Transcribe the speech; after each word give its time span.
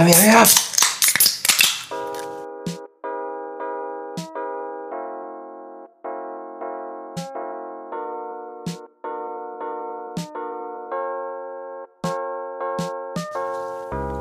Ah, 0.00 0.06
ja, 0.06 0.16
ja. 0.32 0.44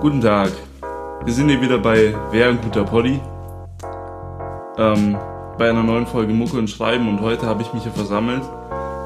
Guten 0.02 0.20
Tag. 0.20 0.52
Wir 1.24 1.34
sind 1.34 1.48
hier 1.48 1.62
wieder 1.62 1.78
bei 1.78 2.14
Wer 2.32 2.50
ein 2.50 2.60
guter 2.62 2.84
Poddy. 2.84 3.22
Ähm, 4.78 5.18
bei 5.58 5.70
einer 5.70 5.84
neuen 5.84 6.06
Folge 6.06 6.34
Mucke 6.34 6.58
und 6.58 6.70
Schreiben 6.70 7.08
und 7.08 7.22
heute 7.22 7.46
habe 7.46 7.62
ich 7.62 7.72
mich 7.72 7.84
hier 7.84 7.94
versammelt 7.94 8.44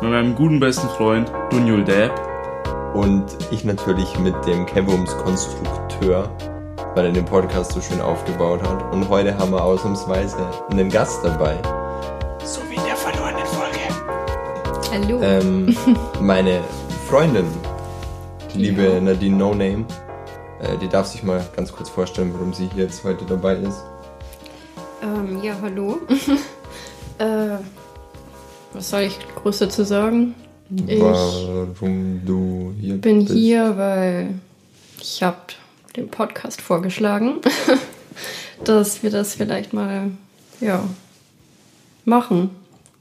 mit 0.02 0.10
meinem 0.10 0.34
guten 0.34 0.60
besten 0.60 0.90
Freund 0.90 1.32
Dunjul 1.52 1.84
Dab. 1.84 2.96
Und 2.96 3.26
ich 3.52 3.64
natürlich 3.64 4.18
mit 4.18 4.34
dem 4.48 4.66
Kevums 4.66 5.16
Konstrukteur, 5.18 6.32
weil 6.96 7.06
er 7.06 7.12
den 7.12 7.26
Podcast 7.26 7.72
so 7.72 7.82
schön 7.82 8.00
aufgebaut 8.02 8.62
hat. 8.62 8.94
Und 8.94 9.10
heute 9.10 9.36
haben 9.38 9.52
wir 9.52 9.64
ausnahmsweise 9.64 10.38
einen 10.70 10.90
Gast 10.90 11.20
dabei. 11.24 11.58
So 12.44 12.62
wie 12.70 12.76
in 12.76 12.84
der 12.86 12.96
verlorenen 12.96 13.46
Folge. 13.48 13.80
Hallo. 14.92 15.20
Ähm, 15.24 15.76
meine 16.22 16.62
Freundin, 17.10 17.46
die 18.54 18.60
liebe 18.60 18.84
Ja. 18.84 19.02
Nadine 19.02 19.36
No 19.38 19.50
Name, 19.56 19.86
äh, 20.62 20.78
die 20.82 20.88
darf 20.88 21.08
sich 21.08 21.24
mal 21.24 21.44
ganz 21.56 21.72
kurz 21.72 21.90
vorstellen, 21.90 22.32
warum 22.34 22.54
sie 22.54 22.70
hier 22.76 22.84
jetzt 22.84 23.04
heute 23.04 23.26
dabei 23.26 23.56
ist. 23.56 23.84
Ähm, 25.02 25.42
ja, 25.42 25.56
hallo. 25.62 25.98
äh, 27.18 27.58
was 28.74 28.90
soll 28.90 29.02
ich 29.02 29.18
groß 29.36 29.60
dazu 29.60 29.84
sagen? 29.84 30.36
Ich 30.88 31.00
warum 31.00 32.22
du 32.26 32.74
hier 32.80 32.96
bin 33.00 33.20
bist. 33.20 33.34
hier, 33.34 33.78
weil 33.78 34.30
Podcast 36.14 36.62
vorgeschlagen, 36.62 37.42
dass 38.64 39.02
wir 39.02 39.10
das 39.10 39.34
vielleicht 39.36 39.74
mal, 39.74 40.12
ja, 40.62 40.84
machen. 42.06 42.52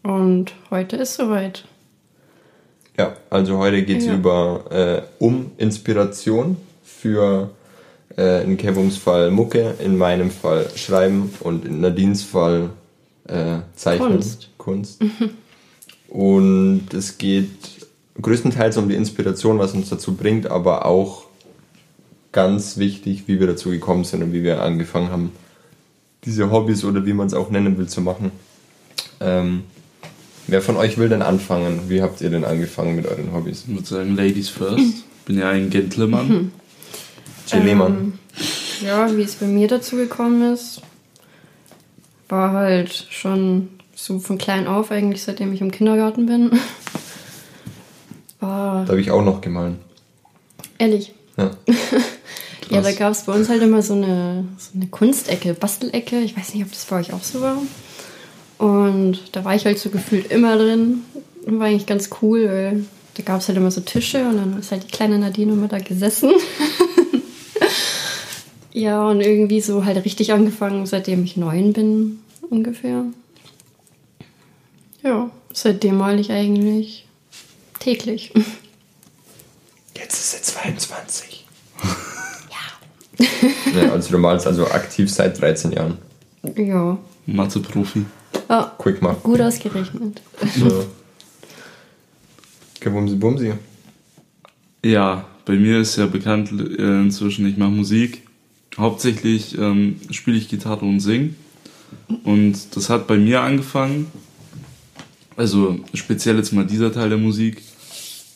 Und 0.03 0.53
heute 0.71 0.97
ist 0.97 1.15
soweit. 1.15 1.65
Ja, 2.97 3.17
also 3.31 3.59
heute 3.59 3.83
geht 3.83 3.99
es 3.99 4.07
Ja. 4.07 4.15
über 4.15 4.65
äh, 4.71 5.03
um 5.23 5.53
Inspiration 5.59 6.57
für 6.83 7.51
äh, 8.17 8.45
in 8.45 8.57
Kevums 8.57 8.97
Fall 8.97 9.31
Mucke, 9.31 9.75
in 9.79 9.97
meinem 9.97 10.31
Fall 10.31 10.69
Schreiben 10.75 11.33
und 11.41 11.65
in 11.67 11.81
Nadines 11.81 12.23
Fall 12.23 12.71
äh, 13.29 13.59
Zeichnen. 13.77 14.13
Kunst. 14.13 14.49
Kunst. 14.59 15.01
und 16.09 16.95
es 16.95 17.19
geht 17.19 17.51
größtenteils 18.21 18.77
um 18.79 18.89
die 18.89 18.95
Inspiration, 18.95 19.59
was 19.59 19.73
uns 19.75 19.89
dazu 19.91 20.15
bringt, 20.15 20.47
aber 20.47 20.87
auch 20.87 21.25
ganz 22.33 22.79
wichtig, 22.79 23.25
wie 23.27 23.39
wir 23.39 23.47
dazu 23.47 23.71
gekommen 23.71 24.05
sind 24.05 24.23
und 24.23 24.33
wie 24.33 24.43
wir 24.43 24.63
angefangen 24.63 25.11
haben, 25.11 25.33
diese 26.25 26.51
Hobbys 26.51 26.85
oder 26.85 27.05
wie 27.05 27.13
man 27.13 27.27
es 27.27 27.35
auch 27.35 27.51
nennen 27.51 27.79
will, 27.79 27.89
zu 27.89 28.01
machen. 28.01 28.31
Ähm, 29.21 29.65
wer 30.47 30.63
von 30.63 30.77
euch 30.77 30.99
will 30.99 31.09
denn 31.09 31.23
anfangen? 31.23 31.89
Wie 31.89 32.03
habt 32.03 32.21
ihr 32.21 32.31
denn 32.31 32.45
angefangen 32.45 32.97
mit 32.97 33.07
euren 33.07 33.33
Hobbys? 33.33 33.65
Ich 33.69 33.75
würde 33.75 33.87
sagen, 33.87 34.17
Ladies 34.17 34.49
first. 34.49 35.05
Bin 35.27 35.39
ja 35.39 35.51
ein 35.51 35.71
Gentleman. 35.71 36.53
Jill 37.47 37.63
Lehmann. 37.63 37.93
Ähm, 37.93 38.19
ja, 38.85 39.17
wie 39.17 39.23
es 39.23 39.37
bei 39.37 39.47
mir 39.47 39.69
dazu 39.69 39.97
gekommen 39.97 40.53
ist, 40.53 40.81
war 42.29 42.53
halt 42.53 43.07
schon 43.11 43.69
so 43.95 44.19
von 44.19 44.39
klein 44.39 44.67
auf, 44.67 44.91
eigentlich 44.91 45.23
seitdem 45.23 45.53
ich 45.53 45.61
im 45.61 45.71
Kindergarten 45.71 46.27
bin. 46.27 46.51
War 48.41 48.85
Da 48.85 48.93
habe 48.93 49.01
ich 49.01 49.11
auch 49.13 49.23
noch 49.25 49.41
gemahlen. 49.41 49.79
ehrlich. 50.79 51.15
Ja. 51.37 51.51
Ja, 52.73 52.81
da 52.81 52.93
gab 52.93 53.13
es 53.13 53.23
bei 53.23 53.33
uns 53.33 53.49
halt 53.49 53.63
immer 53.63 53.83
so 53.83 53.95
eine, 53.95 54.45
so 54.57 54.71
eine 54.75 54.87
Kunstecke, 54.87 55.55
Bastelecke. 55.55 56.21
Ich 56.21 56.37
weiß 56.37 56.55
nicht, 56.55 56.65
ob 56.65 56.71
das 56.71 56.87
bei 56.87 57.01
euch 57.01 57.13
auch 57.13 57.23
so 57.23 57.41
war. 57.41 57.59
Und 58.59 59.21
da 59.33 59.45
war 59.45 59.55
ich 59.55 59.67
halt 59.67 59.79
so 59.79 59.91
gefühlt 59.91 60.31
immer 60.31 60.57
drin. 60.57 61.03
Und 61.45 61.59
war 61.59 61.67
eigentlich 61.67 61.87
ganz 61.87 62.11
cool, 62.23 62.47
weil 62.47 62.85
da 63.15 63.23
gab 63.23 63.41
es 63.41 63.49
halt 63.49 63.59
immer 63.59 63.71
so 63.71 63.81
Tische 63.81 64.27
und 64.27 64.37
dann 64.37 64.59
ist 64.59 64.71
halt 64.71 64.85
die 64.85 64.91
kleine 64.91 65.19
Nadine 65.19 65.53
immer 65.53 65.69
da 65.69 65.79
gesessen. 65.79 66.33
ja, 68.73 69.07
und 69.07 69.21
irgendwie 69.21 69.61
so 69.61 69.85
halt 69.85 70.05
richtig 70.05 70.33
angefangen, 70.33 70.87
seitdem 70.87 71.25
ich 71.25 71.37
neun 71.37 71.73
bin, 71.73 72.21
ungefähr. 72.49 73.05
Ja, 75.03 75.31
seitdem 75.53 75.97
mal 75.97 76.19
ich 76.21 76.31
eigentlich 76.31 77.07
täglich. 77.81 78.33
Jetzt 79.97 80.15
ist 80.15 80.47
sie 80.47 80.53
22. 80.53 81.32
ja. 83.75 83.93
Also 83.93 84.11
du 84.13 84.19
malst 84.19 84.47
also 84.47 84.67
aktiv 84.67 85.11
seit 85.11 85.41
13 85.41 85.73
Jahren. 85.73 85.99
Ja. 86.57 86.99
Mathe-Profi. 87.27 88.05
Ah, 88.49 88.73
Quick 88.79 89.01
mal. 89.03 89.15
gut 89.23 89.41
ausgerechnet. 89.41 90.21
So. 90.59 90.87
Kevumsi 92.81 93.15
Bumsi. 93.15 93.53
Ja, 94.85 95.25
bei 95.45 95.55
mir 95.55 95.81
ist 95.81 95.97
ja 95.97 96.07
bekannt 96.07 96.51
äh, 96.53 97.01
inzwischen, 97.01 97.47
ich 97.47 97.57
mache 97.57 97.71
Musik. 97.71 98.23
Hauptsächlich 98.77 99.57
ähm, 99.59 100.01
spiele 100.11 100.37
ich 100.37 100.49
Gitarre 100.49 100.85
und 100.85 101.01
sing. 101.01 101.37
Und 102.25 102.75
das 102.75 102.91
hat 102.91 103.07
bei 103.07 103.17
mir 103.17 103.43
angefangen, 103.43 104.07
also 105.37 105.79
speziell 105.95 106.37
jetzt 106.37 106.53
mal 106.53 106.67
dieser 106.67 106.93
Teil 106.93 107.11
der 107.11 107.19
Musik. 107.19 107.63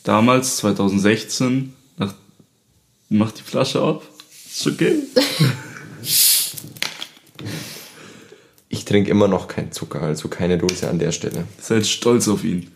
Damals, 0.03 0.57
2016, 0.57 1.73
nach, 1.97 2.13
mach 3.09 3.31
die 3.31 3.43
Flasche 3.43 3.81
auf. 3.81 4.03
Ist 4.57 4.65
okay. 4.65 4.95
Ich 8.69 8.85
trinke 8.85 9.11
immer 9.11 9.27
noch 9.27 9.47
keinen 9.47 9.71
Zucker, 9.71 10.01
also 10.01 10.29
keine 10.29 10.57
Dose 10.57 10.89
an 10.89 10.97
der 10.97 11.11
Stelle. 11.11 11.43
Seid 11.59 11.85
stolz 11.85 12.27
auf 12.27 12.43
ihn. 12.43 12.71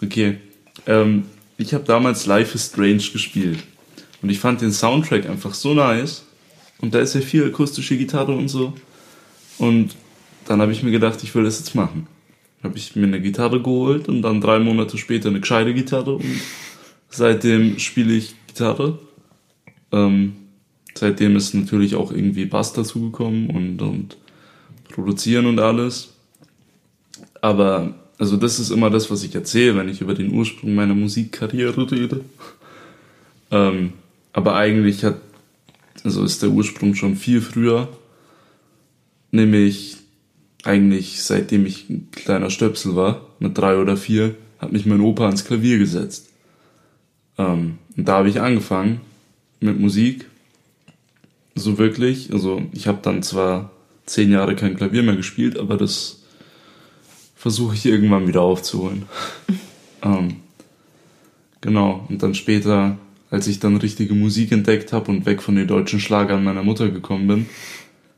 Okay. 0.00 0.38
Ähm, 0.86 1.24
ich 1.58 1.74
habe 1.74 1.82
damals 1.82 2.26
Life 2.26 2.54
is 2.54 2.66
Strange 2.66 3.02
gespielt. 3.12 3.58
Und 4.22 4.30
ich 4.30 4.38
fand 4.38 4.60
den 4.60 4.70
Soundtrack 4.70 5.28
einfach 5.28 5.52
so 5.54 5.74
nice. 5.74 6.22
Und 6.78 6.94
da 6.94 7.00
ist 7.00 7.16
ja 7.16 7.20
viel 7.20 7.44
akustische 7.44 7.98
Gitarre 7.98 8.32
und 8.32 8.46
so. 8.46 8.74
Und 9.58 9.96
dann 10.44 10.60
habe 10.60 10.70
ich 10.70 10.84
mir 10.84 10.92
gedacht, 10.92 11.24
ich 11.24 11.34
will 11.34 11.42
das 11.42 11.58
jetzt 11.58 11.74
machen. 11.74 12.06
Habe 12.62 12.78
ich 12.78 12.94
mir 12.94 13.06
eine 13.06 13.20
Gitarre 13.20 13.60
geholt 13.60 14.06
und 14.08 14.22
dann 14.22 14.40
drei 14.40 14.60
Monate 14.60 14.96
später 14.96 15.30
eine 15.30 15.40
gescheite 15.40 15.74
Gitarre. 15.74 16.16
Und 16.16 16.40
seitdem 17.10 17.80
spiele 17.80 18.12
ich 18.12 18.36
Gitarre. 18.46 19.00
Ähm, 19.90 20.45
seitdem 20.98 21.36
ist 21.36 21.54
natürlich 21.54 21.94
auch 21.94 22.10
irgendwie 22.10 22.46
Bass 22.46 22.72
dazugekommen 22.72 23.50
und, 23.50 23.82
und 23.82 24.16
produzieren 24.88 25.46
und 25.46 25.58
alles. 25.58 26.14
Aber, 27.40 27.94
also 28.18 28.36
das 28.36 28.58
ist 28.58 28.70
immer 28.70 28.90
das, 28.90 29.10
was 29.10 29.22
ich 29.22 29.34
erzähle, 29.34 29.76
wenn 29.76 29.88
ich 29.88 30.00
über 30.00 30.14
den 30.14 30.32
Ursprung 30.32 30.74
meiner 30.74 30.94
Musikkarriere 30.94 31.90
rede. 31.90 32.20
Ähm, 33.50 33.92
aber 34.32 34.56
eigentlich 34.56 35.04
hat, 35.04 35.20
also 36.04 36.24
ist 36.24 36.42
der 36.42 36.50
Ursprung 36.50 36.94
schon 36.94 37.16
viel 37.16 37.40
früher. 37.40 37.88
Nämlich 39.30 39.98
eigentlich 40.64 41.22
seitdem 41.22 41.66
ich 41.66 41.88
ein 41.88 42.08
kleiner 42.10 42.50
Stöpsel 42.50 42.96
war, 42.96 43.22
mit 43.38 43.56
drei 43.56 43.76
oder 43.76 43.96
vier, 43.96 44.34
hat 44.58 44.72
mich 44.72 44.86
mein 44.86 45.00
Opa 45.00 45.26
ans 45.26 45.44
Klavier 45.44 45.78
gesetzt. 45.78 46.30
Ähm, 47.38 47.78
und 47.96 48.08
da 48.08 48.18
habe 48.18 48.28
ich 48.28 48.40
angefangen 48.40 49.00
mit 49.60 49.78
Musik. 49.78 50.26
So 51.56 51.78
wirklich. 51.78 52.32
Also 52.32 52.62
ich 52.72 52.86
habe 52.86 52.98
dann 53.02 53.22
zwar 53.22 53.70
zehn 54.04 54.30
Jahre 54.30 54.54
kein 54.54 54.76
Klavier 54.76 55.02
mehr 55.02 55.16
gespielt, 55.16 55.58
aber 55.58 55.76
das 55.76 56.20
versuche 57.34 57.74
ich 57.74 57.86
irgendwann 57.86 58.28
wieder 58.28 58.42
aufzuholen. 58.42 59.06
ähm, 60.02 60.36
genau. 61.62 62.04
Und 62.08 62.22
dann 62.22 62.34
später, 62.34 62.98
als 63.30 63.46
ich 63.46 63.58
dann 63.58 63.76
richtige 63.76 64.14
Musik 64.14 64.52
entdeckt 64.52 64.92
habe 64.92 65.10
und 65.10 65.26
weg 65.26 65.42
von 65.42 65.56
den 65.56 65.66
deutschen 65.66 65.98
Schlagern 65.98 66.44
meiner 66.44 66.62
Mutter 66.62 66.90
gekommen 66.90 67.26
bin, 67.26 67.46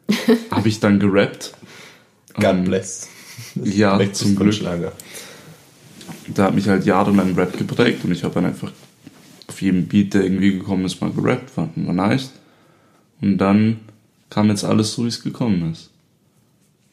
habe 0.50 0.68
ich 0.68 0.80
dann 0.80 0.98
gerappt. 0.98 1.54
God 2.34 2.44
Ähm, 2.44 2.64
bless. 2.64 3.08
ja, 3.54 3.96
Rechts 3.96 4.18
zum 4.18 4.34
Glück. 4.34 4.54
Schlager. 4.54 4.92
Da 6.34 6.44
hat 6.44 6.54
mich 6.54 6.68
halt 6.68 6.84
jahrelang 6.84 7.34
Rap 7.34 7.56
geprägt 7.56 8.04
und 8.04 8.12
ich 8.12 8.24
habe 8.24 8.34
dann 8.34 8.46
einfach 8.46 8.72
auf 9.46 9.62
jedem 9.62 9.86
Beat, 9.86 10.14
der 10.14 10.24
irgendwie 10.24 10.52
gekommen 10.52 10.84
ist, 10.84 11.00
mal 11.00 11.10
gerappt, 11.10 11.50
fand 11.50 11.86
war 11.86 11.94
nice. 11.94 12.32
Und 13.20 13.38
dann 13.38 13.80
kam 14.30 14.48
jetzt 14.48 14.64
alles 14.64 14.92
so, 14.92 15.04
wie 15.04 15.08
es 15.08 15.22
gekommen 15.22 15.72
ist. 15.72 15.90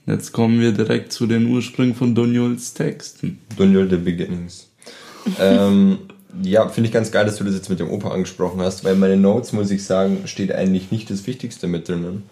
Jetzt 0.06 0.32
kommen 0.34 0.60
wir 0.60 0.72
direkt 0.72 1.12
zu 1.12 1.26
den 1.26 1.48
Ursprüngen 1.48 1.96
von 1.96 2.14
Donjols 2.14 2.74
Texten. 2.74 3.40
Dunjol 3.58 3.90
the 3.90 3.98
Beginnings. 3.98 4.70
ähm, 5.40 5.98
ja, 6.44 6.68
finde 6.68 6.88
ich 6.88 6.94
ganz 6.94 7.12
geil, 7.12 7.26
dass 7.26 7.38
du 7.38 7.44
das 7.44 7.56
jetzt 7.56 7.70
mit 7.70 7.80
dem 7.80 7.90
Opa 7.90 8.12
angesprochen 8.12 8.62
hast, 8.62 8.84
weil 8.84 8.96
meine 8.96 9.18
Notes, 9.18 9.54
muss 9.54 9.72
ich 9.72 9.84
sagen, 9.84 10.24
steht 10.26 10.52
eigentlich 10.52 10.92
nicht 10.92 11.10
das 11.10 11.26
Wichtigste 11.26 11.68
mit 11.68 11.88
drinnen. 11.88 12.24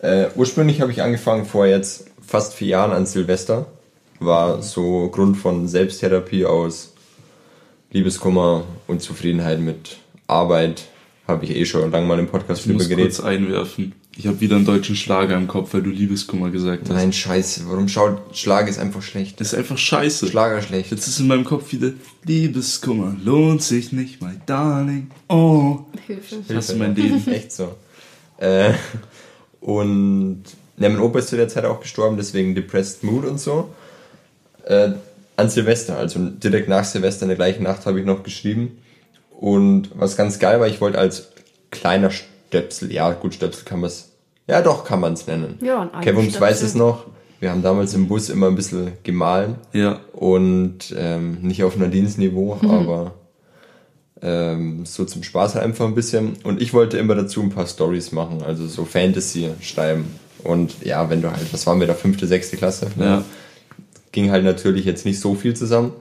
Äh, 0.00 0.28
ursprünglich 0.36 0.80
habe 0.80 0.92
ich 0.92 1.02
angefangen 1.02 1.44
vor 1.44 1.66
jetzt 1.66 2.06
fast 2.24 2.54
vier 2.54 2.68
Jahren 2.68 2.92
an 2.92 3.04
Silvester. 3.04 3.66
War 4.20 4.62
so 4.62 5.08
Grund 5.08 5.36
von 5.36 5.68
Selbsttherapie 5.68 6.44
aus 6.44 6.92
Liebeskummer, 7.90 8.64
Unzufriedenheit 8.86 9.60
mit 9.60 9.98
Arbeit. 10.26 10.84
Habe 11.28 11.44
ich 11.44 11.54
eh 11.54 11.66
schon 11.66 11.90
lange 11.90 12.06
mal 12.06 12.18
im 12.18 12.26
Podcast 12.26 12.60
Ich 12.60 12.66
drüber 12.66 12.78
muss 12.78 12.88
geredet. 12.88 13.14
kurz 13.14 13.20
einwerfen. 13.20 13.92
Ich 14.16 14.26
habe 14.26 14.40
wieder 14.40 14.56
einen 14.56 14.64
deutschen 14.64 14.96
Schlager 14.96 15.36
im 15.36 15.46
Kopf, 15.46 15.74
weil 15.74 15.82
du 15.82 15.90
Liebeskummer 15.90 16.50
gesagt 16.50 16.88
hast. 16.88 16.96
Nein, 16.96 17.12
scheiße. 17.12 17.64
Warum 17.68 17.86
schaut 17.86 18.34
Schlager 18.34 18.68
ist 18.68 18.78
einfach 18.78 19.02
schlecht. 19.02 19.38
Das 19.38 19.52
ist 19.52 19.58
einfach 19.58 19.76
scheiße. 19.76 20.26
Schlager 20.26 20.62
schlecht. 20.62 20.90
Jetzt 20.90 21.06
ist 21.06 21.20
in 21.20 21.26
meinem 21.26 21.44
Kopf 21.44 21.70
wieder 21.70 21.92
Liebeskummer, 22.24 23.14
lohnt 23.22 23.62
sich 23.62 23.92
nicht, 23.92 24.22
my 24.22 24.32
darling. 24.46 25.10
Oh. 25.28 25.80
Hilfe. 26.06 26.36
Ich 26.48 26.56
hasse 26.56 26.76
mein 26.76 26.96
Leben. 26.96 27.22
Echt 27.30 27.52
so. 27.52 27.74
Äh, 28.38 28.72
und 29.60 30.44
ja, 30.78 30.88
mein 30.88 30.98
Opa 30.98 31.18
ist 31.18 31.28
zu 31.28 31.36
der 31.36 31.48
Zeit 31.48 31.66
auch 31.66 31.80
gestorben, 31.80 32.16
deswegen 32.16 32.54
Depressed 32.54 33.04
Mood 33.04 33.26
und 33.26 33.38
so. 33.38 33.74
Äh, 34.64 34.92
an 35.36 35.50
Silvester, 35.50 35.98
also 35.98 36.20
direkt 36.20 36.68
nach 36.68 36.84
Silvester 36.84 37.24
in 37.24 37.28
der 37.28 37.36
gleichen 37.36 37.64
Nacht 37.64 37.84
habe 37.84 38.00
ich 38.00 38.06
noch 38.06 38.22
geschrieben. 38.22 38.78
Und 39.40 39.90
was 39.94 40.16
ganz 40.16 40.40
geil 40.40 40.58
war, 40.58 40.66
ich 40.66 40.80
wollte 40.80 40.98
als 40.98 41.28
kleiner 41.70 42.10
Stöpsel, 42.10 42.90
ja 42.92 43.12
gut, 43.12 43.34
Stöpsel 43.34 43.64
kann 43.64 43.78
man 43.78 43.86
es, 43.88 44.10
ja 44.48 44.62
doch 44.62 44.84
kann 44.84 44.98
man 44.98 45.12
es 45.12 45.28
nennen. 45.28 45.58
Ja, 45.62 45.88
ein 45.92 46.00
Kevums 46.00 46.24
Stöpsel. 46.30 46.40
weiß 46.40 46.62
es 46.62 46.74
noch. 46.74 47.06
Wir 47.38 47.50
haben 47.52 47.62
damals 47.62 47.94
im 47.94 48.08
Bus 48.08 48.30
immer 48.30 48.48
ein 48.48 48.56
bisschen 48.56 48.94
gemahlen 49.04 49.54
Ja. 49.72 50.00
und 50.12 50.92
ähm, 50.98 51.38
nicht 51.42 51.62
auf 51.62 51.76
Nadines 51.76 52.18
Niveau, 52.18 52.58
aber 52.68 53.12
ähm, 54.20 54.84
so 54.84 55.04
zum 55.04 55.22
Spaß 55.22 55.54
halt 55.54 55.64
einfach 55.64 55.86
ein 55.86 55.94
bisschen. 55.94 56.36
Und 56.42 56.60
ich 56.60 56.74
wollte 56.74 56.98
immer 56.98 57.14
dazu 57.14 57.40
ein 57.40 57.50
paar 57.50 57.68
Stories 57.68 58.10
machen, 58.10 58.42
also 58.42 58.66
so 58.66 58.84
Fantasy 58.84 59.50
schreiben. 59.60 60.06
Und 60.42 60.82
ja, 60.84 61.08
wenn 61.10 61.22
du 61.22 61.30
halt, 61.30 61.52
was 61.52 61.64
waren 61.68 61.78
wir 61.78 61.86
da, 61.86 61.94
fünfte, 61.94 62.26
sechste 62.26 62.56
Klasse? 62.56 62.88
Ja. 62.98 63.22
Ging 64.10 64.32
halt 64.32 64.42
natürlich 64.44 64.84
jetzt 64.84 65.04
nicht 65.04 65.20
so 65.20 65.34
viel 65.36 65.54
zusammen, 65.54 65.92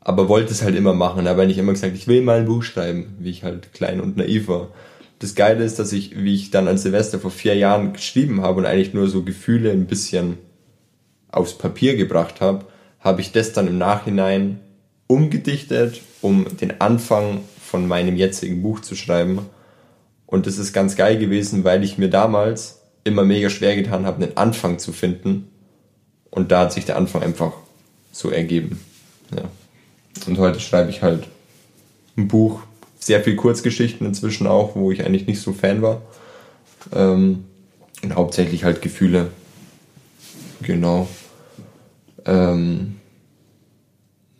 aber 0.00 0.28
wollte 0.28 0.52
es 0.52 0.62
halt 0.62 0.76
immer 0.76 0.94
machen. 0.94 1.24
Da 1.24 1.32
habe 1.32 1.44
ich 1.46 1.58
immer 1.58 1.72
gesagt, 1.72 1.94
ich 1.94 2.08
will 2.08 2.22
mal 2.22 2.38
ein 2.38 2.46
Buch 2.46 2.62
schreiben, 2.62 3.16
wie 3.18 3.30
ich 3.30 3.44
halt 3.44 3.72
klein 3.72 4.00
und 4.00 4.16
naiv 4.16 4.48
war. 4.48 4.68
Das 5.18 5.34
Geile 5.34 5.64
ist, 5.64 5.78
dass 5.78 5.92
ich, 5.92 6.22
wie 6.22 6.34
ich 6.34 6.50
dann 6.50 6.66
an 6.66 6.78
Silvester 6.78 7.18
vor 7.18 7.30
vier 7.30 7.54
Jahren 7.54 7.92
geschrieben 7.92 8.40
habe 8.40 8.60
und 8.60 8.66
eigentlich 8.66 8.94
nur 8.94 9.08
so 9.08 9.22
Gefühle 9.22 9.70
ein 9.70 9.86
bisschen 9.86 10.38
aufs 11.30 11.58
Papier 11.58 11.96
gebracht 11.96 12.40
habe, 12.40 12.64
habe 13.00 13.20
ich 13.20 13.32
das 13.32 13.52
dann 13.52 13.68
im 13.68 13.78
Nachhinein 13.78 14.60
umgedichtet, 15.06 16.00
um 16.22 16.46
den 16.58 16.80
Anfang 16.80 17.40
von 17.60 17.86
meinem 17.86 18.16
jetzigen 18.16 18.62
Buch 18.62 18.80
zu 18.80 18.94
schreiben. 18.94 19.40
Und 20.26 20.46
das 20.46 20.58
ist 20.58 20.72
ganz 20.72 20.96
geil 20.96 21.18
gewesen, 21.18 21.64
weil 21.64 21.84
ich 21.84 21.98
mir 21.98 22.08
damals 22.08 22.80
immer 23.04 23.24
mega 23.24 23.50
schwer 23.50 23.76
getan 23.76 24.06
habe, 24.06 24.24
einen 24.24 24.36
Anfang 24.36 24.78
zu 24.78 24.92
finden. 24.92 25.50
Und 26.30 26.52
da 26.52 26.60
hat 26.60 26.72
sich 26.72 26.84
der 26.84 26.96
Anfang 26.96 27.22
einfach 27.22 27.52
so 28.12 28.30
ergeben. 28.30 28.80
Ja. 29.34 29.50
Und 30.26 30.38
heute 30.38 30.60
schreibe 30.60 30.90
ich 30.90 31.02
halt 31.02 31.26
ein 32.16 32.28
Buch, 32.28 32.62
sehr 32.98 33.22
viel 33.22 33.36
Kurzgeschichten 33.36 34.06
inzwischen 34.06 34.46
auch, 34.46 34.76
wo 34.76 34.92
ich 34.92 35.04
eigentlich 35.04 35.26
nicht 35.26 35.40
so 35.40 35.52
Fan 35.52 35.82
war. 35.82 36.02
Ähm, 36.92 37.44
und 38.02 38.14
hauptsächlich 38.14 38.64
halt 38.64 38.82
Gefühle. 38.82 39.30
Genau. 40.62 41.08
Ähm, 42.24 42.96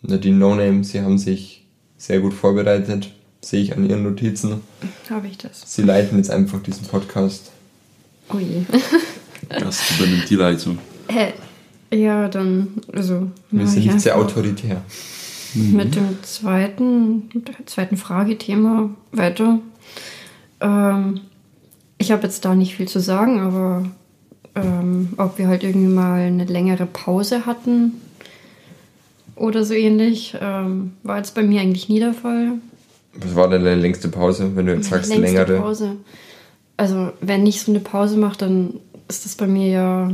Nadine 0.03 0.37
No 0.37 0.55
Name, 0.55 0.85
sie 0.85 1.01
haben 1.01 1.19
sich 1.19 1.67
sehr 1.99 2.21
gut 2.21 2.33
vorbereitet, 2.33 3.13
sehe 3.43 3.63
ich 3.63 3.77
an 3.77 3.89
ihren 3.89 4.03
Notizen. 4.03 4.63
Habe 5.09 5.29
ich 5.29 5.39
das. 5.39 5.63
Sie 5.67 5.83
leiten 5.83 6.19
jetzt 6.19 6.31
einfach 6.31 6.63
diesen 6.63 6.87
Podcast. 6.87 7.51
Oh 8.33 8.39
je. 8.39 8.63
Das 9.49 9.99
übernimmt 9.99 10.29
die 10.31 10.37
Leitung. 10.37 10.79
Äh, 11.09 11.33
ja, 11.97 12.29
dann, 12.29 12.69
also. 12.93 13.31
Wir 13.51 13.67
sind 13.67 13.81
ich 13.81 13.87
nicht 13.87 14.01
sehr 14.01 14.17
einfach 14.17 14.83
autoritär. 15.55 15.73
Mit 15.73 15.97
dem 15.97 16.23
zweiten, 16.23 17.31
mit 17.32 17.49
dem 17.49 17.67
zweiten 17.67 17.97
Fragethema 17.97 18.91
weiter. 19.12 19.58
Ähm, 20.61 21.20
ich 21.99 22.12
habe 22.12 22.23
jetzt 22.23 22.44
da 22.44 22.55
nicht 22.55 22.76
viel 22.76 22.88
zu 22.88 23.00
sagen, 23.00 23.41
aber 23.41 23.85
ähm, 24.55 25.11
ob 25.17 25.38
wir 25.38 25.49
halt 25.49 25.62
irgendwie 25.62 25.93
mal 25.93 26.20
eine 26.20 26.44
längere 26.44 26.87
Pause 26.87 27.47
hatten 27.47 28.00
oder 29.37 29.64
so 29.64 29.75
ähnlich, 29.75 30.37
ähm, 30.41 30.93
war 31.02 31.17
jetzt 31.17 31.35
bei 31.35 31.43
mir 31.43 31.61
eigentlich 31.61 31.88
nie 31.88 32.00
der 32.00 32.14
Fall. 32.14 32.52
Was 33.14 33.35
war 33.35 33.49
denn 33.49 33.64
deine 33.64 33.81
längste 33.81 34.08
Pause, 34.08 34.55
wenn 34.55 34.67
du 34.67 34.75
jetzt 34.75 34.91
sagst 34.91 35.11
Längste 35.11 35.26
längere? 35.26 35.58
Pause. 35.58 35.97
Also, 36.76 37.12
wenn 37.20 37.47
ich 37.47 37.61
so 37.61 37.73
eine 37.73 37.81
Pause 37.81 38.17
mache, 38.17 38.38
dann 38.38 38.75
ist 39.08 39.25
das 39.25 39.35
bei 39.35 39.47
mir 39.47 39.69
ja 39.69 40.12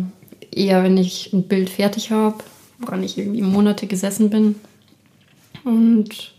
eher, 0.51 0.83
wenn 0.83 0.97
ich 0.97 1.33
ein 1.33 1.45
Bild 1.45 1.71
fertig 1.71 2.11
habe, 2.11 2.37
woran 2.79 3.03
ich 3.03 3.19
irgendwie 3.19 3.43
Monate 3.43 3.87
gesessen 3.87 4.31
bin. 4.31 4.57
Und 5.67 6.33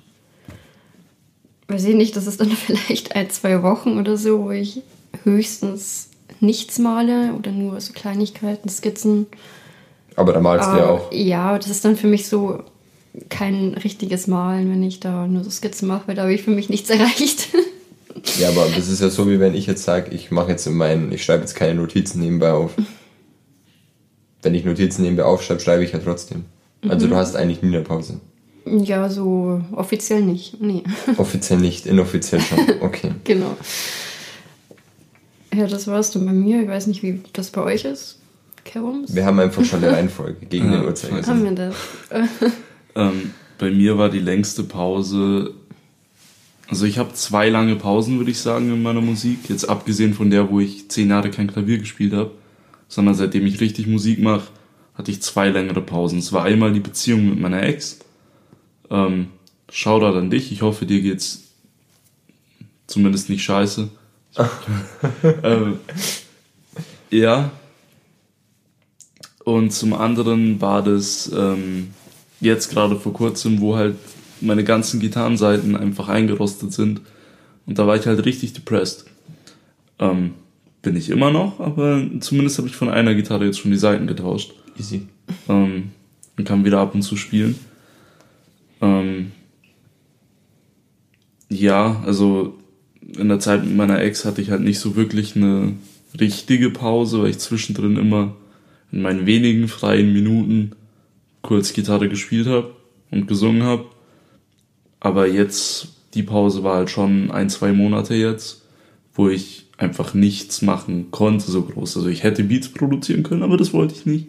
weiß 1.68 1.83
ich 1.83 1.95
nicht, 1.95 2.15
das 2.15 2.27
ist 2.27 2.39
dann 2.39 2.50
vielleicht 2.51 3.13
ein, 3.15 3.29
zwei 3.29 3.62
Wochen 3.62 4.00
oder 4.00 4.15
so, 4.15 4.45
wo 4.45 4.51
ich 4.51 4.81
höchstens 5.24 6.09
nichts 6.39 6.79
male 6.79 7.33
oder 7.33 7.51
nur 7.51 7.79
so 7.81 7.91
Kleinigkeiten, 7.91 8.69
Skizzen. 8.69 9.27
Aber 10.15 10.31
da 10.31 10.39
malst 10.39 10.69
du 10.69 10.77
ja 10.77 10.83
Aber 10.83 10.91
auch. 10.91 11.12
Ja, 11.12 11.57
das 11.57 11.69
ist 11.69 11.83
dann 11.83 11.97
für 11.97 12.07
mich 12.07 12.27
so 12.27 12.63
kein 13.29 13.74
richtiges 13.74 14.27
Malen, 14.27 14.71
wenn 14.71 14.83
ich 14.83 15.01
da 15.01 15.27
nur 15.27 15.44
so 15.44 15.50
Skizzen 15.50 15.89
mache, 15.89 16.07
weil 16.07 16.15
da 16.15 16.21
habe 16.21 16.33
ich 16.33 16.44
für 16.44 16.51
mich 16.51 16.69
nichts 16.69 16.89
erreicht. 16.89 17.50
Ja, 18.39 18.50
aber 18.50 18.65
das 18.73 18.88
ist 18.88 19.01
ja 19.01 19.09
so, 19.09 19.30
wie 19.30 19.41
wenn 19.41 19.53
ich 19.53 19.68
jetzt 19.68 19.83
sage, 19.83 20.12
ich 20.15 20.31
mache 20.31 20.51
jetzt 20.51 20.65
in 20.68 20.75
meinen, 20.75 21.12
ich 21.12 21.25
schreibe 21.25 21.41
jetzt 21.41 21.56
keine 21.56 21.75
Notizen 21.75 22.21
nebenbei 22.21 22.51
auf. 22.51 22.71
Wenn 24.41 24.56
ich 24.56 24.63
Notizen 24.63 25.01
nebenbei 25.01 25.25
aufschreibe, 25.25 25.59
schreibe 25.59 25.83
ich 25.83 25.91
ja 25.91 26.00
trotzdem. 26.00 26.45
Also 26.88 27.07
du 27.07 27.15
hast 27.18 27.35
eigentlich 27.35 27.62
nie 27.62 27.75
eine 27.75 27.83
Pause. 27.83 28.21
Ja, 28.84 29.10
so 29.10 29.62
offiziell 29.72 30.22
nicht. 30.22 30.62
Nee, 30.62 30.84
Offiziell 31.18 31.60
nicht, 31.60 31.86
inoffiziell 31.86 32.42
schon. 32.42 32.60
Okay. 32.81 33.12
genau. 33.24 33.56
Ja, 35.54 35.68
das 35.68 35.88
war's 35.88 36.12
dann 36.12 36.25
bei 36.25 36.34
mir. 36.34 36.62
Ich 36.62 36.68
weiß 36.68 36.88
nicht, 36.88 37.04
wie 37.04 37.22
das 37.34 37.50
bei 37.50 37.62
euch 37.62 37.86
ist. 37.86 38.19
Kerums? 38.64 39.16
Wir 39.16 39.25
haben 39.25 39.40
einfach 39.40 39.64
schon 39.64 39.84
eine 39.84 39.94
Reihenfolge 39.94 40.46
gegen 40.46 40.66
Ja, 40.72 40.80
den 40.80 40.86
Uhrzeigersinn. 40.86 41.34
Haben 41.34 41.44
wir 41.44 41.52
das? 41.52 41.75
Ähm, 42.96 43.31
bei 43.58 43.72
mir 43.72 43.98
war 43.98 44.10
die 44.10 44.19
längste 44.19 44.64
Pause. 44.64 45.54
Also 46.68 46.86
ich 46.86 46.98
habe 46.98 47.14
zwei 47.14 47.50
lange 47.50 47.75
Pausen, 47.75 48.18
würde 48.18 48.31
ich 48.31 48.40
sagen, 48.40 48.72
in 48.72 48.84
meiner 48.84 49.02
Musik. 49.02 49.50
Jetzt 49.50 49.69
abgesehen 49.69 50.14
von 50.14 50.30
der, 50.30 50.52
wo 50.52 50.60
ich 50.60 50.90
zehn 50.90 51.10
Jahre 51.10 51.31
kein 51.31 51.48
Klavier 51.48 51.78
gespielt 51.78 52.14
habe. 52.14 52.31
Sondern 52.90 53.16
seitdem 53.16 53.46
ich 53.46 53.60
richtig 53.62 53.88
Musik 53.88 54.19
mache, 54.19 54.48
hatte 54.96 55.12
ich 55.12 55.22
zwei 55.22 55.50
längere 55.50 55.81
Pausen. 55.81 56.19
Es 56.19 56.34
war 56.34 56.44
einmal 56.44 56.74
die 56.74 56.80
Beziehung 56.80 57.30
mit 57.30 57.40
meiner 57.40 57.64
Ex. 57.64 58.00
Ähm, 58.89 59.28
Shoutout 59.69 60.18
an 60.18 60.30
dich. 60.30 60.51
Ich 60.51 60.62
hoffe, 60.62 60.86
dir 60.86 61.01
geht's 61.01 61.44
zumindest 62.88 63.30
nicht 63.30 63.44
scheiße. 63.44 63.89
ähm, 65.44 65.80
ja. 67.10 67.51
Und 69.44 69.71
zum 69.71 69.94
anderen 69.94 70.61
war 70.61 70.83
das 70.83 71.31
ähm, 71.35 71.90
jetzt 72.40 72.69
gerade 72.69 72.97
vor 72.97 73.14
kurzem, 73.14 73.61
wo 73.61 73.76
halt 73.76 73.95
meine 74.42 74.64
ganzen 74.64 75.00
Gitarrenseiten 75.00 75.76
einfach 75.76 76.09
eingerostet 76.09 76.73
sind. 76.73 77.02
Und 77.66 77.80
da 77.80 77.88
war 77.88 77.95
ich 77.95 78.06
halt 78.06 78.26
richtig 78.26 78.54
depressed. 78.54 79.06
Ähm, 80.00 80.33
bin 80.81 80.95
ich 80.95 81.09
immer 81.09 81.31
noch, 81.31 81.59
aber 81.59 82.02
zumindest 82.19 82.57
habe 82.59 82.68
ich 82.68 82.76
von 82.76 82.90
einer 82.90 83.16
Gitarre 83.16 83.45
jetzt 83.45 83.59
schon 83.59 83.71
die 83.71 83.78
Seiten 83.78 84.07
getauscht. 84.07 84.54
Easy. 84.78 85.07
Ähm, 85.50 85.92
und 86.38 86.45
kann 86.45 86.64
wieder 86.64 86.80
ab 86.80 86.94
und 86.94 87.02
zu 87.02 87.18
spielen. 87.18 87.56
Ähm, 88.81 89.31
ja, 91.50 92.02
also 92.06 92.57
in 93.18 93.30
der 93.30 93.40
Zeit 93.40 93.64
mit 93.64 93.76
meiner 93.76 94.02
Ex 94.02 94.26
hatte 94.26 94.42
ich 94.42 94.52
halt 94.52 94.62
nicht 94.62 94.80
so 94.80 94.96
wirklich 94.96 95.36
eine 95.36 95.74
richtige 96.19 96.69
Pause, 96.69 97.22
weil 97.22 97.30
ich 97.30 97.40
zwischendrin 97.40 97.98
immer 97.98 98.36
in 98.92 99.02
meinen 99.02 99.26
wenigen 99.26 99.68
freien 99.68 100.14
Minuten 100.14 100.72
kurz 101.42 101.74
Gitarre 101.74 102.10
gespielt 102.10 102.48
habe 102.48 102.76
und 103.12 103.28
gesungen 103.28 103.64
habe. 103.64 103.86
Aber 105.00 105.28
jetzt, 105.28 105.90
die 106.14 106.24
Pause 106.24 106.64
war 106.64 106.76
halt 106.76 106.90
schon 106.90 107.31
ein, 107.31 107.50
zwei 107.50 107.72
Monate 107.72 108.16
jetzt, 108.16 108.64
wo 109.14 109.30
ich 109.30 109.68
einfach 109.78 110.14
nichts 110.14 110.62
machen 110.62 111.12
konnte 111.12 111.50
so 111.50 111.62
groß. 111.62 111.98
Also 111.98 112.10
ich 112.10 112.24
hätte 112.24 112.44
Beats 112.44 112.69
produzieren 112.69 113.24
können, 113.24 113.44
aber 113.44 113.57
das 113.57 113.74
wollte 113.74 113.94
ich 113.96 114.06
nicht. 114.06 114.28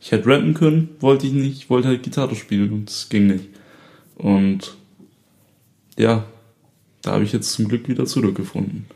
Ich 0.00 0.12
hätte 0.12 0.26
rappen 0.26 0.54
können, 0.54 0.90
wollte 1.00 1.26
ich 1.26 1.32
nicht. 1.32 1.56
Ich 1.56 1.70
wollte 1.70 1.88
halt 1.88 2.02
Gitarre 2.02 2.34
spielen 2.34 2.72
und 2.72 2.90
das 2.90 3.08
ging 3.08 3.26
nicht. 3.26 3.46
Und 4.16 4.76
ja, 5.96 6.24
da 7.02 7.12
habe 7.12 7.24
ich 7.24 7.32
jetzt 7.32 7.52
zum 7.52 7.68
Glück 7.68 7.88
wieder 7.88 8.06
zurückgefunden. 8.06 8.86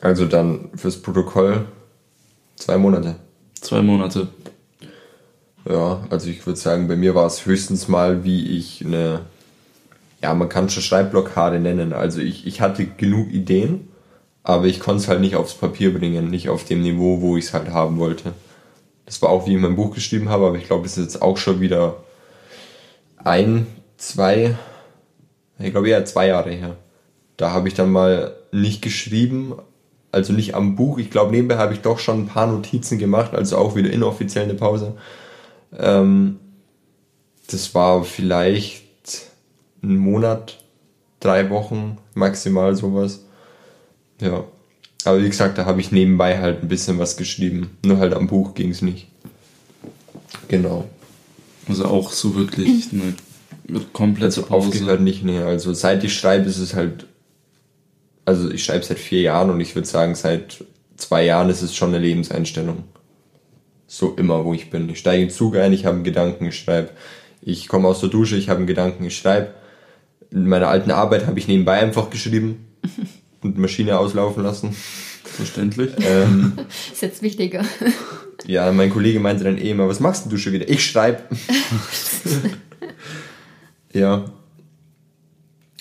Also 0.00 0.26
dann 0.26 0.70
fürs 0.74 1.00
Protokoll 1.00 1.66
zwei 2.56 2.78
Monate. 2.78 3.16
Zwei 3.60 3.82
Monate. 3.82 4.28
Ja, 5.68 6.06
also 6.10 6.28
ich 6.28 6.46
würde 6.46 6.58
sagen, 6.58 6.88
bei 6.88 6.96
mir 6.96 7.14
war 7.14 7.26
es 7.26 7.46
höchstens 7.46 7.88
mal, 7.88 8.22
wie 8.24 8.58
ich 8.58 8.84
eine, 8.84 9.20
ja, 10.22 10.34
man 10.34 10.48
kann 10.48 10.68
schon 10.68 10.82
Schreibblockade 10.82 11.58
nennen. 11.58 11.92
Also 11.92 12.20
ich, 12.20 12.46
ich 12.46 12.60
hatte 12.60 12.86
genug 12.86 13.30
Ideen, 13.32 13.88
aber 14.42 14.66
ich 14.66 14.80
konnte 14.80 15.02
es 15.02 15.08
halt 15.08 15.20
nicht 15.20 15.36
aufs 15.36 15.54
Papier 15.54 15.94
bringen, 15.94 16.30
nicht 16.30 16.50
auf 16.50 16.64
dem 16.64 16.82
Niveau, 16.82 17.22
wo 17.22 17.36
ich 17.36 17.46
es 17.46 17.54
halt 17.54 17.70
haben 17.70 17.98
wollte. 17.98 18.34
Das 19.06 19.20
war 19.22 19.30
auch, 19.30 19.46
wie 19.46 19.54
ich 19.54 19.60
mein 19.60 19.76
Buch 19.76 19.94
geschrieben 19.94 20.28
habe, 20.28 20.46
aber 20.46 20.56
ich 20.56 20.66
glaube, 20.66 20.86
es 20.86 20.98
ist 20.98 21.04
jetzt 21.04 21.22
auch 21.22 21.38
schon 21.38 21.60
wieder 21.60 21.96
ein, 23.16 23.66
zwei, 24.08 24.56
ich 25.58 25.70
glaube 25.70 25.88
eher 25.88 26.04
zwei 26.04 26.28
Jahre 26.28 26.50
her. 26.50 26.76
Da 27.36 27.50
habe 27.50 27.68
ich 27.68 27.74
dann 27.74 27.90
mal 27.90 28.34
nicht 28.52 28.82
geschrieben, 28.82 29.54
also 30.12 30.32
nicht 30.32 30.54
am 30.54 30.76
Buch. 30.76 30.98
Ich 30.98 31.10
glaube, 31.10 31.32
nebenbei 31.32 31.56
habe 31.56 31.74
ich 31.74 31.80
doch 31.80 31.98
schon 31.98 32.20
ein 32.20 32.26
paar 32.26 32.46
Notizen 32.46 32.98
gemacht, 32.98 33.34
also 33.34 33.56
auch 33.58 33.74
wieder 33.74 33.90
inoffiziell 33.90 34.44
eine 34.44 34.54
Pause. 34.54 34.94
Ähm, 35.76 36.38
das 37.50 37.74
war 37.74 38.04
vielleicht 38.04 38.84
ein 39.82 39.96
Monat, 39.96 40.62
drei 41.20 41.50
Wochen 41.50 41.98
maximal 42.14 42.74
sowas. 42.76 43.24
Ja. 44.20 44.44
Aber 45.04 45.22
wie 45.22 45.28
gesagt, 45.28 45.58
da 45.58 45.66
habe 45.66 45.80
ich 45.80 45.92
nebenbei 45.92 46.38
halt 46.38 46.62
ein 46.62 46.68
bisschen 46.68 46.98
was 46.98 47.16
geschrieben. 47.16 47.76
Nur 47.84 47.98
halt 47.98 48.14
am 48.14 48.26
Buch 48.26 48.54
ging 48.54 48.70
es 48.70 48.80
nicht. 48.80 49.08
Genau. 50.48 50.88
Also 51.68 51.86
auch 51.86 52.10
so 52.10 52.34
wirklich 52.34 52.92
eine 52.92 53.14
komplette 53.92 54.26
also 54.26 54.42
Pause. 54.42 54.68
Aufgehört 54.68 55.00
nicht, 55.00 55.24
nee. 55.24 55.38
Also 55.38 55.72
seit 55.72 56.04
ich 56.04 56.14
schreibe, 56.14 56.48
ist 56.48 56.58
es 56.58 56.74
halt. 56.74 57.06
Also 58.24 58.50
ich 58.50 58.64
schreibe 58.64 58.84
seit 58.84 58.98
vier 58.98 59.20
Jahren 59.20 59.50
und 59.50 59.60
ich 59.60 59.74
würde 59.74 59.86
sagen, 59.86 60.14
seit 60.14 60.64
zwei 60.96 61.24
Jahren 61.24 61.50
ist 61.50 61.62
es 61.62 61.74
schon 61.74 61.90
eine 61.90 61.98
Lebenseinstellung. 61.98 62.84
So 63.86 64.14
immer, 64.14 64.44
wo 64.44 64.54
ich 64.54 64.70
bin. 64.70 64.88
Ich 64.88 64.98
steige 64.98 65.22
in 65.22 65.28
den 65.28 65.34
Zug 65.34 65.56
ein, 65.56 65.72
ich 65.72 65.84
habe 65.84 65.96
einen 65.96 66.04
Gedanken, 66.04 66.46
ich 66.46 66.58
schreibe. 66.58 66.90
Ich 67.42 67.68
komme 67.68 67.88
aus 67.88 68.00
der 68.00 68.08
Dusche, 68.08 68.36
ich 68.36 68.48
habe 68.48 68.58
einen 68.58 68.66
Gedanken, 68.66 69.04
ich 69.04 69.16
schreibe. 69.16 69.52
In 70.30 70.48
meiner 70.48 70.68
alten 70.68 70.90
Arbeit 70.90 71.26
habe 71.26 71.38
ich 71.38 71.48
nebenbei 71.48 71.78
einfach 71.78 72.08
geschrieben 72.08 72.66
und 73.42 73.58
Maschine 73.58 73.98
auslaufen 73.98 74.42
lassen. 74.42 74.74
Verständlich. 75.24 75.92
Ähm, 76.00 76.54
ist 76.92 77.02
jetzt 77.02 77.22
wichtiger. 77.22 77.62
Ja, 78.46 78.70
mein 78.72 78.90
Kollege 78.90 79.20
meinte 79.20 79.44
dann 79.44 79.58
eh 79.58 79.70
immer, 79.70 79.88
was 79.88 80.00
machst 80.00 80.30
du 80.30 80.36
schon 80.36 80.52
wieder? 80.52 80.68
Ich 80.68 80.84
schreibe. 80.84 81.22
ja. 83.94 84.24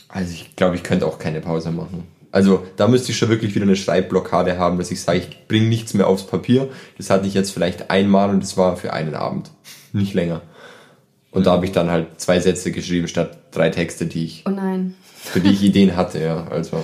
Also 0.08 0.32
ich 0.32 0.56
glaube, 0.56 0.76
ich 0.76 0.84
könnte 0.84 1.06
auch 1.06 1.20
keine 1.20 1.42
Pause 1.42 1.72
machen. 1.72 2.04
Also 2.32 2.66
da 2.78 2.88
müsste 2.88 3.12
ich 3.12 3.18
schon 3.18 3.30
wirklich 3.30 3.54
wieder 3.54 3.66
eine 3.66 3.76
Schreibblockade 3.76 4.58
haben, 4.58 4.78
dass 4.78 4.90
ich 4.90 5.02
sage, 5.02 5.20
ich 5.20 5.48
bringe 5.48 5.68
nichts 5.68 5.94
mehr 5.94 6.08
aufs 6.08 6.26
Papier. 6.26 6.70
Das 6.98 7.10
hatte 7.10 7.28
ich 7.28 7.34
jetzt 7.34 7.52
vielleicht 7.52 7.92
einmal 7.92 8.30
und 8.30 8.42
das 8.42 8.58
war 8.58 8.76
für 8.76 8.94
einen 8.94 9.14
Abend, 9.14 9.52
nicht 9.92 10.14
länger. 10.14 10.42
Und 11.30 11.46
da 11.46 11.52
habe 11.52 11.66
ich 11.66 11.72
dann 11.72 11.90
halt 11.90 12.20
zwei 12.20 12.40
Sätze 12.40 12.72
geschrieben 12.72 13.08
statt 13.08 13.38
drei 13.52 13.70
Texte, 13.70 14.06
die 14.06 14.26
ich, 14.26 14.44
oh 14.48 14.52
nein. 14.52 14.96
für 15.16 15.42
die 15.42 15.52
ich 15.52 15.64
Ideen 15.64 15.96
hatte. 15.96 16.20
Ja, 16.20 16.48
also 16.48 16.84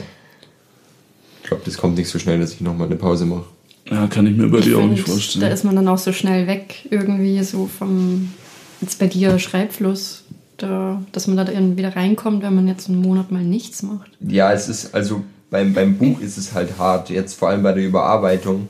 ich 1.42 1.48
glaube, 1.48 1.64
das 1.66 1.78
kommt 1.78 1.98
nicht 1.98 2.10
so 2.10 2.20
schnell, 2.20 2.40
dass 2.40 2.54
ich 2.54 2.62
nochmal 2.62 2.88
eine 2.88 2.96
Pause 2.96 3.26
mache. 3.26 3.46
Ja, 3.90 4.06
kann 4.08 4.28
ich 4.28 4.36
mir 4.36 4.50
bei 4.50 4.60
dir 4.60 4.78
auch 4.78 4.86
nicht 4.86 5.08
vorstellen. 5.08 5.42
Da 5.42 5.52
ist 5.52 5.64
man 5.64 5.76
dann 5.76 5.88
auch 5.88 5.98
so 5.98 6.14
schnell 6.14 6.46
weg, 6.46 6.88
irgendwie 6.92 7.42
so 7.44 7.66
vom, 7.66 8.34
jetzt 8.82 9.00
bei 9.00 9.08
dir 9.08 9.40
Schreibfluss, 9.40 10.26
dass 10.64 11.28
man 11.28 11.38
da 11.38 11.44
dann 11.44 11.78
wieder 11.78 11.96
reinkommt, 11.96 12.44
wenn 12.44 12.56
man 12.56 12.68
jetzt 12.68 12.90
einen 12.90 13.02
Monat 13.02 13.32
mal 13.32 13.44
nichts 13.44 13.84
macht. 13.84 14.12
Ja, 14.20 14.52
es 14.52 14.70
ist, 14.70 14.94
also 14.94 15.24
beim, 15.50 15.74
beim 15.74 15.98
Buch 15.98 16.20
ist 16.20 16.38
es 16.38 16.54
halt 16.54 16.78
hart, 16.78 17.10
jetzt 17.10 17.34
vor 17.34 17.50
allem 17.50 17.64
bei 17.64 17.74
der 17.74 17.86
Überarbeitung, 17.86 18.70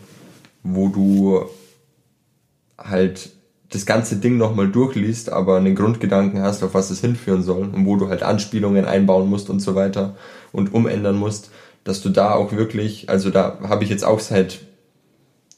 wo 0.64 0.88
du 0.90 1.46
halt 2.78 3.32
das 3.72 3.86
ganze 3.86 4.16
Ding 4.16 4.38
nochmal 4.38 4.70
durchliest, 4.70 5.32
aber 5.32 5.58
einen 5.58 5.76
Grundgedanken 5.76 6.42
hast, 6.42 6.64
auf 6.64 6.74
was 6.74 6.90
es 6.90 7.02
hinführen 7.02 7.44
soll 7.44 7.70
und 7.72 7.86
wo 7.86 7.98
du 7.98 8.10
halt 8.10 8.24
Anspielungen 8.24 8.86
einbauen 8.86 9.30
musst 9.30 9.50
und 9.50 9.60
so 9.60 9.76
weiter 9.76 10.16
und 10.52 10.74
umändern 10.74 11.18
musst, 11.18 11.52
dass 11.84 12.02
du 12.02 12.10
da 12.10 12.34
auch 12.34 12.52
wirklich, 12.52 13.10
also 13.10 13.30
da 13.30 13.60
habe 13.62 13.84
ich 13.84 13.90
jetzt 13.90 14.04
auch 14.04 14.20
seit 14.20 14.60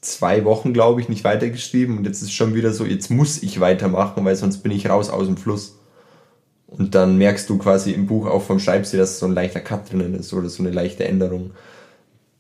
zwei 0.02 0.44
Wochen, 0.46 0.74
glaube 0.74 1.00
ich, 1.00 1.10
nicht 1.10 1.24
weitergeschrieben 1.24 1.98
und 1.98 2.06
jetzt 2.06 2.22
ist 2.22 2.34
schon 2.34 2.54
wieder 2.54 2.74
so, 2.74 2.86
jetzt 2.86 3.12
muss 3.12 3.42
ich 3.42 3.60
weitermachen, 3.60 4.26
weil 4.26 4.36
sonst 4.36 4.58
bin 4.58 4.72
ich 4.72 4.90
raus 4.90 5.10
aus 5.10 5.28
dem 5.28 5.38
Fluss. 5.38 5.78
Und 6.72 6.96
dann 6.96 7.18
merkst 7.18 7.50
du 7.50 7.58
quasi 7.58 7.92
im 7.92 8.08
Buch 8.08 8.26
auch 8.26 8.42
vom 8.42 8.60
Schreibstil, 8.60 9.00
dass 9.00 9.20
so 9.20 9.26
ein 9.26 9.34
leichter 9.34 9.60
Cut 9.60 9.92
drinnen 9.92 10.16
ist 10.16 10.34
oder 10.34 10.50
so 10.50 10.64
eine 10.64 10.72
leichte 10.72 11.06
Änderung. 11.06 11.52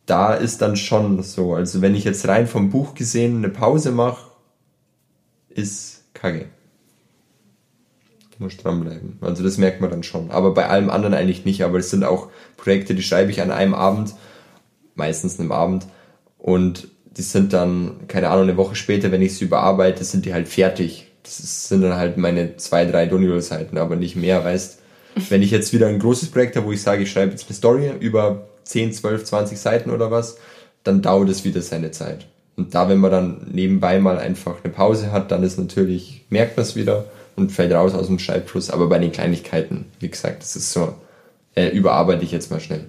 Da 0.05 0.33
ist 0.33 0.61
dann 0.61 0.77
schon 0.77 1.21
so, 1.21 1.53
also 1.53 1.81
wenn 1.81 1.95
ich 1.95 2.05
jetzt 2.05 2.27
rein 2.27 2.47
vom 2.47 2.69
Buch 2.69 2.95
gesehen 2.95 3.37
eine 3.37 3.49
Pause 3.49 3.91
mache, 3.91 4.31
ist 5.49 6.05
kacke. 6.13 6.45
Du 8.37 8.45
musst 8.45 8.63
dranbleiben. 8.63 9.17
Also 9.19 9.43
das 9.43 9.57
merkt 9.57 9.81
man 9.81 9.91
dann 9.91 10.03
schon. 10.03 10.31
Aber 10.31 10.53
bei 10.53 10.67
allem 10.67 10.89
anderen 10.89 11.13
eigentlich 11.13 11.43
nicht. 11.43 11.63
Aber 11.63 11.77
es 11.77 11.89
sind 11.89 12.05
auch 12.05 12.29
Projekte, 12.55 12.95
die 12.95 13.03
schreibe 13.03 13.31
ich 13.31 13.41
an 13.41 13.51
einem 13.51 13.73
Abend, 13.73 14.15
meistens 14.95 15.39
einem 15.39 15.51
Abend. 15.51 15.87
Und 16.37 16.87
die 17.17 17.21
sind 17.21 17.51
dann, 17.51 18.07
keine 18.07 18.29
Ahnung, 18.29 18.43
eine 18.43 18.57
Woche 18.57 18.75
später, 18.75 19.11
wenn 19.11 19.21
ich 19.21 19.35
sie 19.35 19.45
überarbeite, 19.45 20.05
sind 20.05 20.25
die 20.25 20.33
halt 20.33 20.47
fertig. 20.47 21.10
Das 21.23 21.69
sind 21.69 21.81
dann 21.81 21.95
halt 21.95 22.17
meine 22.17 22.57
zwei, 22.57 22.85
drei 22.85 23.05
Donio-Seiten, 23.05 23.77
aber 23.77 23.95
nicht 23.95 24.15
mehr, 24.15 24.43
weißt 24.43 24.79
Wenn 25.29 25.41
ich 25.41 25.51
jetzt 25.51 25.73
wieder 25.73 25.87
ein 25.87 25.99
großes 25.99 26.31
Projekt 26.31 26.55
habe, 26.55 26.67
wo 26.67 26.71
ich 26.71 26.81
sage, 26.81 27.03
ich 27.03 27.11
schreibe 27.11 27.31
jetzt 27.31 27.47
eine 27.47 27.55
Story 27.55 27.91
über 27.99 28.47
10, 28.63 28.93
12, 28.93 29.23
20 29.23 29.59
Seiten 29.59 29.89
oder 29.91 30.11
was, 30.11 30.37
dann 30.83 31.01
dauert 31.01 31.29
es 31.29 31.43
wieder 31.43 31.61
seine 31.61 31.91
Zeit. 31.91 32.27
Und 32.55 32.75
da, 32.75 32.89
wenn 32.89 32.99
man 32.99 33.11
dann 33.11 33.47
nebenbei 33.51 33.99
mal 33.99 34.17
einfach 34.17 34.63
eine 34.63 34.73
Pause 34.73 35.11
hat, 35.11 35.31
dann 35.31 35.43
ist 35.43 35.57
natürlich, 35.57 36.25
merkt 36.29 36.57
man 36.57 36.65
es 36.65 36.75
wieder 36.75 37.05
und 37.35 37.51
fällt 37.51 37.73
raus 37.73 37.93
aus 37.93 38.07
dem 38.07 38.19
Schreibfluss. 38.19 38.69
Aber 38.69 38.87
bei 38.87 38.99
den 38.99 39.11
Kleinigkeiten, 39.11 39.85
wie 39.99 40.09
gesagt, 40.09 40.41
das 40.41 40.55
ist 40.55 40.71
so, 40.71 40.93
äh, 41.55 41.69
überarbeite 41.69 42.23
ich 42.23 42.31
jetzt 42.31 42.51
mal 42.51 42.59
schnell. 42.59 42.85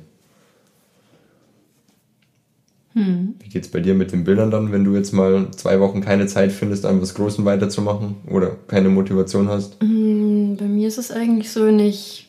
Hm. 2.94 3.34
Wie 3.40 3.48
geht's 3.48 3.68
bei 3.68 3.80
dir 3.80 3.94
mit 3.94 4.12
den 4.12 4.24
Bildern 4.24 4.50
dann, 4.50 4.70
wenn 4.72 4.84
du 4.84 4.94
jetzt 4.94 5.12
mal 5.12 5.50
zwei 5.52 5.80
Wochen 5.80 6.02
keine 6.02 6.26
Zeit 6.26 6.52
findest, 6.52 6.84
an 6.84 7.00
was 7.00 7.14
Großem 7.14 7.44
weiterzumachen 7.44 8.16
oder 8.28 8.56
keine 8.68 8.90
Motivation 8.90 9.48
hast? 9.48 9.80
Hm, 9.80 10.56
bei 10.58 10.66
mir 10.66 10.88
ist 10.88 10.98
es 10.98 11.10
eigentlich 11.10 11.50
so, 11.50 11.64
wenn 11.64 11.78
ich 11.78 12.28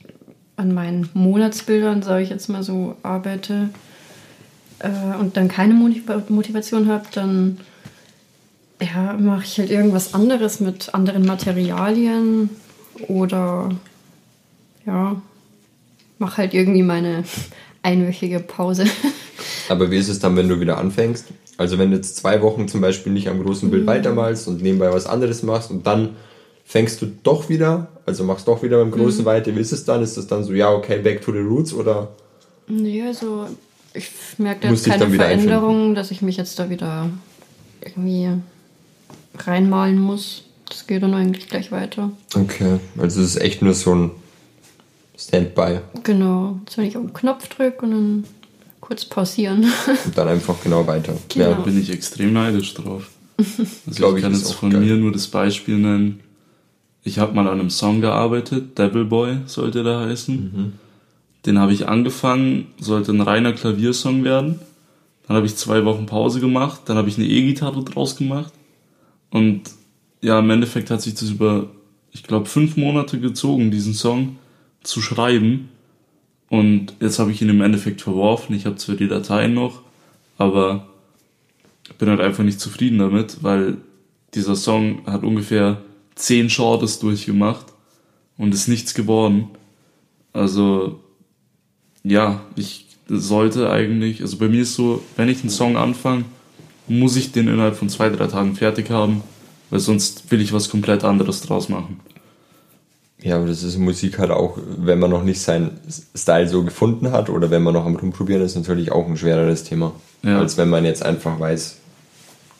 an 0.56 0.74
meinen 0.74 1.10
Monatsbildern, 1.14 2.02
sage 2.04 2.24
ich 2.24 2.30
jetzt 2.30 2.48
mal 2.48 2.64
so, 2.64 2.96
arbeite 3.04 3.70
äh, 4.80 5.18
und 5.20 5.36
dann 5.36 5.48
keine 5.48 5.74
Motivation 5.74 6.88
habe, 6.88 7.06
dann 7.14 7.58
ja, 8.82 9.14
mache 9.14 9.44
ich 9.44 9.58
halt 9.60 9.70
irgendwas 9.70 10.14
anderes 10.14 10.60
mit 10.60 10.94
anderen 10.94 11.26
Materialien 11.26 12.50
oder 13.08 13.70
ja, 14.86 15.22
mache 16.20 16.38
halt 16.38 16.54
irgendwie 16.54 16.84
meine 16.84 17.24
einwöchige 17.84 18.40
Pause. 18.40 18.86
Aber 19.70 19.92
wie 19.92 19.98
ist 19.98 20.10
es 20.10 20.20
dann, 20.20 20.36
wenn 20.36 20.50
du 20.50 20.60
wieder 20.60 20.78
anfängst? 20.78 21.28
Also 21.58 21.78
wenn 21.78 21.92
du 21.92 21.98
jetzt 21.98 22.18
zwei 22.18 22.42
Wochen 22.42 22.68
zum 22.68 22.82
Beispiel 22.82 23.14
nicht 23.14 23.30
am 23.30 23.44
großen 23.44 23.70
Bild 23.70 23.84
mhm. 23.84 23.88
weitermalst 23.88 24.48
und 24.48 24.62
nebenbei 24.62 24.92
was 24.92 25.06
anderes 25.06 25.44
machst 25.44 25.70
und 25.70 25.86
dann 25.86 26.16
fängst 26.66 27.02
du 27.02 27.08
doch 27.24 27.50
wieder, 27.50 27.88
also 28.06 28.24
machst 28.24 28.48
doch 28.48 28.64
wieder 28.64 28.80
beim 28.80 28.92
großen 28.92 29.22
mhm. 29.22 29.26
weiter, 29.26 29.56
wie 29.56 29.60
ist 29.60 29.72
es 29.72 29.86
dann? 29.86 30.02
Ist 30.02 30.18
es 30.18 30.28
dann 30.28 30.44
so, 30.44 30.54
ja, 30.54 30.72
okay, 30.72 31.00
back 31.00 31.22
to 31.22 31.32
the 31.32 31.40
roots 31.40 31.74
oder? 31.74 32.10
Nee, 32.68 33.04
also 33.04 33.48
ich 33.94 34.10
merke 34.38 34.68
da 34.68 34.74
jetzt 34.74 34.86
keine 34.86 35.10
Veränderung, 35.10 35.94
dass 35.94 36.12
ich 36.12 36.22
mich 36.22 36.38
jetzt 36.38 36.58
da 36.58 36.70
wieder 36.70 37.10
irgendwie 37.82 38.30
reinmalen 39.38 40.00
muss. 40.00 40.46
Das 40.68 40.88
geht 40.88 41.04
dann 41.04 41.14
eigentlich 41.14 41.50
gleich 41.50 41.72
weiter. 41.72 42.12
Okay, 42.36 42.80
also 42.98 43.22
es 43.22 43.36
ist 43.36 43.42
echt 43.42 43.62
nur 43.62 43.74
so 43.74 43.94
ein 43.94 44.12
Standby. 45.18 45.80
Genau, 46.04 46.60
jetzt 46.66 46.78
wenn 46.78 46.86
ich 46.86 46.98
auf 46.98 47.04
den 47.04 47.14
Knopf 47.14 47.48
drücke 47.48 47.86
und 47.86 47.92
dann 47.92 48.24
kurz 48.82 49.06
pausieren. 49.06 49.66
Und 50.06 50.18
dann 50.18 50.28
einfach 50.28 50.62
genau 50.62 50.86
weiter. 50.86 51.14
Genau. 51.30 51.52
Ja, 51.52 51.54
bin 51.54 51.80
ich 51.80 51.90
extrem 51.90 52.34
neidisch 52.34 52.74
drauf. 52.74 53.10
Also 53.88 54.16
ich, 54.16 54.22
kann 54.22 54.34
jetzt 54.34 54.54
von 54.54 54.70
geil. 54.70 54.82
mir 54.82 54.96
nur 54.96 55.12
das 55.12 55.28
Beispiel 55.28 55.78
nennen. 55.78 56.20
Ich 57.04 57.20
habe 57.20 57.34
mal 57.34 57.48
an 57.48 57.60
einem 57.60 57.70
Song 57.70 58.02
gearbeitet, 58.02 58.78
Devil 58.78 59.06
Boy 59.06 59.38
sollte 59.46 59.84
der 59.84 60.00
heißen. 60.00 60.36
Mhm. 60.36 60.74
Den 61.46 61.60
habe 61.60 61.74
ich 61.74 61.88
angefangen, 61.88 62.68
sollte 62.80 63.12
ein 63.12 63.22
reiner 63.22 63.54
Klaviersong 63.54 64.24
werden. 64.24 64.60
Dann 65.28 65.38
habe 65.38 65.46
ich 65.46 65.56
zwei 65.56 65.84
Wochen 65.86 66.06
Pause 66.06 66.40
gemacht, 66.40 66.82
dann 66.86 66.98
habe 66.98 67.10
ich 67.10 67.18
eine 67.18 67.28
E-Gitarre 67.28 67.84
draus 67.84 68.16
gemacht. 68.16 68.54
Und 69.30 69.64
ja, 70.22 70.40
im 70.40 70.50
Endeffekt 70.50 70.90
hat 70.90 71.02
sich 71.02 71.16
das 71.16 71.30
über, 71.30 71.68
ich 72.12 72.24
glaube, 72.24 72.46
fünf 72.46 72.78
Monate 72.78 73.20
gezogen, 73.20 73.72
diesen 73.72 73.94
Song 73.94 74.38
zu 74.84 75.02
schreiben. 75.02 75.70
Und 76.50 76.94
jetzt 77.00 77.20
habe 77.20 77.32
ich 77.32 77.42
ihn 77.42 77.50
im 77.50 77.62
Endeffekt 77.62 78.02
verworfen. 78.02 78.56
Ich 78.56 78.66
habe 78.66 78.76
zwar 78.76 78.96
die 78.96 79.08
Dateien 79.08 79.54
noch, 79.54 79.82
aber 80.38 80.88
bin 81.98 82.10
halt 82.10 82.22
einfach 82.22 82.44
nicht 82.44 82.60
zufrieden 82.60 83.00
damit, 83.00 83.44
weil 83.44 83.78
dieser 84.34 84.56
Song 84.56 85.06
hat 85.06 85.24
ungefähr 85.24 85.82
zehn 86.16 86.50
Shorts 86.50 87.00
durchgemacht 87.00 87.68
und 88.38 88.54
ist 88.54 88.68
nichts 88.68 88.94
geworden. 88.94 89.50
Also, 90.32 91.00
ja, 92.04 92.42
ich 92.56 92.88
sollte 93.08 93.70
eigentlich, 93.70 94.22
also 94.22 94.38
bei 94.38 94.48
mir 94.48 94.64
ist 94.64 94.76
so, 94.76 95.04
wenn 95.16 95.30
ich 95.30 95.42
einen 95.42 95.50
Song 95.50 95.78
anfange, 95.78 96.26
muss 96.88 97.16
ich 97.16 97.32
den 97.32 97.48
innerhalb 97.48 97.76
von 97.76 97.90
zwei, 97.90 98.10
drei 98.10 98.28
Tagen 98.28 98.56
fertig 98.56 98.90
haben, 98.90 99.22
weil 99.70 99.80
sonst 99.80 100.30
will 100.32 100.42
ich 100.42 100.54
was 100.54 100.70
komplett 100.70 101.04
anderes 101.04 101.42
draus 101.42 101.70
machen. 101.70 102.00
Ja, 103.24 103.38
aber 103.38 103.48
das 103.48 103.64
ist 103.64 103.78
Musik 103.78 104.20
halt 104.20 104.32
auch, 104.32 104.58
wenn 104.78 105.00
man 105.00 105.10
noch 105.10 105.24
nicht 105.24 105.42
seinen 105.42 105.80
Style 106.14 106.48
so 106.50 106.64
gefunden 106.64 107.12
hat 107.12 107.30
oder 107.30 107.50
wenn 107.50 107.64
man 107.64 107.74
noch 107.74 107.86
am 107.86 107.96
Rumprobieren 107.96 108.44
ist, 108.44 108.56
natürlich 108.56 108.92
auch 108.92 109.08
ein 109.08 109.16
schwereres 109.16 109.64
Thema. 109.64 109.94
Ja. 110.24 110.40
Als 110.40 110.58
wenn 110.58 110.70
man 110.70 110.84
jetzt 110.84 111.04
einfach 111.04 111.40
weiß, 111.40 111.78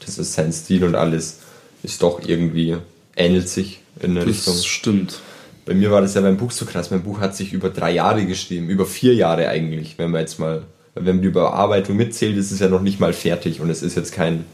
das 0.06 0.18
ist 0.18 0.34
sein 0.34 0.54
Stil 0.54 0.86
und 0.86 0.96
alles 0.96 1.40
ist 1.84 2.02
doch 2.02 2.22
irgendwie, 2.26 2.78
ähnelt 3.18 3.50
sich 3.50 3.82
in 4.00 4.12
eine 4.12 4.22
das 4.22 4.30
Richtung. 4.30 4.54
Das 4.54 4.66
stimmt. 4.66 5.20
Bei 5.66 5.74
mir 5.74 5.92
war 5.92 6.02
das 6.02 6.14
ja 6.14 6.22
beim 6.22 6.38
Buch 6.38 6.52
so 6.52 6.66
krass. 6.66 6.92
Mein 6.92 7.04
Buch 7.04 7.20
hat 7.20 7.36
sich 7.36 7.52
über 7.52 7.70
drei 7.70 7.92
Jahre 7.92 8.26
geschrieben, 8.26 8.70
über 8.70 8.86
vier 8.86 9.16
Jahre 9.16 9.50
eigentlich, 9.50 9.98
wenn 9.98 10.12
man 10.12 10.22
jetzt 10.22 10.40
mal 10.40 10.64
wenn 10.96 11.16
man 11.16 11.22
die 11.22 11.28
Überarbeitung 11.28 11.98
mitzählt, 11.98 12.38
ist 12.38 12.52
es 12.52 12.60
ja 12.60 12.70
noch 12.70 12.82
nicht 12.82 13.00
mal 13.00 13.14
fertig 13.14 13.62
und 13.62 13.70
es 13.70 13.82
ist 13.82 13.96
jetzt 13.96 14.14
kein 14.14 14.46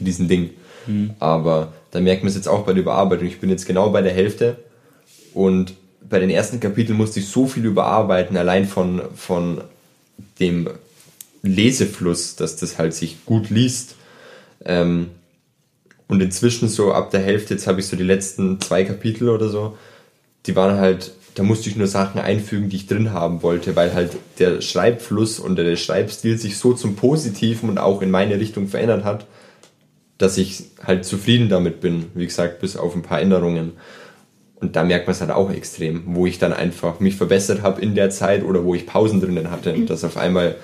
diesen 0.00 0.28
Ding. 0.28 0.50
Mhm. 0.86 1.14
Aber 1.20 1.72
da 1.92 2.00
merkt 2.00 2.22
man 2.22 2.28
es 2.28 2.34
jetzt 2.34 2.48
auch 2.48 2.64
bei 2.64 2.72
der 2.72 2.82
Überarbeitung. 2.82 3.28
Ich 3.28 3.40
bin 3.40 3.50
jetzt 3.50 3.66
genau 3.66 3.90
bei 3.90 4.02
der 4.02 4.12
Hälfte 4.12 4.56
und 5.34 5.74
bei 6.08 6.18
den 6.18 6.30
ersten 6.30 6.60
Kapiteln 6.60 6.96
musste 6.96 7.20
ich 7.20 7.28
so 7.28 7.46
viel 7.46 7.64
überarbeiten, 7.64 8.36
allein 8.36 8.66
von, 8.66 9.02
von 9.16 9.62
dem 10.38 10.68
Lesefluss, 11.42 12.36
dass 12.36 12.56
das 12.56 12.78
halt 12.78 12.94
sich 12.94 13.24
gut 13.24 13.50
liest. 13.50 13.96
Ähm, 14.64 15.10
und 16.06 16.22
inzwischen 16.22 16.68
so 16.68 16.92
ab 16.92 17.10
der 17.10 17.20
Hälfte, 17.20 17.54
jetzt 17.54 17.66
habe 17.66 17.80
ich 17.80 17.86
so 17.86 17.96
die 17.96 18.04
letzten 18.04 18.60
zwei 18.60 18.84
Kapitel 18.84 19.28
oder 19.28 19.48
so, 19.48 19.76
die 20.46 20.54
waren 20.54 20.78
halt, 20.78 21.12
da 21.34 21.42
musste 21.42 21.70
ich 21.70 21.76
nur 21.76 21.86
Sachen 21.86 22.20
einfügen, 22.20 22.68
die 22.68 22.76
ich 22.76 22.86
drin 22.86 23.12
haben 23.12 23.42
wollte, 23.42 23.74
weil 23.74 23.94
halt 23.94 24.12
der 24.38 24.60
Schreibfluss 24.60 25.40
und 25.40 25.56
der 25.56 25.76
Schreibstil 25.76 26.38
sich 26.38 26.58
so 26.58 26.74
zum 26.74 26.96
Positiven 26.96 27.68
und 27.68 27.78
auch 27.78 28.02
in 28.02 28.10
meine 28.10 28.38
Richtung 28.38 28.68
verändert 28.68 29.04
hat, 29.04 29.26
dass 30.18 30.38
ich 30.38 30.64
halt 30.82 31.04
zufrieden 31.04 31.48
damit 31.48 31.80
bin. 31.80 32.06
Wie 32.14 32.26
gesagt, 32.26 32.60
bis 32.60 32.76
auf 32.76 32.94
ein 32.94 33.02
paar 33.02 33.20
Änderungen. 33.20 33.72
Und 34.56 34.76
da 34.76 34.84
merkt 34.84 35.06
man 35.06 35.14
es 35.14 35.20
halt 35.20 35.30
auch 35.30 35.50
extrem, 35.50 36.02
wo 36.06 36.26
ich 36.26 36.38
dann 36.38 36.52
einfach 36.52 37.00
mich 37.00 37.16
verbessert 37.16 37.62
habe 37.62 37.80
in 37.80 37.94
der 37.94 38.10
Zeit 38.10 38.44
oder 38.44 38.64
wo 38.64 38.74
ich 38.74 38.86
Pausen 38.86 39.20
drinnen 39.20 39.50
hatte, 39.50 39.74
mhm. 39.74 39.86
dass 39.86 40.04
auf 40.04 40.16
einmal 40.16 40.56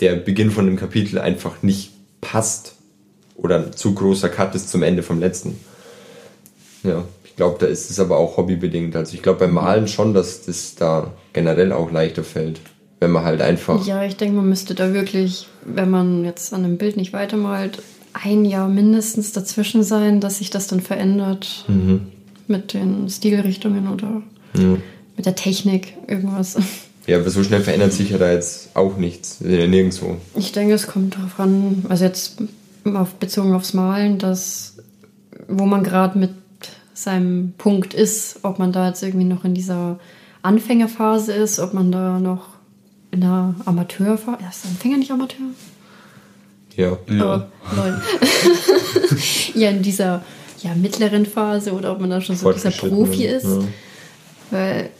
der 0.00 0.16
Beginn 0.16 0.50
von 0.50 0.66
dem 0.66 0.76
Kapitel 0.76 1.18
einfach 1.18 1.62
nicht 1.62 1.92
passt 2.20 2.76
oder 3.36 3.56
ein 3.56 3.72
zu 3.72 3.94
großer 3.94 4.28
Cut 4.28 4.54
ist 4.54 4.70
zum 4.70 4.82
Ende 4.82 5.02
vom 5.02 5.20
letzten. 5.20 5.58
Ja, 6.82 7.04
ich 7.24 7.36
glaube, 7.36 7.56
da 7.58 7.66
ist 7.66 7.90
es 7.90 8.00
aber 8.00 8.18
auch 8.18 8.36
hobbybedingt. 8.36 8.94
Also 8.96 9.14
ich 9.14 9.22
glaube 9.22 9.40
beim 9.40 9.54
Malen 9.54 9.88
schon, 9.88 10.14
dass 10.14 10.42
das 10.46 10.74
da 10.74 11.12
generell 11.32 11.72
auch 11.72 11.90
leichter 11.90 12.24
fällt, 12.24 12.60
wenn 13.00 13.10
man 13.10 13.24
halt 13.24 13.42
einfach. 13.42 13.86
Ja, 13.86 14.04
ich 14.04 14.16
denke, 14.16 14.36
man 14.36 14.48
müsste 14.48 14.74
da 14.74 14.92
wirklich, 14.92 15.48
wenn 15.64 15.90
man 15.90 16.24
jetzt 16.24 16.52
an 16.52 16.64
einem 16.64 16.78
Bild 16.78 16.96
nicht 16.96 17.12
weitermalt, 17.12 17.82
ein 18.12 18.44
Jahr 18.44 18.68
mindestens 18.68 19.32
dazwischen 19.32 19.82
sein, 19.82 20.20
dass 20.20 20.38
sich 20.38 20.50
das 20.50 20.66
dann 20.66 20.80
verändert 20.80 21.64
mhm. 21.68 22.11
Mit 22.52 22.72
den 22.72 23.08
Stilrichtungen 23.08 23.88
oder 23.88 24.22
ja. 24.56 24.76
mit 25.16 25.26
der 25.26 25.34
Technik, 25.34 25.94
irgendwas. 26.06 26.56
Ja, 27.06 27.18
aber 27.18 27.28
so 27.30 27.42
schnell 27.42 27.62
verändert 27.62 27.92
sich 27.92 28.10
ja 28.10 28.18
da 28.18 28.30
jetzt 28.30 28.76
auch 28.76 28.96
nichts, 28.96 29.40
nirgendwo. 29.40 30.18
Ich 30.36 30.52
denke, 30.52 30.74
es 30.74 30.86
kommt 30.86 31.16
darauf 31.16 31.40
an, 31.40 31.84
also 31.88 32.04
jetzt 32.04 32.40
auf, 32.84 33.14
bezogen 33.14 33.54
aufs 33.54 33.74
Malen, 33.74 34.18
dass 34.18 34.76
wo 35.48 35.66
man 35.66 35.82
gerade 35.82 36.18
mit 36.18 36.30
seinem 36.94 37.54
Punkt 37.58 37.94
ist, 37.94 38.40
ob 38.42 38.58
man 38.58 38.72
da 38.72 38.88
jetzt 38.88 39.02
irgendwie 39.02 39.24
noch 39.24 39.44
in 39.44 39.54
dieser 39.54 39.98
Anfängerphase 40.42 41.32
ist, 41.32 41.58
ob 41.58 41.74
man 41.74 41.90
da 41.90 42.18
noch 42.18 42.48
in 43.10 43.20
der 43.20 43.54
Amateurphase, 43.64 44.38
ist 44.48 44.66
Anfänger 44.66 44.98
nicht 44.98 45.10
Amateur? 45.10 45.46
Ja. 46.76 46.96
Ja. 47.08 47.48
Oh, 47.64 47.92
ja, 49.54 49.70
in 49.70 49.82
dieser 49.82 50.22
ja, 50.62 50.74
mittleren 50.74 51.26
Phase 51.26 51.72
oder 51.72 51.92
ob 51.92 52.00
man 52.00 52.10
da 52.10 52.20
schon 52.20 52.36
so 52.36 52.52
dieser 52.52 52.70
Profi 52.70 53.26
ist. 53.26 53.44
Ja. 53.44 53.64
Weil 54.50 54.90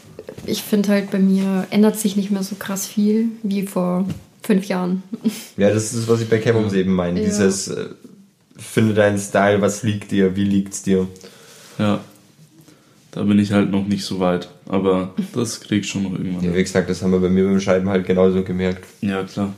ich 0.46 0.62
finde 0.62 0.88
halt 0.88 1.10
bei 1.10 1.18
mir 1.18 1.66
ändert 1.70 1.98
sich 1.98 2.16
nicht 2.16 2.30
mehr 2.30 2.42
so 2.42 2.56
krass 2.56 2.86
viel 2.86 3.28
wie 3.42 3.66
vor 3.66 4.06
fünf 4.42 4.66
Jahren. 4.66 5.02
Ja, 5.56 5.70
das 5.70 5.92
ist, 5.92 6.08
was 6.08 6.20
ich 6.22 6.28
bei 6.28 6.38
Camoms 6.38 6.72
eben 6.72 6.94
meine. 6.94 7.20
Ja. 7.20 7.26
Dieses 7.26 7.68
äh, 7.68 7.86
finde 8.56 8.94
deinen 8.94 9.18
Style, 9.18 9.60
was 9.60 9.82
liegt 9.82 10.10
dir, 10.10 10.34
wie 10.34 10.44
liegt's 10.44 10.82
dir. 10.82 11.06
Ja. 11.78 12.00
Da 13.10 13.22
bin 13.22 13.38
ich 13.38 13.52
halt 13.52 13.70
noch 13.70 13.86
nicht 13.86 14.04
so 14.04 14.18
weit. 14.18 14.48
Aber 14.66 15.14
das 15.34 15.60
krieg 15.60 15.82
ich 15.82 15.90
schon 15.90 16.04
noch 16.04 16.12
irgendwann. 16.12 16.42
Ja, 16.42 16.54
wie 16.54 16.62
gesagt, 16.62 16.88
das 16.88 17.02
haben 17.02 17.12
wir 17.12 17.20
bei 17.20 17.28
mir 17.28 17.44
beim 17.44 17.60
Schreiben 17.60 17.90
halt 17.90 18.06
genauso 18.06 18.42
gemerkt. 18.42 18.86
Ja, 19.02 19.22
klar 19.24 19.52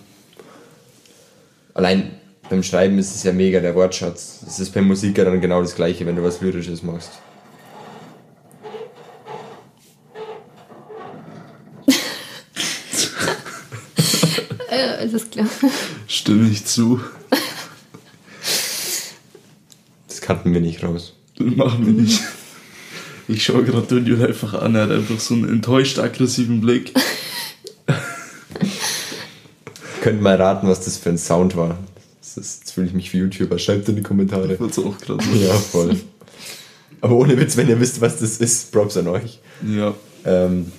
allein 1.75 2.13
beim 2.55 2.63
Schreiben 2.63 2.99
ist 3.01 3.15
es 3.17 3.25
ja 3.25 3.33
mega 3.33 3.59
der 3.59 3.75
Wortschatz. 3.75 4.45
Es 4.47 4.61
ist 4.61 4.73
beim 4.73 4.87
Musiker 4.87 5.25
dann 5.25 5.41
genau 5.41 5.61
das 5.61 5.75
gleiche, 5.75 6.07
wenn 6.07 6.15
du 6.15 6.23
was 6.23 6.41
Lyrisches 6.41 6.85
machst. 6.85 7.11
ja, 14.71 14.93
ist 14.95 15.33
klar. 15.33 15.49
Stimme 16.07 16.49
ich 16.49 16.65
zu. 16.65 17.01
Das 20.07 20.21
kannten 20.21 20.55
wir 20.55 20.61
nicht 20.61 20.85
raus. 20.85 21.15
Das 21.37 21.49
machen 21.57 21.85
wir 21.87 21.93
nicht. 21.93 22.23
Ich 23.27 23.43
schaue 23.43 23.65
gerade 23.65 23.87
Dunjul 23.89 24.25
einfach 24.25 24.55
an, 24.55 24.77
er 24.77 24.83
hat 24.83 24.93
einfach 24.93 25.19
so 25.19 25.35
einen 25.35 25.49
enttäuscht 25.49 25.99
aggressiven 25.99 26.61
Blick 26.61 26.93
könnt 30.05 30.21
mal 30.21 30.37
raten, 30.37 30.69
was 30.69 30.85
das 30.85 30.99
für 30.99 31.09
ein 31.09 31.17
Sound 31.17 31.57
war. 31.57 31.79
Das 32.37 32.59
jetzt 32.61 32.73
fühle 32.73 32.87
ich 32.87 32.93
mich 32.93 33.13
wie 33.13 33.19
YouTuber. 33.19 33.59
Schreibt 33.59 33.89
in 33.89 33.97
die 33.97 34.03
Kommentare. 34.03 34.57
Das 34.57 34.79
auch 34.79 34.99
krass. 34.99 35.25
Ja, 35.35 35.55
voll. 35.55 36.01
Aber 37.01 37.17
ohne 37.17 37.39
Witz, 37.39 37.57
wenn 37.57 37.69
ihr 37.69 37.79
wisst, 37.81 38.01
was 38.01 38.19
das 38.19 38.39
ist, 38.39 38.73
Props 38.73 38.97
an 38.97 39.09
euch. 39.09 39.41
Ja. 39.67 39.95
Ähm, 40.25 40.73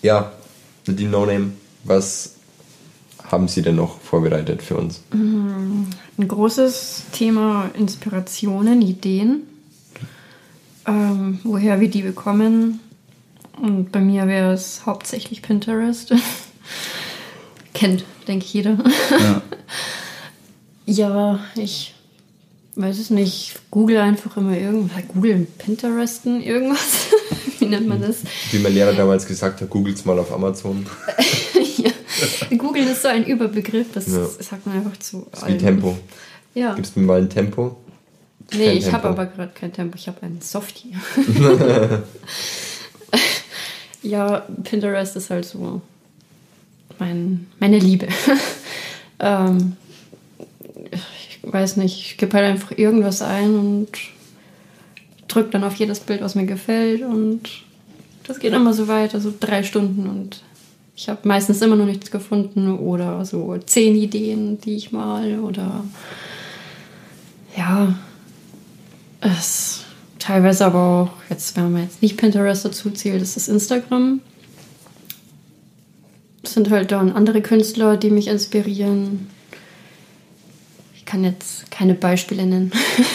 ja, 0.00 0.32
die 0.86 1.06
No 1.06 1.26
Name, 1.26 1.52
was 1.84 2.34
haben 3.24 3.48
Sie 3.48 3.62
denn 3.62 3.76
noch 3.76 4.00
vorbereitet 4.00 4.62
für 4.62 4.76
uns? 4.76 5.00
Mm, 5.12 5.84
ein 6.18 6.28
großes 6.28 7.04
Thema 7.12 7.70
Inspirationen, 7.76 8.82
Ideen, 8.82 9.42
ähm, 10.86 11.40
woher 11.42 11.80
wir 11.80 11.88
die 11.88 12.02
bekommen. 12.02 12.80
Und 13.60 13.92
bei 13.92 14.00
mir 14.00 14.26
wäre 14.26 14.52
es 14.52 14.86
hauptsächlich 14.86 15.42
Pinterest. 15.42 16.14
Kennt 17.74 18.04
denke 18.26 18.44
ich 18.44 18.54
jeder. 18.54 18.78
Ja. 19.10 19.42
ja, 20.86 21.38
ich 21.56 21.94
weiß 22.76 22.98
es 22.98 23.10
nicht. 23.10 23.54
Google 23.70 23.98
einfach 23.98 24.36
immer 24.36 24.56
irgendwas. 24.56 25.02
Google 25.08 25.46
Pinteresten, 25.58 26.42
irgendwas. 26.42 27.08
Wie 27.58 27.66
nennt 27.66 27.88
man 27.88 28.00
das? 28.00 28.18
Wie 28.50 28.58
mein 28.58 28.74
Lehrer 28.74 28.92
damals 28.92 29.26
gesagt 29.26 29.60
hat, 29.60 29.70
googelt 29.70 30.04
mal 30.04 30.18
auf 30.18 30.32
Amazon. 30.32 30.86
ja. 31.76 31.90
Google 32.56 32.86
ist 32.86 33.02
so 33.02 33.08
ein 33.08 33.24
Überbegriff, 33.24 33.88
das 33.92 34.08
ja. 34.08 34.26
sagt 34.26 34.66
man 34.66 34.76
einfach 34.76 34.96
zu. 34.98 35.26
Das 35.30 35.42
ist 35.42 35.48
wie 35.48 35.58
Tempo. 35.58 35.96
Ja. 36.54 36.74
Gibst 36.74 36.96
mir 36.96 37.04
mal 37.04 37.20
ein 37.20 37.30
Tempo? 37.30 37.76
Nee, 38.52 38.66
kein 38.66 38.76
ich 38.76 38.92
habe 38.92 39.08
aber 39.08 39.26
gerade 39.26 39.52
kein 39.54 39.72
Tempo, 39.72 39.96
ich 39.96 40.08
habe 40.08 40.22
ein 40.22 40.40
Softie. 40.42 40.94
ja, 44.02 44.46
Pinterest 44.64 45.16
ist 45.16 45.30
halt 45.30 45.46
so 45.46 45.80
mein, 46.98 47.46
meine 47.58 47.78
Liebe. 47.78 48.08
ähm, 49.20 49.76
weiß 51.42 51.76
nicht, 51.76 51.98
ich 52.00 52.16
gebe 52.16 52.36
halt 52.36 52.46
einfach 52.46 52.72
irgendwas 52.76 53.22
ein 53.22 53.54
und 53.54 53.88
drücke 55.28 55.50
dann 55.50 55.64
auf 55.64 55.76
jedes 55.76 56.00
Bild, 56.00 56.20
was 56.20 56.34
mir 56.34 56.46
gefällt 56.46 57.02
und 57.02 57.48
das 58.26 58.38
geht 58.38 58.52
immer 58.52 58.72
so 58.72 58.88
weiter, 58.88 59.20
so 59.20 59.32
drei 59.38 59.62
Stunden 59.62 60.08
und 60.08 60.42
ich 60.94 61.08
habe 61.08 61.26
meistens 61.26 61.62
immer 61.62 61.76
noch 61.76 61.86
nichts 61.86 62.10
gefunden 62.10 62.78
oder 62.78 63.24
so 63.24 63.56
zehn 63.58 63.96
Ideen, 63.96 64.60
die 64.60 64.76
ich 64.76 64.92
mal 64.92 65.40
oder 65.40 65.84
ja, 67.56 67.94
es 69.20 69.84
teilweise 70.18 70.66
aber 70.66 70.78
auch, 70.78 71.30
jetzt 71.30 71.56
wenn 71.56 71.72
man 71.72 71.82
jetzt 71.82 72.02
nicht 72.02 72.16
Pinterest 72.16 72.64
dazu 72.64 72.90
zählt, 72.90 73.22
ist 73.22 73.36
das 73.36 73.48
Instagram 73.48 74.20
sind 76.44 76.70
halt 76.70 76.92
dann 76.92 77.12
andere 77.12 77.40
Künstler, 77.40 77.96
die 77.96 78.10
mich 78.10 78.28
inspirieren. 78.28 79.28
Kann 81.12 81.24
jetzt 81.24 81.70
keine 81.70 81.92
Beispiele 81.92 82.46
nennen. 82.46 82.72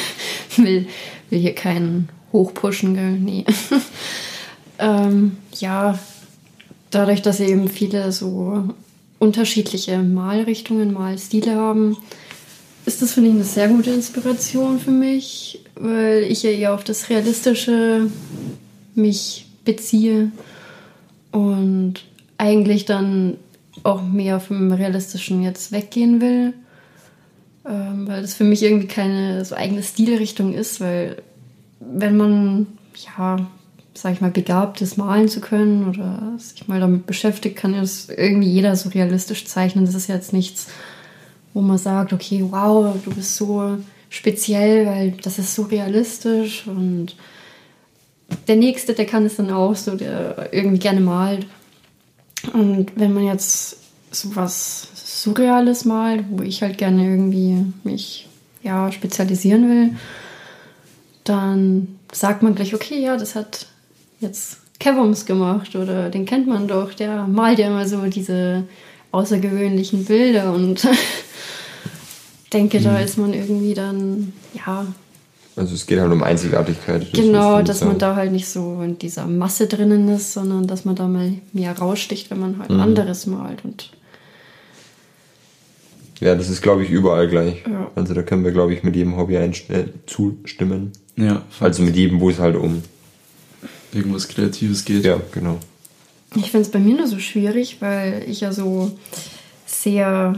will, 0.58 0.86
will 1.32 1.40
hier 1.40 1.56
keinen 1.56 2.10
hochpushen, 2.32 2.94
gell? 2.94 3.14
Nee. 3.14 3.44
ähm, 4.78 5.38
ja, 5.56 5.98
dadurch, 6.92 7.24
dass 7.24 7.40
eben 7.40 7.68
viele 7.68 8.12
so 8.12 8.66
unterschiedliche 9.18 9.98
Malrichtungen, 9.98 10.94
Malstile 10.94 11.56
haben, 11.56 11.98
ist 12.86 13.02
das, 13.02 13.14
finde 13.14 13.30
ich, 13.30 13.36
eine 13.36 13.44
sehr 13.44 13.68
gute 13.68 13.90
Inspiration 13.90 14.80
für 14.80 14.92
mich, 14.92 15.62
weil 15.74 16.22
ich 16.22 16.44
ja 16.44 16.52
eher 16.52 16.76
auf 16.76 16.84
das 16.84 17.10
Realistische 17.10 18.12
mich 18.94 19.48
beziehe. 19.66 20.32
Und 21.32 21.96
eigentlich 22.38 22.86
dann 22.86 23.38
auch 23.82 24.04
mehr 24.04 24.40
vom 24.40 24.72
Realistischen 24.72 25.42
jetzt 25.42 25.72
weggehen 25.72 26.22
will. 26.22 26.54
Ähm, 27.68 28.08
weil 28.08 28.22
das 28.22 28.34
für 28.34 28.46
mich 28.46 28.64
irgendwie 28.64 28.88
keine 28.88 29.44
so 29.44 29.56
eigene 29.56 29.84
Stilrichtung 29.84 30.54
ist, 30.54 30.80
weil 30.80 31.22
wenn 31.80 32.16
man, 32.16 32.68
ja, 32.96 33.38
sag 33.94 34.14
ich 34.14 34.22
mal, 34.22 34.32
begabt 34.32 34.82
ist, 34.82 34.98
malen 34.98 35.28
zu 35.28 35.42
können 35.42 35.90
oder 35.90 36.34
sich 36.38 36.68
mal 36.68 36.80
damit 36.80 37.06
beschäftigt, 37.06 37.58
kann 37.58 37.74
das 37.74 38.08
irgendwie 38.10 38.50
jeder 38.50 38.76
so 38.76 38.90
realistisch 38.90 39.46
zeichnen. 39.46 39.86
Das 39.86 39.96
ist 39.96 40.08
jetzt 40.08 40.32
nichts, 40.32 40.68
wo 41.54 41.62
man 41.62 41.78
sagt, 41.78 42.14
okay, 42.14 42.46
wow, 42.50 42.96
du 43.04 43.14
bist 43.14 43.36
so 43.36 43.78
speziell, 44.10 44.86
weil 44.86 45.12
das 45.12 45.38
ist 45.38 45.54
so 45.54 45.64
realistisch 45.64 46.68
und 46.68 47.16
der 48.48 48.56
Nächste, 48.56 48.94
der 48.94 49.06
kann 49.06 49.26
es 49.26 49.36
dann 49.36 49.52
auch 49.52 49.76
so, 49.76 49.96
der 49.96 50.54
irgendwie 50.54 50.80
gerne 50.80 51.02
malt. 51.02 51.48
Und 52.54 52.92
wenn 52.96 53.14
man 53.14 53.26
jetzt 53.26 53.78
sowas 54.12 54.88
Surreales 55.18 55.86
malt, 55.86 56.26
wo 56.30 56.44
ich 56.44 56.62
halt 56.62 56.78
gerne 56.78 57.10
irgendwie 57.10 57.66
mich 57.84 58.28
ja, 58.62 58.92
spezialisieren 58.92 59.70
will, 59.70 59.96
dann 61.24 62.00
sagt 62.12 62.44
man 62.44 62.54
gleich, 62.54 62.76
okay, 62.76 63.02
ja, 63.02 63.18
das 63.18 63.34
hat 63.36 63.66
jetzt 64.20 64.60
Kevums 64.80 65.26
gemacht 65.26 65.76
oder 65.76 66.10
den 66.10 66.26
kennt 66.26 66.48
man 66.48 66.68
doch, 66.68 66.94
der 66.94 67.26
malt 67.26 67.58
ja 67.58 67.68
immer 67.68 67.88
so 67.88 68.06
diese 68.06 68.64
außergewöhnlichen 69.12 70.06
Bilder 70.06 70.54
und 70.54 70.88
denke, 72.54 72.80
mhm. 72.80 72.84
da 72.84 73.00
ist 73.00 73.18
man 73.18 73.34
irgendwie 73.34 73.74
dann, 73.74 74.34
ja. 74.54 74.86
Also 75.56 75.74
es 75.74 75.88
geht 75.88 76.00
halt 76.00 76.12
um 76.12 76.22
Einzigartigkeit. 76.22 77.12
Genau, 77.14 77.64
dass 77.64 77.84
man 77.84 77.98
da 77.98 78.16
halt 78.16 78.32
nicht 78.32 78.48
so 78.48 78.80
in 78.84 79.00
dieser 79.00 79.26
Masse 79.26 79.66
drinnen 79.66 80.08
ist, 80.10 80.34
sondern 80.34 80.68
dass 80.68 80.86
man 80.86 80.96
da 80.96 81.08
mal 81.08 81.34
mehr 81.54 81.76
raussticht, 81.76 82.30
wenn 82.30 82.40
man 82.40 82.60
halt 82.60 82.70
mhm. 82.70 82.80
anderes 82.80 83.26
malt 83.26 83.66
und 83.66 83.90
ja, 86.20 86.36
das 86.36 86.50
ist, 86.50 86.62
glaube 86.62 86.84
ich, 86.84 86.90
überall 86.90 87.28
gleich. 87.28 87.64
Ja. 87.70 87.92
Also 87.96 88.14
da 88.14 88.24
können 88.24 88.44
wir, 88.44 88.52
glaube 88.52 88.74
ich, 88.74 88.84
mit 88.84 88.96
jedem 88.96 89.18
Hobby 89.18 89.36
äh, 89.36 89.54
zustimmen. 90.06 90.92
Ja. 91.16 91.44
Also 91.60 91.84
mit 91.84 91.96
jedem, 91.96 92.20
wo 92.20 92.30
es 92.30 92.40
halt 92.40 92.56
um 92.56 92.84
irgendwas 93.94 94.28
Kreatives 94.28 94.86
geht. 94.86 95.06
Ja, 95.06 95.20
genau. 95.32 95.60
Ich 96.36 96.52
finde 96.52 96.66
es 96.66 96.72
bei 96.72 96.80
mir 96.80 96.96
nur 96.96 97.08
so 97.08 97.20
schwierig, 97.20 97.78
weil 97.80 98.26
ich 98.28 98.42
ja 98.42 98.52
so 98.52 98.92
sehr 99.66 100.36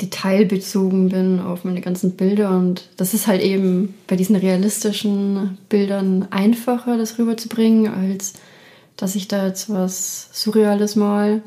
detailbezogen 0.00 1.08
bin 1.08 1.40
auf 1.40 1.64
meine 1.64 1.80
ganzen 1.80 2.12
Bilder 2.12 2.50
und 2.50 2.88
das 2.96 3.14
ist 3.14 3.26
halt 3.26 3.42
eben 3.42 3.94
bei 4.06 4.16
diesen 4.16 4.36
realistischen 4.36 5.58
Bildern 5.68 6.26
einfacher, 6.30 6.98
das 6.98 7.18
rüberzubringen, 7.18 7.92
als 7.92 8.34
dass 8.96 9.14
ich 9.14 9.28
da 9.28 9.46
jetzt 9.46 9.70
was 9.70 10.28
Surreales 10.32 10.96
mal. 10.96 11.42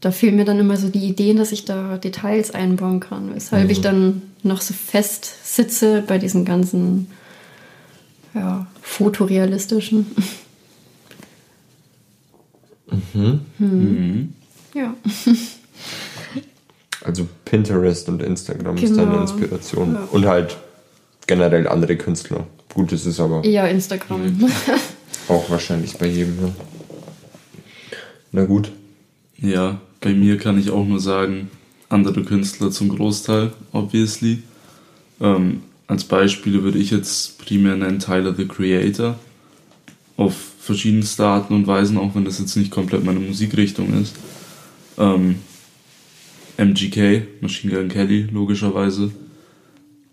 Da 0.00 0.12
fehlen 0.12 0.36
mir 0.36 0.44
dann 0.44 0.60
immer 0.60 0.76
so 0.76 0.88
die 0.88 1.06
Ideen, 1.08 1.36
dass 1.36 1.50
ich 1.50 1.64
da 1.64 1.96
Details 1.98 2.52
einbauen 2.52 3.00
kann, 3.00 3.34
weshalb 3.34 3.64
mhm. 3.64 3.70
ich 3.70 3.80
dann 3.80 4.22
noch 4.42 4.60
so 4.60 4.72
fest 4.72 5.28
sitze 5.42 6.02
bei 6.06 6.18
diesen 6.18 6.44
ganzen 6.44 7.08
ja, 8.34 8.66
fotorealistischen. 8.80 10.06
Mhm. 13.12 13.40
Mhm. 13.58 14.34
Ja. 14.74 14.94
Also 17.04 17.26
Pinterest 17.44 18.08
und 18.08 18.22
Instagram 18.22 18.76
genau. 18.76 18.86
ist 18.86 18.96
deine 18.96 19.10
genau. 19.10 19.22
Inspiration. 19.22 19.94
Ja. 19.94 20.08
Und 20.10 20.26
halt 20.26 20.58
generell 21.26 21.66
andere 21.68 21.96
Künstler. 21.96 22.46
Gut, 22.74 22.92
ist 22.92 23.06
es 23.06 23.18
aber. 23.18 23.46
Ja, 23.46 23.66
Instagram. 23.66 24.24
Mhm. 24.24 24.50
Auch 25.28 25.48
wahrscheinlich 25.48 25.96
bei 25.96 26.06
jedem, 26.06 26.36
ne? 26.36 26.54
Na 28.32 28.44
gut. 28.44 28.72
Ja, 29.36 29.80
bei 30.00 30.12
mir 30.12 30.38
kann 30.38 30.58
ich 30.58 30.70
auch 30.70 30.86
nur 30.86 31.00
sagen, 31.00 31.50
andere 31.88 32.22
Künstler 32.22 32.70
zum 32.70 32.88
Großteil, 32.90 33.52
obviously. 33.72 34.42
Ähm, 35.20 35.62
als 35.86 36.04
Beispiele 36.04 36.62
würde 36.62 36.78
ich 36.78 36.90
jetzt 36.90 37.38
primär 37.38 37.76
nennen 37.76 37.98
Tyler 37.98 38.34
the 38.34 38.46
Creator. 38.46 39.18
Auf 40.16 40.34
verschiedenste 40.60 41.24
Arten 41.24 41.54
und 41.54 41.66
Weisen, 41.66 41.96
auch 41.96 42.14
wenn 42.14 42.24
das 42.24 42.38
jetzt 42.38 42.56
nicht 42.56 42.70
komplett 42.70 43.04
meine 43.04 43.20
Musikrichtung 43.20 43.94
ist. 44.00 44.14
Ähm, 44.98 45.36
MGK, 46.58 47.22
Machine 47.40 47.72
Gun 47.72 47.88
Kelly, 47.88 48.28
logischerweise. 48.30 49.12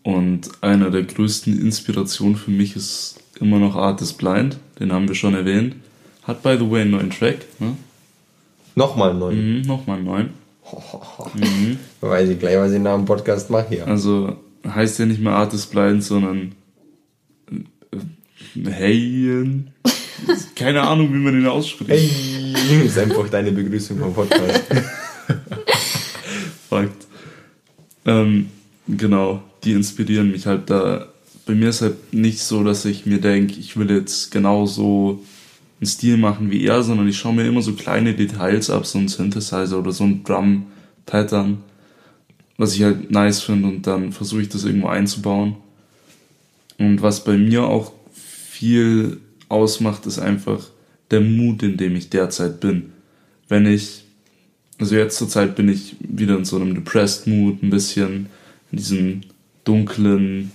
Und 0.04 0.50
einer 0.62 0.92
der 0.92 1.04
größten 1.04 1.60
Inspirationen 1.60 2.38
für 2.38 2.52
mich 2.52 2.76
ist 2.76 3.20
immer 3.40 3.60
noch 3.60 3.76
Artist 3.76 4.18
Blind, 4.18 4.58
den 4.80 4.94
haben 4.94 5.08
wir 5.08 5.16
schon 5.16 5.34
erwähnt. 5.34 5.76
Hat, 6.24 6.42
by 6.44 6.56
the 6.58 6.70
way, 6.70 6.82
einen 6.82 6.92
neuen 6.92 7.10
Track. 7.10 7.40
Ne? 7.60 7.76
Nochmal 8.76 9.14
neuen? 9.14 9.60
Mhm, 9.60 9.62
nochmal 9.62 9.98
einen 9.98 10.06
neuen. 10.06 10.30
mhm. 11.34 11.80
Weiß 12.02 12.30
ich 12.30 12.40
gleich, 12.40 12.58
was 12.58 12.74
ich 12.74 12.80
nach 12.80 12.96
dem 12.96 13.06
Podcast 13.06 13.50
mache 13.50 13.70
hier. 13.70 13.88
Also 13.88 14.36
heißt 14.68 15.00
ja 15.00 15.06
nicht 15.06 15.22
mehr 15.22 15.34
Artist 15.34 15.72
Blind, 15.72 16.04
sondern 16.04 16.52
äh, 17.52 18.70
Heyen. 18.70 19.72
Keine 20.56 20.82
Ahnung, 20.82 21.14
wie 21.14 21.18
man 21.18 21.34
den 21.34 21.48
ausspricht. 21.48 21.90
Hey, 21.90 22.54
ist 22.86 22.98
einfach 22.98 23.30
deine 23.30 23.52
Begrüßung 23.52 23.98
vom 23.98 24.14
Podcast. 24.14 24.64
Fakt. 26.70 27.08
Ähm, 28.06 28.50
genau, 28.88 29.42
die 29.64 29.72
inspirieren 29.74 30.32
mich 30.32 30.46
halt 30.46 30.70
da. 30.70 31.08
Bei 31.46 31.54
mir 31.54 31.70
ist 31.70 31.82
halt 31.82 32.14
nicht 32.14 32.40
so, 32.40 32.64
dass 32.64 32.86
ich 32.86 33.06
mir 33.06 33.22
denke, 33.22 33.60
ich 33.60 33.78
will 33.78 33.90
jetzt 33.92 34.32
genauso 34.32 35.24
einen 35.86 35.92
Stil 35.92 36.18
machen 36.18 36.52
wie 36.52 36.66
er, 36.66 36.84
sondern 36.84 37.08
ich 37.08 37.18
schaue 37.18 37.34
mir 37.34 37.46
immer 37.46 37.62
so 37.62 37.74
kleine 37.74 38.14
Details 38.14 38.70
ab, 38.70 38.86
so 38.86 38.98
ein 38.98 39.08
Synthesizer 39.08 39.80
oder 39.80 39.92
so 39.92 40.04
ein 40.04 40.24
Drum-Pattern 40.24 41.60
was 42.58 42.76
ich 42.76 42.84
halt 42.84 43.12
nice 43.12 43.42
finde 43.42 43.68
und 43.68 43.88
dann 43.88 44.12
versuche 44.12 44.42
ich 44.42 44.50
das 44.50 44.64
irgendwo 44.64 44.88
einzubauen. 44.88 45.58
Und 46.78 47.02
was 47.02 47.24
bei 47.24 47.38
mir 47.38 47.64
auch 47.64 47.92
viel 48.14 49.20
ausmacht, 49.50 50.06
ist 50.06 50.20
einfach 50.20 50.68
der 51.12 51.22
Mut, 51.22 51.64
in 51.64 51.78
dem 51.78 51.96
ich 51.96 52.10
derzeit 52.10 52.60
bin. 52.60 52.94
Wenn 53.48 53.66
ich, 53.66 54.06
also 54.80 54.96
jetzt 54.96 55.18
zur 55.18 55.30
Zeit 55.30 55.56
bin 55.56 55.70
ich 55.70 55.96
wieder 56.00 56.38
in 56.38 56.46
so 56.46 56.56
einem 56.56 56.76
depressed 56.76 57.28
Mood, 57.28 57.62
ein 57.62 57.70
bisschen 57.70 58.28
in 58.72 58.78
diesem 58.78 59.22
dunklen 59.64 60.52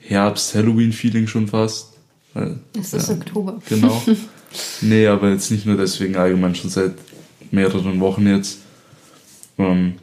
Herbst-Halloween-Feeling 0.00 1.26
schon 1.26 1.48
fast. 1.48 1.92
Weil, 2.34 2.58
es 2.78 2.92
ist 2.92 3.08
ja, 3.08 3.14
Oktober. 3.14 3.60
Genau. 3.68 4.02
nee, 4.80 5.06
aber 5.06 5.30
jetzt 5.30 5.50
nicht 5.50 5.66
nur 5.66 5.76
deswegen, 5.76 6.16
allgemein 6.16 6.54
schon 6.54 6.70
seit 6.70 6.94
mehreren 7.50 8.00
Wochen 8.00 8.26
jetzt. 8.26 8.60
Ähm, 9.58 9.94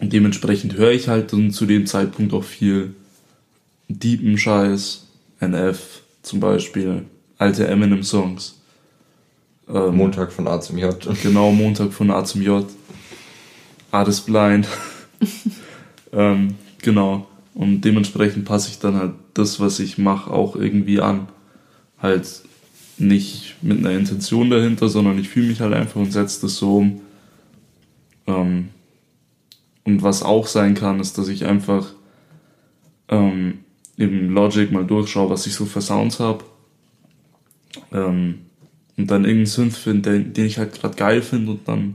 und 0.00 0.12
dementsprechend 0.12 0.76
höre 0.76 0.92
ich 0.92 1.08
halt 1.08 1.32
dann 1.32 1.52
zu 1.52 1.66
dem 1.66 1.86
Zeitpunkt 1.86 2.32
auch 2.32 2.44
viel 2.44 2.94
deepen 3.88 4.38
Scheiß, 4.38 5.06
NF 5.40 6.02
zum 6.22 6.40
Beispiel, 6.40 7.04
alte 7.38 7.66
Eminem-Songs. 7.66 8.58
Ähm, 9.68 9.96
Montag 9.96 10.32
von 10.32 10.48
A 10.48 10.60
zum 10.60 10.78
J. 10.78 10.96
Genau, 11.22 11.52
Montag 11.52 11.92
von 11.92 12.10
A 12.10 12.24
zum 12.24 12.42
J. 12.42 12.66
Artist 13.90 14.26
Blind. 14.26 14.66
ähm, 16.12 16.54
genau. 16.80 17.26
Und 17.54 17.82
dementsprechend 17.82 18.44
passe 18.44 18.70
ich 18.70 18.78
dann 18.78 18.96
halt 18.96 19.12
das, 19.34 19.60
was 19.60 19.78
ich 19.78 19.98
mache, 19.98 20.30
auch 20.30 20.56
irgendwie 20.56 21.00
an. 21.00 21.28
Halt 22.00 22.26
nicht 22.98 23.56
mit 23.62 23.78
einer 23.78 23.92
Intention 23.92 24.50
dahinter, 24.50 24.88
sondern 24.88 25.18
ich 25.18 25.28
fühle 25.28 25.48
mich 25.48 25.60
halt 25.60 25.74
einfach 25.74 26.00
und 26.00 26.12
setze 26.12 26.42
das 26.42 26.56
so 26.56 26.78
um. 26.78 27.00
Ähm, 28.26 28.68
und 29.84 30.02
was 30.02 30.22
auch 30.22 30.46
sein 30.46 30.74
kann, 30.74 31.00
ist, 31.00 31.18
dass 31.18 31.28
ich 31.28 31.44
einfach 31.44 31.92
ähm, 33.08 33.58
im 33.96 34.30
Logic 34.30 34.70
mal 34.70 34.86
durchschaue, 34.86 35.30
was 35.30 35.46
ich 35.46 35.54
so 35.54 35.66
für 35.66 35.80
Sounds 35.80 36.20
habe. 36.20 36.44
Ähm, 37.92 38.40
und 38.96 39.10
dann 39.10 39.24
irgendeinen 39.24 39.46
Synth 39.46 39.76
finde, 39.76 40.12
den, 40.12 40.32
den, 40.32 40.46
ich 40.46 40.58
halt 40.58 40.74
gerade 40.74 40.96
geil 40.96 41.22
finde 41.22 41.52
und 41.52 41.66
dann 41.66 41.94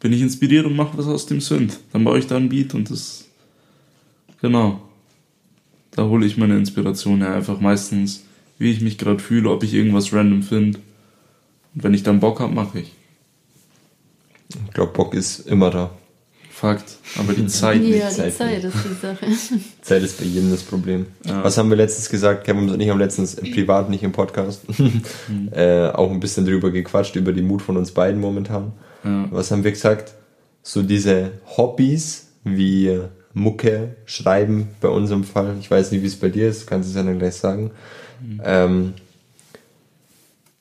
bin 0.00 0.12
ich 0.12 0.20
inspiriert 0.20 0.66
und 0.66 0.76
mache 0.76 0.96
was 0.96 1.06
aus 1.06 1.26
dem 1.26 1.40
Synth. 1.40 1.80
Dann 1.92 2.04
baue 2.04 2.18
ich 2.18 2.26
da 2.26 2.36
ein 2.36 2.48
Beat 2.48 2.74
und 2.74 2.90
das. 2.90 3.28
Genau. 4.40 4.80
Da 5.90 6.04
hole 6.04 6.24
ich 6.24 6.36
meine 6.36 6.56
Inspiration 6.56 7.18
her. 7.18 7.34
Einfach 7.34 7.60
meistens, 7.60 8.24
wie 8.58 8.70
ich 8.70 8.80
mich 8.80 8.98
gerade 8.98 9.20
fühle, 9.20 9.50
ob 9.50 9.62
ich 9.62 9.74
irgendwas 9.74 10.12
random 10.12 10.42
finde. 10.42 10.78
Und 11.74 11.84
wenn 11.84 11.94
ich 11.94 12.02
dann 12.02 12.20
Bock 12.20 12.40
habe, 12.40 12.54
mache 12.54 12.80
ich. 12.80 12.92
Ich 14.66 14.74
glaube, 14.74 14.92
Bock 14.92 15.14
ist 15.14 15.40
immer 15.40 15.70
da. 15.70 15.90
Fakt. 16.50 16.96
Aber 17.16 17.34
die 17.34 17.46
Zeit 17.48 17.80
nicht. 17.80 17.98
Ja, 17.98 18.08
die 18.08 18.16
Zeit, 18.16 18.34
Zeit 18.34 18.64
ist 18.64 18.76
die 18.84 19.06
Sache. 19.06 19.26
Zeit 19.80 20.02
ist 20.02 20.18
bei 20.18 20.24
jedem 20.24 20.50
das 20.50 20.62
Problem. 20.62 21.06
Ja. 21.24 21.44
Was 21.44 21.56
haben 21.56 21.70
wir 21.70 21.76
letztens 21.76 22.08
gesagt? 22.10 22.44
Kevin 22.44 22.68
und 22.68 22.80
ich 22.80 22.90
haben 22.90 22.98
letztens 22.98 23.36
privat, 23.36 23.88
nicht 23.88 24.02
im 24.02 24.10
Podcast, 24.10 24.62
mhm. 24.78 25.02
äh, 25.52 25.88
auch 25.90 26.10
ein 26.10 26.18
bisschen 26.18 26.44
drüber 26.44 26.72
gequatscht, 26.72 27.14
über 27.14 27.32
die 27.32 27.42
Mut 27.42 27.62
von 27.62 27.76
uns 27.76 27.92
beiden 27.92 28.20
momentan. 28.20 28.72
Ja. 29.04 29.28
Was 29.30 29.52
haben 29.52 29.62
wir 29.62 29.70
gesagt? 29.70 30.14
So 30.62 30.82
diese 30.82 31.30
Hobbys 31.56 32.26
wie 32.42 32.98
Mucke, 33.34 33.96
Schreiben 34.04 34.68
bei 34.80 34.88
unserem 34.88 35.22
Fall. 35.22 35.56
Ich 35.60 35.70
weiß 35.70 35.92
nicht, 35.92 36.02
wie 36.02 36.08
es 36.08 36.16
bei 36.16 36.28
dir 36.28 36.48
ist, 36.48 36.66
kannst 36.66 36.88
du 36.88 36.90
es 36.90 36.96
ja 36.96 37.04
dann 37.04 37.20
gleich 37.20 37.36
sagen. 37.36 37.70
Mhm. 38.20 38.40
Ähm, 38.44 38.94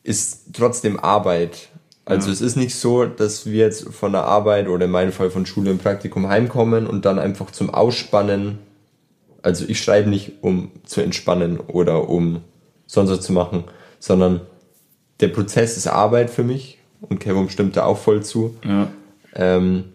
ist 0.03 0.53
trotzdem 0.53 0.99
Arbeit. 0.99 1.69
Also 2.05 2.27
ja. 2.27 2.33
es 2.33 2.41
ist 2.41 2.55
nicht 2.55 2.75
so, 2.75 3.05
dass 3.05 3.45
wir 3.45 3.65
jetzt 3.65 3.89
von 3.89 4.13
der 4.13 4.23
Arbeit 4.23 4.69
oder 4.69 4.85
in 4.85 4.91
meinem 4.91 5.11
Fall 5.11 5.29
von 5.29 5.45
Schule 5.45 5.71
und 5.71 5.83
Praktikum 5.83 6.29
heimkommen 6.29 6.87
und 6.87 7.05
dann 7.05 7.19
einfach 7.19 7.51
zum 7.51 7.69
Ausspannen, 7.69 8.59
also 9.41 9.65
ich 9.67 9.81
schreibe 9.81 10.09
nicht, 10.09 10.33
um 10.41 10.71
zu 10.85 11.01
entspannen 11.01 11.59
oder 11.59 12.07
um 12.07 12.41
sonst 12.85 13.11
was 13.11 13.21
zu 13.21 13.33
machen, 13.33 13.65
sondern 13.99 14.41
der 15.19 15.27
Prozess 15.27 15.75
ist 15.75 15.87
Arbeit 15.87 16.29
für 16.29 16.43
mich 16.43 16.79
und 17.01 17.19
Kevin 17.19 17.49
stimmt 17.49 17.75
da 17.75 17.83
auch 17.83 17.97
voll 17.97 18.23
zu. 18.23 18.55
Ja. 18.63 18.87
Ähm, 19.35 19.85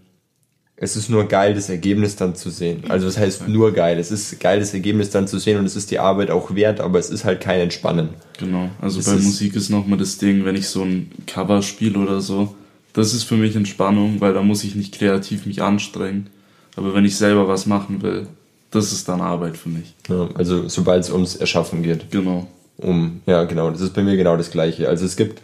es 0.82 0.96
ist 0.96 1.08
nur 1.08 1.28
geil, 1.28 1.54
das 1.54 1.68
Ergebnis 1.68 2.16
dann 2.16 2.34
zu 2.34 2.50
sehen. 2.50 2.82
Also 2.88 3.06
das 3.06 3.16
heißt 3.16 3.46
nur 3.46 3.72
geil. 3.72 4.00
Es 4.00 4.10
ist 4.10 4.40
geil, 4.40 4.58
das 4.58 4.74
Ergebnis 4.74 5.10
dann 5.10 5.28
zu 5.28 5.38
sehen 5.38 5.60
und 5.60 5.64
es 5.64 5.76
ist 5.76 5.92
die 5.92 6.00
Arbeit 6.00 6.32
auch 6.32 6.56
wert, 6.56 6.80
aber 6.80 6.98
es 6.98 7.08
ist 7.08 7.24
halt 7.24 7.40
kein 7.40 7.60
Entspannen. 7.60 8.08
Genau. 8.36 8.68
Also 8.80 8.96
das 8.96 9.06
bei 9.06 9.14
ist 9.14 9.24
Musik 9.24 9.54
ist 9.54 9.70
nochmal 9.70 10.00
das 10.00 10.18
Ding, 10.18 10.44
wenn 10.44 10.56
ich 10.56 10.66
so 10.66 10.82
ein 10.82 11.12
Cover 11.28 11.62
spiele 11.62 12.00
oder 12.00 12.20
so, 12.20 12.56
Das 12.94 13.14
ist 13.14 13.22
für 13.22 13.36
mich 13.36 13.54
Entspannung, 13.54 14.20
weil 14.20 14.34
da 14.34 14.42
muss 14.42 14.64
ich 14.64 14.74
nicht 14.74 14.92
kreativ 14.92 15.46
mich 15.46 15.62
anstrengen. 15.62 16.30
Aber 16.74 16.94
wenn 16.96 17.04
ich 17.04 17.16
selber 17.16 17.46
was 17.46 17.66
machen 17.66 18.02
will, 18.02 18.26
das 18.72 18.90
ist 18.92 19.08
dann 19.08 19.20
Arbeit 19.20 19.56
für 19.56 19.68
mich. 19.68 19.94
Ja, 20.08 20.30
also 20.34 20.68
sobald 20.68 21.04
es 21.04 21.10
ums 21.10 21.36
Erschaffen 21.36 21.84
geht. 21.84 22.10
Genau. 22.10 22.48
Um, 22.78 23.20
ja, 23.26 23.44
genau. 23.44 23.70
Das 23.70 23.82
ist 23.82 23.94
bei 23.94 24.02
mir 24.02 24.16
genau 24.16 24.36
das 24.36 24.50
Gleiche. 24.50 24.88
Also 24.88 25.04
es 25.04 25.14
gibt 25.14 25.40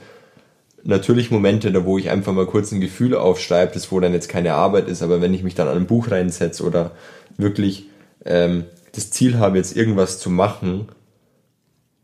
natürlich 0.84 1.30
Momente, 1.30 1.72
da 1.72 1.84
wo 1.84 1.98
ich 1.98 2.10
einfach 2.10 2.32
mal 2.32 2.46
kurz 2.46 2.72
ein 2.72 2.80
Gefühl 2.80 3.14
aufschreibe, 3.14 3.72
das 3.72 3.90
wo 3.90 4.00
dann 4.00 4.12
jetzt 4.12 4.28
keine 4.28 4.54
Arbeit 4.54 4.88
ist, 4.88 5.02
aber 5.02 5.20
wenn 5.20 5.34
ich 5.34 5.42
mich 5.42 5.54
dann 5.54 5.68
an 5.68 5.76
ein 5.76 5.86
Buch 5.86 6.10
reinsetze 6.10 6.64
oder 6.64 6.92
wirklich 7.36 7.86
ähm, 8.24 8.64
das 8.92 9.10
Ziel 9.10 9.38
habe, 9.38 9.58
jetzt 9.58 9.76
irgendwas 9.76 10.18
zu 10.18 10.30
machen, 10.30 10.88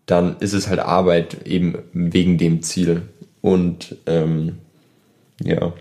dann 0.06 0.36
ist 0.40 0.52
es 0.52 0.68
halt 0.68 0.80
Arbeit 0.80 1.46
eben 1.46 1.78
wegen 1.92 2.38
dem 2.38 2.62
Ziel. 2.62 3.02
Und 3.40 3.96
ähm, 4.06 4.58
ja, 5.42 5.72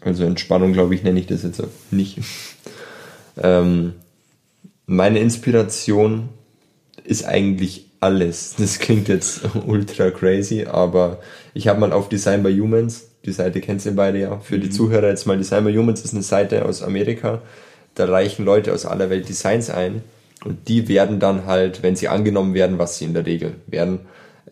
also 0.00 0.24
Entspannung, 0.24 0.72
glaube 0.72 0.94
ich, 0.94 1.02
nenne 1.02 1.20
ich 1.20 1.26
das 1.26 1.42
jetzt 1.42 1.60
auch 1.62 1.68
nicht. 1.90 2.18
ähm, 3.36 3.94
meine 4.86 5.18
Inspiration 5.18 6.30
ist 7.04 7.24
eigentlich 7.24 7.87
alles. 8.00 8.54
Das 8.58 8.78
klingt 8.78 9.08
jetzt 9.08 9.42
ultra 9.66 10.10
crazy, 10.10 10.64
aber 10.64 11.18
ich 11.54 11.68
habe 11.68 11.80
mal 11.80 11.92
auf 11.92 12.08
Design 12.08 12.42
by 12.42 12.56
Humans, 12.56 13.08
die 13.24 13.32
Seite 13.32 13.60
kennt 13.60 13.84
ihr 13.84 13.96
beide 13.96 14.20
ja, 14.20 14.38
für 14.38 14.58
die 14.58 14.68
mhm. 14.68 14.72
Zuhörer 14.72 15.08
jetzt 15.08 15.26
mal 15.26 15.36
Design 15.36 15.64
by 15.64 15.74
Humans 15.74 16.02
ist 16.02 16.14
eine 16.14 16.22
Seite 16.22 16.64
aus 16.64 16.82
Amerika, 16.82 17.42
da 17.94 18.06
reichen 18.06 18.44
Leute 18.44 18.72
aus 18.72 18.86
aller 18.86 19.10
Welt 19.10 19.28
Designs 19.28 19.70
ein 19.70 20.02
und 20.44 20.68
die 20.68 20.88
werden 20.88 21.18
dann 21.18 21.46
halt, 21.46 21.82
wenn 21.82 21.96
sie 21.96 22.08
angenommen 22.08 22.54
werden, 22.54 22.78
was 22.78 22.98
sie 22.98 23.06
in 23.06 23.14
der 23.14 23.26
Regel 23.26 23.54
werden, 23.66 24.00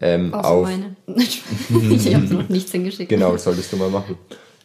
ähm, 0.00 0.34
Außer 0.34 0.48
auf... 0.48 0.64
meine. 0.64 0.96
ich 1.16 2.14
habe 2.14 2.26
noch 2.26 2.48
nichts 2.48 2.72
hingeschickt. 2.72 3.08
Genau, 3.08 3.32
das 3.32 3.44
solltest 3.44 3.72
du 3.72 3.76
mal 3.76 3.90
machen. 3.90 4.16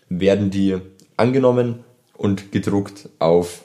Werden 0.10 0.50
die 0.50 0.78
angenommen 1.16 1.84
und 2.18 2.52
gedruckt 2.52 3.10
auf 3.20 3.64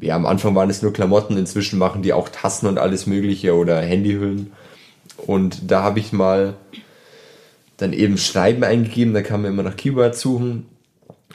ja, 0.00 0.16
am 0.16 0.26
Anfang 0.26 0.54
waren 0.54 0.70
es 0.70 0.82
nur 0.82 0.92
Klamotten, 0.92 1.36
inzwischen 1.36 1.78
machen 1.78 2.02
die 2.02 2.12
auch 2.12 2.28
Tassen 2.28 2.66
und 2.66 2.78
alles 2.78 3.06
Mögliche 3.06 3.54
oder 3.54 3.80
Handyhüllen. 3.80 4.52
Und 5.16 5.70
da 5.70 5.82
habe 5.82 6.00
ich 6.00 6.12
mal 6.12 6.54
dann 7.76 7.92
eben 7.92 8.18
Schreiben 8.18 8.64
eingegeben, 8.64 9.14
da 9.14 9.22
kann 9.22 9.42
man 9.42 9.52
immer 9.52 9.62
nach 9.62 9.76
Keywords 9.76 10.20
suchen. 10.20 10.66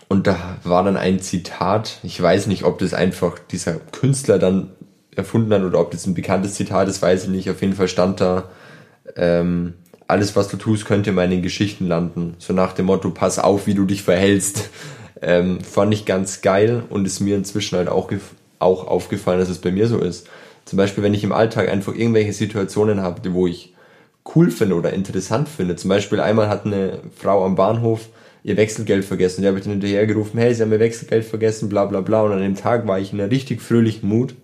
Und 0.07 0.27
da 0.27 0.57
war 0.63 0.83
dann 0.83 0.97
ein 0.97 1.19
Zitat, 1.19 1.99
ich 2.03 2.19
weiß 2.19 2.47
nicht, 2.47 2.63
ob 2.63 2.79
das 2.79 2.93
einfach 2.93 3.37
dieser 3.51 3.75
Künstler 3.75 4.39
dann 4.39 4.71
erfunden 5.15 5.53
hat 5.53 5.61
oder 5.61 5.79
ob 5.79 5.91
das 5.91 6.07
ein 6.07 6.15
bekanntes 6.15 6.55
Zitat 6.55 6.87
ist, 6.87 7.01
weiß 7.01 7.25
ich 7.25 7.29
nicht. 7.29 7.49
Auf 7.49 7.61
jeden 7.61 7.75
Fall 7.75 7.87
stand 7.87 8.19
da, 8.19 8.49
ähm, 9.15 9.75
alles 10.07 10.35
was 10.35 10.47
du 10.47 10.57
tust, 10.57 10.85
könnte 10.85 11.11
in 11.11 11.15
meinen 11.15 11.41
Geschichten 11.41 11.87
landen. 11.87 12.35
So 12.39 12.53
nach 12.53 12.73
dem 12.73 12.87
Motto, 12.87 13.11
pass 13.11 13.37
auf, 13.37 13.67
wie 13.67 13.75
du 13.75 13.85
dich 13.85 14.03
verhältst. 14.03 14.69
Ähm, 15.21 15.59
fand 15.59 15.93
ich 15.93 16.05
ganz 16.05 16.39
geil 16.39 16.83
und 16.87 17.05
ist 17.05 17.19
mir 17.19 17.35
inzwischen 17.35 17.77
halt 17.77 17.89
auch 17.89 18.07
auch 18.59 18.87
aufgefallen, 18.87 19.39
dass 19.39 19.49
es 19.49 19.59
bei 19.59 19.71
mir 19.71 19.87
so 19.87 19.99
ist. 19.99 20.27
Zum 20.65 20.77
Beispiel, 20.77 21.03
wenn 21.03 21.13
ich 21.13 21.23
im 21.23 21.31
Alltag 21.31 21.69
einfach 21.69 21.95
irgendwelche 21.95 22.33
Situationen 22.33 23.01
habe, 23.01 23.33
wo 23.33 23.47
ich 23.47 23.73
cool 24.35 24.51
finde 24.51 24.75
oder 24.75 24.93
interessant 24.93 25.49
finde. 25.49 25.75
Zum 25.75 25.89
Beispiel 25.89 26.19
einmal 26.19 26.49
hat 26.49 26.65
eine 26.65 26.99
Frau 27.15 27.45
am 27.45 27.55
Bahnhof 27.55 28.09
ihr 28.43 28.57
Wechselgeld 28.57 29.05
vergessen. 29.05 29.41
Die 29.41 29.47
habe 29.47 29.57
ich 29.57 29.63
dann 29.63 29.73
hinterher 29.73 30.07
hey, 30.35 30.53
sie 30.53 30.61
haben 30.61 30.71
ihr 30.71 30.79
Wechselgeld 30.79 31.25
vergessen, 31.25 31.69
bla 31.69 31.85
bla 31.85 32.01
bla. 32.01 32.21
Und 32.21 32.33
an 32.33 32.41
dem 32.41 32.55
Tag 32.55 32.87
war 32.87 32.99
ich 32.99 33.13
in 33.13 33.19
einer 33.19 33.31
richtig 33.31 33.61
fröhlichen 33.61 34.07
Mut. 34.07 34.35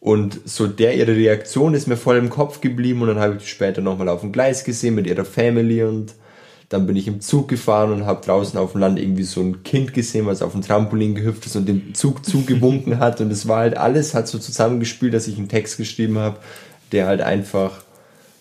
Und 0.00 0.40
so 0.44 0.66
der 0.66 0.96
ihre 0.96 1.16
Reaktion 1.16 1.72
ist 1.72 1.86
mir 1.86 1.96
voll 1.96 2.16
im 2.18 2.28
Kopf 2.28 2.60
geblieben 2.60 3.00
und 3.00 3.08
dann 3.08 3.18
habe 3.18 3.36
ich 3.36 3.42
die 3.42 3.48
später 3.48 3.80
nochmal 3.80 4.10
auf 4.10 4.20
dem 4.20 4.32
Gleis 4.32 4.62
gesehen 4.62 4.94
mit 4.94 5.06
ihrer 5.06 5.24
Family 5.24 5.82
und 5.82 6.14
dann 6.68 6.86
bin 6.86 6.96
ich 6.96 7.06
im 7.06 7.20
Zug 7.20 7.48
gefahren 7.48 7.92
und 7.92 8.06
habe 8.06 8.24
draußen 8.24 8.58
auf 8.58 8.72
dem 8.72 8.80
Land 8.80 8.98
irgendwie 8.98 9.22
so 9.22 9.40
ein 9.40 9.62
Kind 9.62 9.94
gesehen, 9.94 10.26
was 10.26 10.42
auf 10.42 10.52
dem 10.52 10.62
Trampolin 10.62 11.14
gehüpft 11.14 11.46
ist 11.46 11.56
und 11.56 11.66
dem 11.66 11.94
Zug 11.94 12.24
zugewunken 12.26 12.98
hat. 12.98 13.20
Und 13.20 13.30
es 13.30 13.46
war 13.46 13.58
halt 13.58 13.76
alles, 13.76 14.14
hat 14.14 14.28
so 14.28 14.38
zusammengespielt, 14.38 15.14
dass 15.14 15.28
ich 15.28 15.38
einen 15.38 15.48
Text 15.48 15.76
geschrieben 15.76 16.18
habe, 16.18 16.38
der 16.92 17.06
halt 17.06 17.20
einfach 17.20 17.82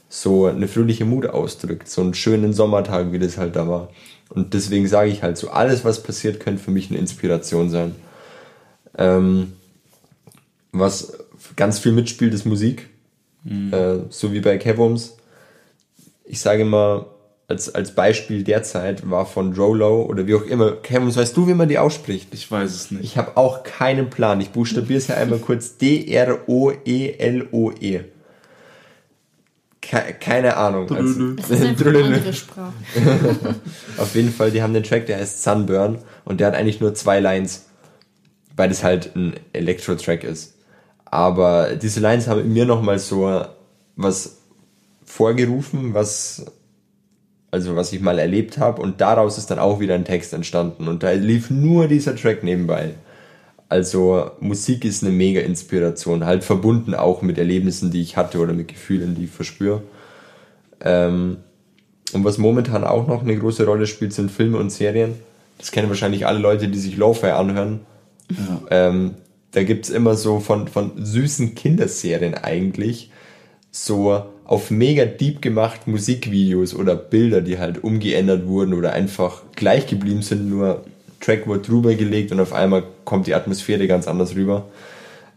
so 0.09 0.45
eine 0.45 0.67
fröhliche 0.67 1.05
Mut 1.05 1.25
ausdrückt. 1.25 1.89
So 1.89 2.01
einen 2.01 2.13
schönen 2.13 2.53
Sommertag, 2.53 3.11
wie 3.11 3.19
das 3.19 3.37
halt 3.37 3.55
da 3.55 3.67
war. 3.67 3.89
Und 4.29 4.53
deswegen 4.53 4.87
sage 4.87 5.09
ich 5.09 5.21
halt 5.21 5.37
so, 5.37 5.49
alles, 5.49 5.85
was 5.85 6.01
passiert, 6.01 6.39
könnte 6.39 6.63
für 6.63 6.71
mich 6.71 6.89
eine 6.89 6.99
Inspiration 6.99 7.69
sein. 7.69 7.95
Ähm, 8.97 9.53
was 10.71 11.13
ganz 11.55 11.79
viel 11.79 11.91
mitspielt, 11.91 12.33
ist 12.33 12.45
Musik. 12.45 12.89
Mhm. 13.43 13.73
Äh, 13.73 13.97
so 14.09 14.33
wie 14.33 14.39
bei 14.39 14.57
Kevums. 14.57 15.17
Ich 16.25 16.39
sage 16.39 16.61
immer, 16.61 17.05
als, 17.47 17.73
als 17.73 17.93
Beispiel 17.93 18.43
derzeit 18.43 19.09
war 19.09 19.25
von 19.25 19.53
Rolo 19.53 20.03
oder 20.03 20.27
wie 20.27 20.35
auch 20.35 20.43
immer. 20.43 20.71
Kevin, 20.73 21.15
weißt 21.15 21.35
du, 21.35 21.47
wie 21.47 21.53
man 21.53 21.67
die 21.67 21.77
ausspricht? 21.77 22.33
Ich 22.33 22.49
weiß 22.49 22.73
es 22.73 22.91
nicht. 22.91 23.03
Ich 23.03 23.17
habe 23.17 23.37
auch 23.37 23.63
keinen 23.63 24.09
Plan. 24.09 24.39
Ich 24.41 24.51
buchstabiere 24.51 24.97
es 24.97 25.07
ja 25.07 25.15
einmal 25.15 25.39
kurz 25.39 25.77
D-R-O-E-L-O-E. 25.77 26.39
-E. 29.81 30.13
keine 30.19 30.55
Ahnung. 30.57 30.89
Also, 30.91 31.33
das 31.33 31.49
ist 31.49 31.85
eine 31.85 32.05
andere 32.05 32.33
Sprache. 32.33 32.73
Auf 33.97 34.15
jeden 34.15 34.31
Fall, 34.31 34.51
die 34.51 34.61
haben 34.63 34.73
den 34.73 34.83
Track, 34.83 35.07
der 35.07 35.17
heißt 35.17 35.43
Sunburn 35.43 35.99
und 36.23 36.39
der 36.39 36.47
hat 36.47 36.55
eigentlich 36.55 36.79
nur 36.79 36.95
zwei 36.95 37.19
Lines, 37.19 37.65
weil 38.55 38.69
das 38.69 38.83
halt 38.83 39.15
ein 39.15 39.33
Elektro-Track 39.51 40.23
ist. 40.23 40.55
Aber 41.05 41.75
diese 41.75 41.99
Lines 41.99 42.27
haben 42.27 42.51
mir 42.51 42.65
nochmal 42.65 42.97
so 42.97 43.45
was 43.95 44.37
vorgerufen, 45.05 45.93
was 45.93 46.45
also 47.53 47.75
was 47.75 47.93
ich 47.93 48.01
mal 48.01 48.17
erlebt 48.17 48.57
habe 48.57 48.81
und 48.81 48.99
daraus 48.99 49.37
ist 49.37 49.51
dann 49.51 49.59
auch 49.59 49.79
wieder 49.79 49.93
ein 49.93 50.05
Text 50.05 50.33
entstanden 50.33 50.87
und 50.87 51.03
da 51.03 51.11
lief 51.11 51.51
nur 51.51 51.87
dieser 51.87 52.15
Track 52.15 52.43
nebenbei. 52.43 52.95
Also 53.69 54.31
Musik 54.39 54.83
ist 54.85 55.03
eine 55.03 55.13
mega 55.13 55.39
Inspiration, 55.39 56.25
halt 56.25 56.43
verbunden 56.43 56.95
auch 56.95 57.21
mit 57.21 57.37
Erlebnissen, 57.37 57.91
die 57.91 58.01
ich 58.01 58.17
hatte 58.17 58.39
oder 58.39 58.53
mit 58.53 58.69
Gefühlen, 58.69 59.13
die 59.13 59.25
ich 59.25 59.29
verspüre. 59.29 59.83
Ähm, 60.81 61.37
und 62.13 62.23
was 62.23 62.39
momentan 62.39 62.83
auch 62.83 63.07
noch 63.07 63.21
eine 63.21 63.37
große 63.37 63.67
Rolle 63.67 63.85
spielt, 63.85 64.13
sind 64.13 64.31
Filme 64.31 64.57
und 64.57 64.71
Serien. 64.71 65.13
Das 65.59 65.69
kennen 65.69 65.89
wahrscheinlich 65.89 66.25
alle 66.25 66.39
Leute, 66.39 66.69
die 66.69 66.79
sich 66.79 66.97
Lo-Fi 66.97 67.27
anhören. 67.27 67.81
Ja. 68.31 68.61
Ähm, 68.71 69.11
da 69.51 69.61
gibt's 69.61 69.91
immer 69.91 70.15
so 70.15 70.39
von, 70.39 70.67
von 70.67 70.93
süßen 70.97 71.53
Kinderserien 71.53 72.33
eigentlich 72.33 73.11
so 73.69 74.25
auf 74.53 74.69
mega 74.69 75.05
deep 75.05 75.41
gemacht 75.41 75.87
Musikvideos 75.87 76.75
oder 76.75 76.95
Bilder, 76.95 77.41
die 77.41 77.57
halt 77.57 77.83
umgeändert 77.83 78.45
wurden 78.45 78.75
oder 78.75 78.93
einfach 78.93 79.41
gleich 79.55 79.87
geblieben 79.87 80.21
sind, 80.21 80.47
nur 80.47 80.85
Track 81.19 81.47
wird 81.47 81.67
drüber 81.67 81.95
gelegt 81.95 82.31
und 82.31 82.39
auf 82.39 82.53
einmal 82.53 82.83
kommt 83.03 83.25
die 83.25 83.33
Atmosphäre 83.33 83.87
ganz 83.87 84.07
anders 84.07 84.35
rüber. 84.35 84.65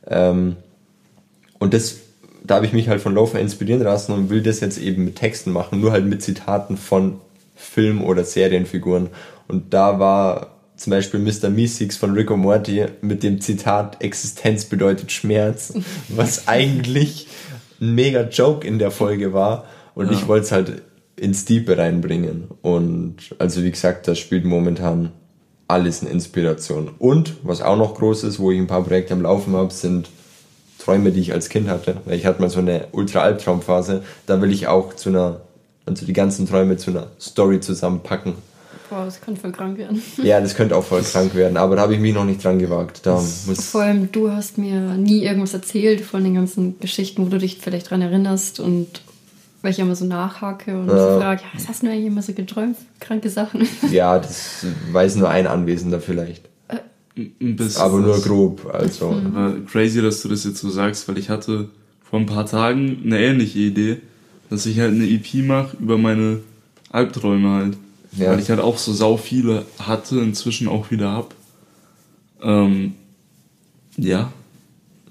Ähm, 0.06 0.56
und 1.58 1.72
das, 1.72 1.96
da 2.44 2.56
habe 2.56 2.66
ich 2.66 2.74
mich 2.74 2.90
halt 2.90 3.00
von 3.00 3.14
Loafer 3.14 3.40
inspirieren 3.40 3.82
lassen 3.82 4.12
und 4.12 4.28
will 4.28 4.42
das 4.42 4.60
jetzt 4.60 4.76
eben 4.76 5.06
mit 5.06 5.16
Texten 5.16 5.50
machen, 5.50 5.80
nur 5.80 5.92
halt 5.92 6.04
mit 6.04 6.20
Zitaten 6.20 6.76
von 6.76 7.18
Film- 7.54 8.04
oder 8.04 8.22
Serienfiguren. 8.22 9.08
Und 9.48 9.72
da 9.72 9.98
war 9.98 10.50
zum 10.76 10.90
Beispiel 10.90 11.20
Mr. 11.20 11.48
Meeseeks 11.48 11.96
von 11.96 12.12
Rick 12.12 12.28
Morty 12.28 12.84
mit 13.00 13.22
dem 13.22 13.40
Zitat 13.40 14.02
Existenz 14.02 14.66
bedeutet 14.66 15.10
Schmerz, 15.10 15.72
was 16.10 16.48
eigentlich 16.48 17.28
ein 17.80 17.94
mega 17.94 18.22
Joke 18.22 18.66
in 18.66 18.78
der 18.78 18.90
Folge 18.90 19.32
war 19.32 19.66
und 19.94 20.06
ja. 20.06 20.12
ich 20.12 20.28
wollte 20.28 20.44
es 20.44 20.52
halt 20.52 20.82
ins 21.16 21.44
Diepe 21.44 21.78
reinbringen. 21.78 22.48
Und 22.62 23.34
also 23.38 23.62
wie 23.62 23.70
gesagt, 23.70 24.06
das 24.08 24.18
spielt 24.18 24.44
momentan 24.44 25.12
alles 25.68 26.02
eine 26.02 26.10
Inspiration. 26.10 26.90
Und 26.98 27.34
was 27.42 27.62
auch 27.62 27.76
noch 27.76 27.94
groß 27.94 28.24
ist, 28.24 28.38
wo 28.38 28.50
ich 28.50 28.58
ein 28.58 28.66
paar 28.66 28.84
Projekte 28.84 29.14
am 29.14 29.22
Laufen 29.22 29.56
habe, 29.56 29.72
sind 29.72 30.08
Träume, 30.78 31.10
die 31.10 31.20
ich 31.20 31.32
als 31.32 31.48
Kind 31.48 31.68
hatte. 31.68 31.96
Weil 32.04 32.16
ich 32.16 32.26
hatte 32.26 32.40
mal 32.40 32.50
so 32.50 32.60
eine 32.60 32.88
Ultra-Albtraumphase. 32.92 34.02
Da 34.26 34.40
will 34.40 34.52
ich 34.52 34.68
auch 34.68 34.94
zu 34.94 35.08
einer, 35.08 35.40
also 35.86 36.06
die 36.06 36.12
ganzen 36.12 36.46
Träume 36.46 36.76
zu 36.76 36.90
einer 36.90 37.08
Story 37.18 37.60
zusammenpacken. 37.60 38.34
Boah, 38.88 39.04
das 39.04 39.20
könnte 39.20 39.40
voll 39.40 39.52
krank 39.52 39.78
werden. 39.78 40.02
Ja, 40.22 40.40
das 40.40 40.54
könnte 40.54 40.76
auch 40.76 40.84
voll 40.84 41.02
krank 41.02 41.34
werden, 41.34 41.56
aber 41.56 41.76
da 41.76 41.82
habe 41.82 41.94
ich 41.94 42.00
mich 42.00 42.14
noch 42.14 42.24
nicht 42.24 42.42
dran 42.44 42.58
gewagt. 42.58 43.00
Da 43.04 43.14
muss 43.14 43.70
Vor 43.70 43.82
allem, 43.82 44.10
du 44.12 44.30
hast 44.30 44.58
mir 44.58 44.80
nie 44.96 45.24
irgendwas 45.24 45.54
erzählt 45.54 46.00
von 46.00 46.22
den 46.22 46.34
ganzen 46.34 46.78
Geschichten, 46.80 47.26
wo 47.26 47.28
du 47.28 47.38
dich 47.38 47.58
vielleicht 47.58 47.90
dran 47.90 48.02
erinnerst 48.02 48.60
und 48.60 49.02
weil 49.62 49.72
ich 49.72 49.78
immer 49.78 49.96
so 49.96 50.04
nachhake 50.04 50.78
und 50.78 50.88
ja. 50.88 50.96
so 50.96 51.20
frage, 51.20 51.42
ja, 51.42 51.48
was 51.54 51.68
hast 51.68 51.82
du 51.82 51.88
eigentlich 51.88 52.06
immer 52.06 52.22
so 52.22 52.32
geträumt? 52.32 52.76
Kranke 53.00 53.30
Sachen. 53.30 53.66
Ja, 53.90 54.18
das 54.18 54.64
weiß 54.92 55.16
nur 55.16 55.28
ein 55.28 55.46
Anwesender 55.46 56.00
vielleicht. 56.00 56.44
Ein 57.16 57.56
bisschen 57.56 57.80
aber 57.80 57.98
nur 58.00 58.20
grob, 58.20 58.70
also. 58.72 59.12
Mhm. 59.12 59.66
Crazy, 59.66 60.02
dass 60.02 60.22
du 60.22 60.28
das 60.28 60.44
jetzt 60.44 60.58
so 60.58 60.68
sagst, 60.68 61.08
weil 61.08 61.16
ich 61.16 61.30
hatte 61.30 61.70
vor 62.02 62.20
ein 62.20 62.26
paar 62.26 62.44
Tagen 62.44 63.00
eine 63.04 63.18
ähnliche 63.18 63.58
Idee, 63.58 63.96
dass 64.50 64.66
ich 64.66 64.78
halt 64.78 64.92
eine 64.92 65.08
EP 65.08 65.46
mache 65.46 65.76
über 65.78 65.96
meine 65.96 66.40
Albträume 66.90 67.48
halt. 67.48 67.76
Ja. 68.16 68.30
Weil 68.30 68.40
ich 68.40 68.48
halt 68.50 68.60
auch 68.60 68.78
so 68.78 68.92
sau 68.92 69.16
viele 69.16 69.66
hatte, 69.78 70.18
inzwischen 70.20 70.68
auch 70.68 70.90
wieder 70.90 71.10
hab. 71.12 71.34
Ähm, 72.42 72.94
ja. 73.96 74.32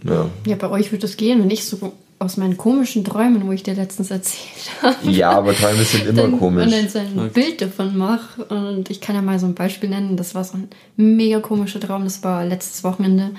ja. 0.04 0.30
Ja, 0.46 0.56
bei 0.56 0.70
euch 0.70 0.92
wird 0.92 1.04
das 1.04 1.18
gehen, 1.18 1.42
wenn 1.42 1.50
ich 1.50 1.66
so 1.66 1.94
aus 2.18 2.38
meinen 2.38 2.58
komischen 2.58 3.04
Träumen, 3.04 3.46
wo 3.46 3.52
ich 3.52 3.64
dir 3.64 3.76
letztens 3.76 4.10
erzählt 4.10 4.72
habe. 4.82 5.12
Ja, 5.12 5.32
aber 5.32 5.54
Träume 5.54 5.84
sind 5.84 6.06
immer 6.06 6.24
dann, 6.24 6.40
komisch. 6.40 6.66
Und 6.66 6.72
dann 6.72 6.90
so 6.90 7.00
ein 7.00 7.32
Bild 7.32 7.62
davon 7.62 7.98
mache. 7.98 8.44
Und 8.46 8.90
ich 8.90 9.02
kann 9.02 9.16
ja 9.16 9.22
mal 9.22 9.38
so 9.38 9.46
ein 9.46 9.54
Beispiel 9.54 9.90
nennen. 9.90 10.16
Das 10.18 10.34
war 10.34 10.44
so 10.44 10.58
ein 10.58 10.70
mega 10.96 11.40
komischer 11.40 11.80
Traum. 11.80 12.04
Das 12.04 12.24
war 12.24 12.46
letztes 12.46 12.84
Wochenende. 12.84 13.32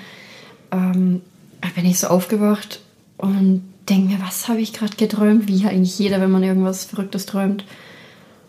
Ähm, 0.71 1.21
da 1.61 1.69
bin 1.75 1.85
ich 1.85 1.99
so 1.99 2.07
aufgewacht 2.07 2.81
und 3.17 3.63
denke 3.89 4.13
mir, 4.13 4.19
was 4.21 4.47
habe 4.47 4.61
ich 4.61 4.73
gerade 4.73 4.95
geträumt? 4.95 5.47
Wie 5.47 5.65
eigentlich 5.65 5.97
jeder, 5.97 6.21
wenn 6.21 6.31
man 6.31 6.43
irgendwas 6.43 6.85
Verrücktes 6.85 7.25
träumt. 7.25 7.65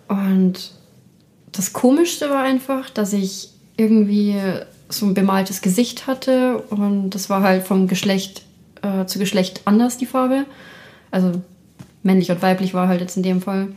Und 0.08 0.72
das 1.52 1.72
Komischste 1.72 2.30
war 2.30 2.42
einfach, 2.42 2.90
dass 2.90 3.12
ich 3.12 3.50
irgendwie 3.76 4.36
so 4.88 5.06
ein 5.06 5.14
bemaltes 5.14 5.60
Gesicht 5.60 6.06
hatte 6.06 6.58
und 6.70 7.10
das 7.10 7.28
war 7.30 7.42
halt 7.42 7.66
vom 7.66 7.88
Geschlecht 7.88 8.42
äh, 8.82 9.06
zu 9.06 9.18
Geschlecht 9.18 9.62
anders 9.64 9.98
die 9.98 10.06
Farbe. 10.06 10.44
Also 11.10 11.32
männlich 12.02 12.30
und 12.30 12.42
weiblich 12.42 12.74
war 12.74 12.88
halt 12.88 13.00
jetzt 13.00 13.16
in 13.16 13.22
dem 13.22 13.42
Fall. 13.42 13.68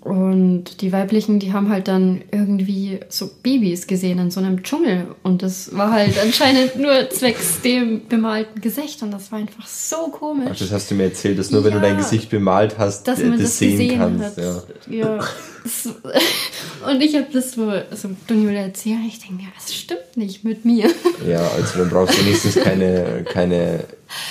Und 0.00 0.80
die 0.80 0.92
weiblichen, 0.92 1.40
die 1.40 1.52
haben 1.52 1.68
halt 1.68 1.86
dann 1.86 2.22
irgendwie 2.32 3.00
so 3.10 3.28
Babys 3.42 3.86
gesehen 3.86 4.18
in 4.18 4.30
so 4.30 4.40
einem 4.40 4.62
Dschungel. 4.62 5.08
Und 5.22 5.42
das 5.42 5.76
war 5.76 5.92
halt 5.92 6.18
anscheinend 6.22 6.76
nur 6.76 7.10
zwecks 7.10 7.60
dem 7.60 8.08
bemalten 8.08 8.60
Gesicht. 8.62 9.02
Und 9.02 9.10
das 9.10 9.30
war 9.30 9.38
einfach 9.38 9.66
so 9.66 10.08
komisch. 10.10 10.48
Ach, 10.52 10.58
das 10.58 10.72
hast 10.72 10.90
du 10.90 10.94
mir 10.94 11.04
erzählt, 11.04 11.38
dass 11.38 11.50
nur 11.50 11.62
wenn 11.64 11.74
du 11.74 11.80
dein 11.80 11.98
Gesicht 11.98 12.30
bemalt 12.30 12.78
hast, 12.78 13.06
dass 13.08 13.18
äh, 13.20 13.24
man 13.24 13.32
das 13.38 13.42
das 13.42 13.58
sehen 13.58 13.98
kannst. 13.98 14.24
hat. 14.24 14.38
Ja. 14.38 14.62
Ja. 14.88 15.16
Das- 15.62 15.88
Und 16.90 17.02
ich 17.02 17.14
habe 17.14 17.26
das 17.30 17.52
so, 17.52 17.70
so 17.94 18.08
Dunjula 18.26 18.60
erzählt. 18.60 19.00
Ich 19.06 19.18
denke 19.18 19.42
mir, 19.42 19.48
was 19.54 19.74
stimmt 19.74 20.16
nicht 20.16 20.44
mit 20.44 20.64
mir? 20.64 20.88
ja, 21.28 21.46
also 21.46 21.78
dann 21.78 21.90
brauchst 21.90 22.18
du 22.18 22.24
wenigstens 22.24 22.54
keine, 22.54 23.24
keine 23.30 23.80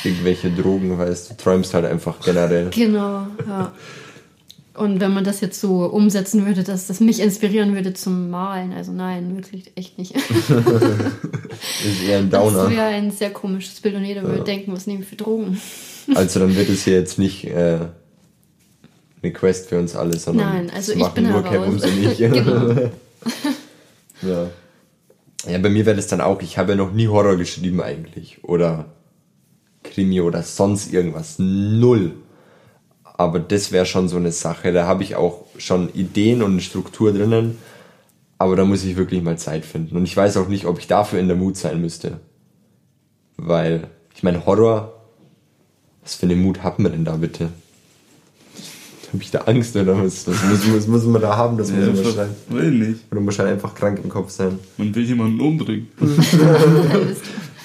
irgendwelche 0.03 0.49
Drogen, 0.49 0.97
weißt 0.97 1.29
du, 1.29 1.37
träumst 1.37 1.75
halt 1.75 1.85
einfach 1.85 2.19
generell. 2.21 2.71
Genau, 2.71 3.27
ja. 3.47 3.71
Und 4.79 5.01
wenn 5.01 5.13
man 5.13 5.25
das 5.25 5.41
jetzt 5.41 5.59
so 5.59 5.83
umsetzen 5.87 6.45
würde, 6.45 6.63
dass 6.63 6.87
das 6.87 7.01
mich 7.01 7.19
inspirieren 7.19 7.75
würde 7.75 7.93
zum 7.93 8.29
Malen, 8.29 8.71
also 8.71 8.93
nein, 8.93 9.35
wirklich 9.35 9.73
echt 9.75 9.97
nicht. 9.97 10.15
Ist 11.83 12.03
eher 12.07 12.19
ein 12.19 12.29
Das 12.29 12.41
Downer. 12.41 12.69
wäre 12.69 12.85
ein 12.85 13.11
sehr 13.11 13.31
komisches 13.31 13.81
Bild 13.81 13.95
und 13.95 14.05
jeder 14.05 14.23
würde 14.23 14.45
denken, 14.45 14.71
was 14.71 14.87
nehmen 14.87 14.99
wir 14.99 15.05
für 15.05 15.17
Drogen? 15.17 15.59
Also 16.15 16.39
dann 16.39 16.55
wird 16.55 16.69
es 16.69 16.85
hier 16.85 16.93
jetzt 16.93 17.19
nicht 17.19 17.43
äh, 17.43 17.77
eine 19.21 19.33
Quest 19.33 19.69
für 19.69 19.77
uns 19.77 19.95
alle, 19.95 20.17
sondern 20.17 20.47
Nein, 20.47 20.71
also 20.73 20.93
das 20.93 21.01
ich 21.01 21.07
bin 21.09 21.29
nur 21.29 21.43
heraus. 21.43 21.83
Genau. 22.17 22.89
ja. 24.23 24.49
ja, 25.45 25.57
bei 25.59 25.69
mir 25.69 25.85
wäre 25.85 25.97
das 25.97 26.07
dann 26.07 26.21
auch, 26.21 26.41
ich 26.41 26.57
habe 26.57 26.71
ja 26.71 26.77
noch 26.77 26.93
nie 26.93 27.07
Horror 27.09 27.35
geschrieben 27.35 27.79
eigentlich. 27.81 28.43
Oder 28.43 28.85
Krimi 29.83 30.21
oder 30.21 30.41
sonst 30.41 30.91
irgendwas. 30.93 31.35
Null. 31.37 32.13
Aber 33.19 33.39
das 33.39 33.73
wäre 33.73 33.85
schon 33.85 34.07
so 34.07 34.15
eine 34.15 34.31
Sache. 34.31 34.71
Da 34.71 34.87
habe 34.87 35.03
ich 35.03 35.17
auch 35.17 35.43
schon 35.57 35.89
Ideen 35.93 36.41
und 36.41 36.51
eine 36.53 36.61
Struktur 36.61 37.11
drinnen. 37.11 37.57
Aber 38.37 38.55
da 38.55 38.63
muss 38.63 38.85
ich 38.85 38.95
wirklich 38.95 39.21
mal 39.21 39.37
Zeit 39.37 39.65
finden. 39.65 39.97
Und 39.97 40.05
ich 40.05 40.15
weiß 40.15 40.37
auch 40.37 40.47
nicht, 40.47 40.63
ob 40.65 40.79
ich 40.79 40.87
dafür 40.87 41.19
in 41.19 41.27
der 41.27 41.35
Mut 41.35 41.57
sein 41.57 41.81
müsste. 41.81 42.21
Weil, 43.35 43.87
ich 44.15 44.23
meine, 44.23 44.45
Horror, 44.45 44.93
was 46.01 46.15
für 46.15 46.27
eine 46.27 46.37
Mut 46.37 46.63
hat 46.63 46.79
man 46.79 46.93
denn 46.93 47.03
da 47.03 47.17
bitte? 47.17 47.49
Habe 49.11 49.21
ich 49.21 49.31
da 49.31 49.39
Angst 49.39 49.75
oder 49.75 49.97
was? 50.01 50.25
Was 50.25 50.41
muss, 50.45 50.73
was 50.77 50.87
muss 50.87 51.03
man 51.03 51.21
da 51.21 51.35
haben? 51.35 51.57
Das 51.57 51.71
muss 51.71 51.79
Ja, 51.81 51.87
man 51.87 51.97
einfach, 51.97 52.05
wahrscheinlich. 52.15 52.37
will 52.47 52.71
nicht. 52.71 52.99
Oder 53.11 53.19
muss 53.19 53.37
halt 53.39 53.49
einfach 53.49 53.75
krank 53.75 53.99
im 54.01 54.09
Kopf 54.09 54.29
sein. 54.29 54.59
Man 54.77 54.95
will 54.95 55.03
jemanden 55.03 55.41
umbringen. 55.41 55.89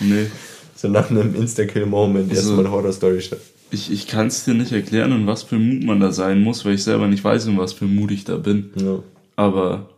Nee. 0.00 0.26
So 0.74 0.88
nach 0.88 1.08
einem 1.10 1.32
Insta-Kill-Moment 1.36 2.30
Also- 2.30 2.40
erstmal 2.40 2.66
eine 2.66 2.70
Horror-Story 2.74 3.20
schreiben. 3.20 3.42
Ich, 3.74 3.90
ich 3.90 4.06
kann 4.06 4.28
es 4.28 4.44
dir 4.44 4.54
nicht 4.54 4.70
erklären, 4.72 5.10
in 5.12 5.26
was 5.26 5.42
für 5.42 5.56
Mut 5.58 5.82
man 5.84 5.98
da 6.00 6.12
sein 6.12 6.40
muss, 6.42 6.64
weil 6.64 6.74
ich 6.74 6.84
selber 6.84 7.08
nicht 7.08 7.24
weiß, 7.24 7.46
in 7.46 7.58
was 7.58 7.72
für 7.72 7.86
Mut 7.86 8.10
ich 8.12 8.24
da 8.24 8.36
bin. 8.36 8.70
Ja. 8.76 9.00
Aber 9.36 9.90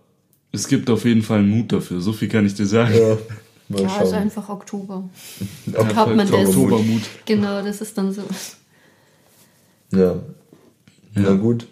es 0.50 0.66
gibt 0.68 0.88
auf 0.88 1.04
jeden 1.04 1.22
Fall 1.22 1.40
einen 1.40 1.50
Mut 1.50 1.72
dafür. 1.72 2.00
So 2.00 2.12
viel 2.14 2.28
kann 2.28 2.46
ich 2.46 2.54
dir 2.54 2.66
sagen. 2.66 2.94
ja. 2.94 3.18
Mal 3.68 3.82
Ja, 3.82 3.88
schauen. 3.88 3.98
also 4.00 4.14
einfach 4.16 4.48
Oktober. 4.48 5.10
Ob- 5.74 5.94
hat 5.94 6.08
man 6.16 6.18
das. 6.30 6.30
Oktobermut. 6.48 7.02
Genau, 7.26 7.62
das 7.62 7.80
ist 7.80 7.98
dann 7.98 8.12
so. 8.12 8.22
Ja. 9.92 10.14
Na 11.14 11.34
gut. 11.34 11.66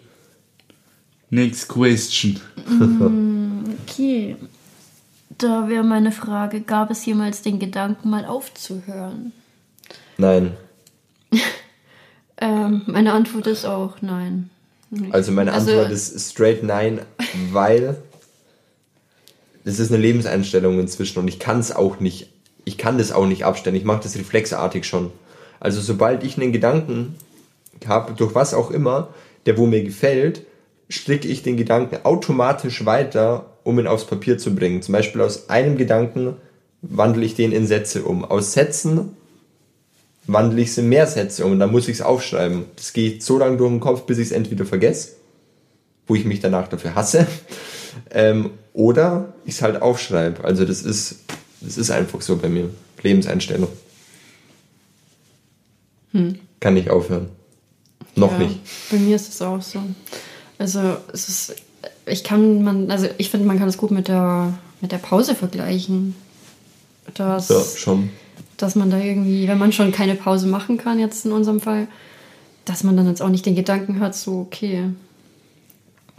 Next 1.29 1.67
question. 1.69 2.39
Okay. 3.87 4.35
Da 5.37 5.67
wäre 5.69 5.83
meine 5.83 6.11
Frage, 6.11 6.61
gab 6.61 6.91
es 6.91 7.05
jemals 7.05 7.41
den 7.41 7.59
Gedanken, 7.59 8.09
mal 8.09 8.25
aufzuhören? 8.25 9.31
Nein. 10.17 10.51
Ähm, 12.37 12.81
meine 12.87 13.13
Antwort 13.13 13.47
ist 13.47 13.65
auch 13.65 14.01
nein. 14.01 14.49
Also 15.11 15.31
meine 15.31 15.53
Also- 15.53 15.71
Antwort 15.71 15.91
ist 15.91 16.31
straight 16.31 16.63
nein, 16.63 17.01
weil 17.51 17.97
das 19.63 19.79
ist 19.79 19.91
eine 19.91 20.01
Lebenseinstellung 20.01 20.79
inzwischen 20.79 21.19
und 21.19 21.27
ich 21.27 21.39
kann 21.39 21.59
es 21.59 21.75
auch 21.75 21.99
nicht, 21.99 22.29
ich 22.65 22.77
kann 22.77 22.97
das 22.97 23.11
auch 23.11 23.25
nicht 23.25 23.45
abstellen. 23.45 23.75
Ich 23.75 23.83
mache 23.83 24.03
das 24.03 24.15
reflexartig 24.17 24.85
schon. 24.85 25.11
Also 25.59 25.81
sobald 25.81 26.23
ich 26.23 26.37
einen 26.37 26.51
Gedanken 26.51 27.15
habe, 27.87 28.13
durch 28.13 28.35
was 28.35 28.53
auch 28.53 28.71
immer, 28.71 29.09
der 29.45 29.57
wo 29.57 29.65
mir 29.65 29.83
gefällt, 29.83 30.41
stricke 30.89 31.27
ich 31.27 31.41
den 31.41 31.57
Gedanken 31.57 31.97
automatisch 32.03 32.85
weiter, 32.85 33.47
um 33.63 33.79
ihn 33.79 33.87
aufs 33.87 34.05
Papier 34.05 34.37
zu 34.37 34.53
bringen. 34.53 34.81
Zum 34.81 34.93
Beispiel 34.93 35.21
aus 35.21 35.49
einem 35.49 35.77
Gedanken 35.77 36.35
wandle 36.81 37.25
ich 37.25 37.33
den 37.33 37.51
in 37.51 37.65
Sätze 37.65 38.03
um. 38.03 38.23
Aus 38.23 38.53
Sätzen 38.53 39.17
wandle 40.27 40.61
ich 40.61 40.69
es 40.69 40.77
in 40.77 40.89
mehr 40.89 41.07
Sätze 41.07 41.45
um 41.45 41.53
und 41.53 41.59
dann 41.59 41.71
muss 41.71 41.87
ich 41.87 41.95
es 41.95 42.01
aufschreiben. 42.01 42.65
Das 42.75 42.93
geht 42.93 43.23
so 43.23 43.37
lange 43.37 43.57
durch 43.57 43.71
den 43.71 43.79
Kopf, 43.79 44.03
bis 44.03 44.17
ich 44.17 44.27
es 44.27 44.31
entweder 44.31 44.65
vergesse, 44.65 45.13
wo 46.07 46.15
ich 46.15 46.25
mich 46.25 46.39
danach 46.39 46.67
dafür 46.67 46.95
hasse, 46.95 47.27
ähm, 48.11 48.51
oder 48.73 49.33
ich 49.45 49.55
es 49.55 49.61
halt 49.61 49.81
aufschreibe. 49.81 50.43
Also 50.43 50.65
das 50.65 50.81
ist, 50.81 51.19
das 51.61 51.77
ist 51.77 51.91
einfach 51.91 52.21
so 52.21 52.37
bei 52.37 52.49
mir. 52.49 52.69
Lebenseinstellung. 53.01 53.69
Kann 56.59 56.73
nicht 56.73 56.89
aufhören. 56.89 57.29
Noch 58.15 58.31
Ja, 58.31 58.39
nicht. 58.39 58.59
Bei 58.89 58.97
mir 58.97 59.15
ist 59.15 59.29
es 59.29 59.41
auch 59.41 59.61
so. 59.61 59.79
Also 60.57 60.97
es 61.13 61.27
ist, 61.27 61.55
ich 62.05 62.23
kann 62.23 62.63
man, 62.63 62.89
also 62.89 63.07
ich 63.17 63.29
finde, 63.29 63.45
man 63.45 63.59
kann 63.59 63.67
es 63.67 63.77
gut 63.77 63.91
mit 63.91 64.07
der 64.07 64.57
mit 64.81 64.91
der 64.91 64.97
Pause 64.97 65.35
vergleichen. 65.35 66.15
Dass, 67.13 67.49
Ja, 67.49 67.61
schon. 67.75 68.09
Dass 68.57 68.75
man 68.75 68.89
da 68.89 68.99
irgendwie, 68.99 69.47
wenn 69.47 69.57
man 69.57 69.71
schon 69.71 69.91
keine 69.91 70.15
Pause 70.15 70.47
machen 70.47 70.77
kann, 70.77 70.99
jetzt 70.99 71.25
in 71.25 71.31
unserem 71.31 71.59
Fall, 71.59 71.87
dass 72.65 72.83
man 72.83 72.97
dann 72.97 73.07
jetzt 73.07 73.21
auch 73.21 73.29
nicht 73.29 73.45
den 73.45 73.55
Gedanken 73.55 73.99
hat, 73.99 74.15
so, 74.15 74.39
okay, 74.39 74.89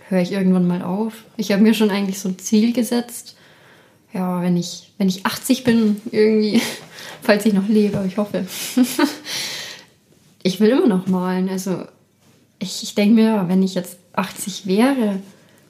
höre 0.09 0.20
ich 0.20 0.33
irgendwann 0.33 0.66
mal 0.66 0.83
auf. 0.83 1.25
Ich 1.37 1.53
habe 1.53 1.62
mir 1.62 1.75
schon 1.75 1.90
eigentlich 1.90 2.20
so 2.20 2.29
ein 2.29 2.38
Ziel 2.38 2.72
gesetzt. 2.72 3.37
Ja, 4.12 4.40
wenn 4.40 4.57
ich, 4.57 4.92
wenn 4.99 5.09
ich 5.09 5.27
80 5.27 5.64
bin, 5.64 6.01
irgendwie, 6.11 6.62
falls 7.22 7.44
ich 7.44 7.53
noch 7.53 7.68
lebe, 7.68 7.99
aber 7.99 8.07
ich 8.07 8.16
hoffe. 8.16 8.46
ich 10.42 10.61
will 10.61 10.70
immer 10.70 10.87
noch 10.87 11.07
malen. 11.07 11.49
Also 11.49 11.83
ich, 12.59 12.83
ich 12.83 12.94
denke 12.94 13.14
mir, 13.14 13.44
wenn 13.49 13.62
ich 13.62 13.75
jetzt 13.75 13.99
80 14.12 14.66
wäre 14.66 15.20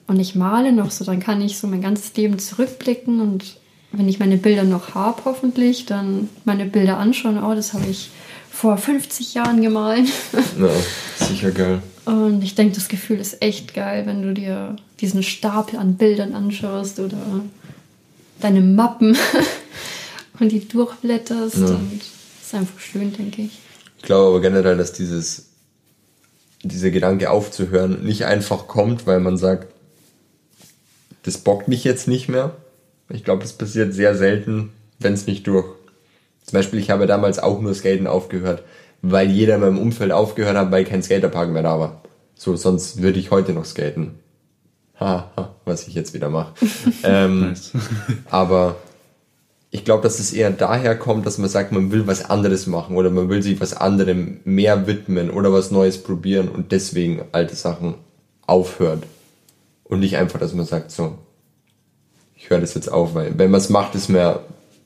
und 0.05 0.19
ich 0.19 0.35
male 0.35 0.71
noch 0.71 0.91
so, 0.91 1.03
dann 1.03 1.19
kann 1.19 1.41
ich 1.41 1.57
so 1.57 1.67
mein 1.67 1.81
ganzes 1.81 2.15
Leben 2.15 2.39
zurückblicken 2.39 3.19
und 3.19 3.57
wenn 3.97 4.07
ich 4.07 4.19
meine 4.19 4.37
Bilder 4.37 4.63
noch 4.63 4.93
habe, 4.93 5.23
hoffentlich, 5.25 5.85
dann 5.85 6.29
meine 6.45 6.65
Bilder 6.65 6.97
anschauen, 6.97 7.43
oh, 7.43 7.55
das 7.55 7.73
habe 7.73 7.85
ich 7.89 8.11
vor 8.51 8.77
50 8.77 9.33
Jahren 9.33 9.61
gemalt. 9.61 10.07
Ja, 10.59 11.25
sicher 11.25 11.51
geil. 11.51 11.81
Und 12.05 12.43
ich 12.43 12.55
denke, 12.55 12.75
das 12.75 12.87
Gefühl 12.87 13.19
ist 13.19 13.41
echt 13.41 13.73
geil, 13.73 14.05
wenn 14.05 14.21
du 14.21 14.33
dir 14.33 14.75
diesen 15.01 15.23
Stapel 15.23 15.77
an 15.77 15.95
Bildern 15.95 16.33
anschaust 16.33 16.99
oder 16.99 17.17
deine 18.39 18.61
Mappen 18.61 19.17
und 20.39 20.51
die 20.51 20.67
durchblätterst. 20.67 21.57
Ja. 21.57 21.65
Und 21.65 22.01
das 22.01 22.47
ist 22.47 22.55
einfach 22.55 22.79
schön, 22.79 23.13
denke 23.13 23.43
ich. 23.43 23.59
Ich 23.97 24.03
glaube 24.03 24.29
aber 24.29 24.41
generell, 24.41 24.77
dass 24.77 24.93
dieses, 24.93 25.47
dieser 26.63 26.91
Gedanke 26.91 27.29
aufzuhören 27.29 28.03
nicht 28.05 28.25
einfach 28.25 28.67
kommt, 28.67 29.05
weil 29.05 29.19
man 29.19 29.37
sagt, 29.37 29.73
das 31.23 31.39
bockt 31.39 31.67
mich 31.67 31.83
jetzt 31.83 32.07
nicht 32.07 32.29
mehr. 32.29 32.55
Ich 33.09 33.23
glaube, 33.23 33.41
das 33.41 33.53
passiert 33.53 33.93
sehr 33.93 34.15
selten, 34.15 34.71
wenn 34.99 35.13
es 35.13 35.27
nicht 35.27 35.47
durch. 35.47 35.65
Zum 36.43 36.57
Beispiel, 36.57 36.79
ich 36.79 36.89
habe 36.89 37.07
damals 37.07 37.39
auch 37.39 37.61
nur 37.61 37.73
Skaten 37.73 38.07
aufgehört, 38.07 38.63
weil 39.01 39.29
jeder 39.29 39.55
in 39.55 39.61
meinem 39.61 39.79
Umfeld 39.79 40.11
aufgehört 40.11 40.57
hat, 40.57 40.71
weil 40.71 40.85
kein 40.85 41.03
Skaterpark 41.03 41.49
mehr 41.49 41.63
da 41.63 41.79
war. 41.79 42.01
So, 42.35 42.55
sonst 42.55 43.01
würde 43.01 43.19
ich 43.19 43.31
heute 43.31 43.53
noch 43.53 43.65
skaten. 43.65 44.19
Ha, 44.99 45.31
ha, 45.35 45.55
was 45.65 45.87
ich 45.87 45.93
jetzt 45.93 46.13
wieder 46.13 46.29
mache. 46.29 46.53
ähm, 47.03 47.53
aber 48.29 48.77
ich 49.69 49.83
glaube, 49.83 50.03
dass 50.03 50.19
es 50.19 50.33
eher 50.33 50.51
daher 50.51 50.97
kommt, 50.97 51.25
dass 51.25 51.37
man 51.37 51.49
sagt, 51.49 51.71
man 51.71 51.91
will 51.91 52.07
was 52.07 52.29
anderes 52.29 52.67
machen 52.67 52.95
oder 52.95 53.09
man 53.09 53.29
will 53.29 53.43
sich 53.43 53.59
was 53.59 53.75
anderem 53.75 54.39
mehr 54.43 54.87
widmen 54.87 55.29
oder 55.29 55.51
was 55.51 55.71
Neues 55.71 56.01
probieren 56.01 56.47
und 56.47 56.71
deswegen 56.71 57.23
alte 57.31 57.55
Sachen 57.55 57.95
aufhört. 58.45 59.03
Und 59.83 59.99
nicht 59.99 60.17
einfach, 60.17 60.39
dass 60.39 60.53
man 60.53 60.65
sagt, 60.65 60.91
so, 60.91 61.17
ich 62.47 62.51
höre 62.51 62.61
das 62.61 62.75
jetzt 62.75 62.89
auf, 62.89 63.13
weil 63.13 63.37
wenn 63.37 63.51
man 63.51 63.59
es 63.59 63.67
macht, 63.67 63.93
ist 63.95 64.07
man 64.07 64.37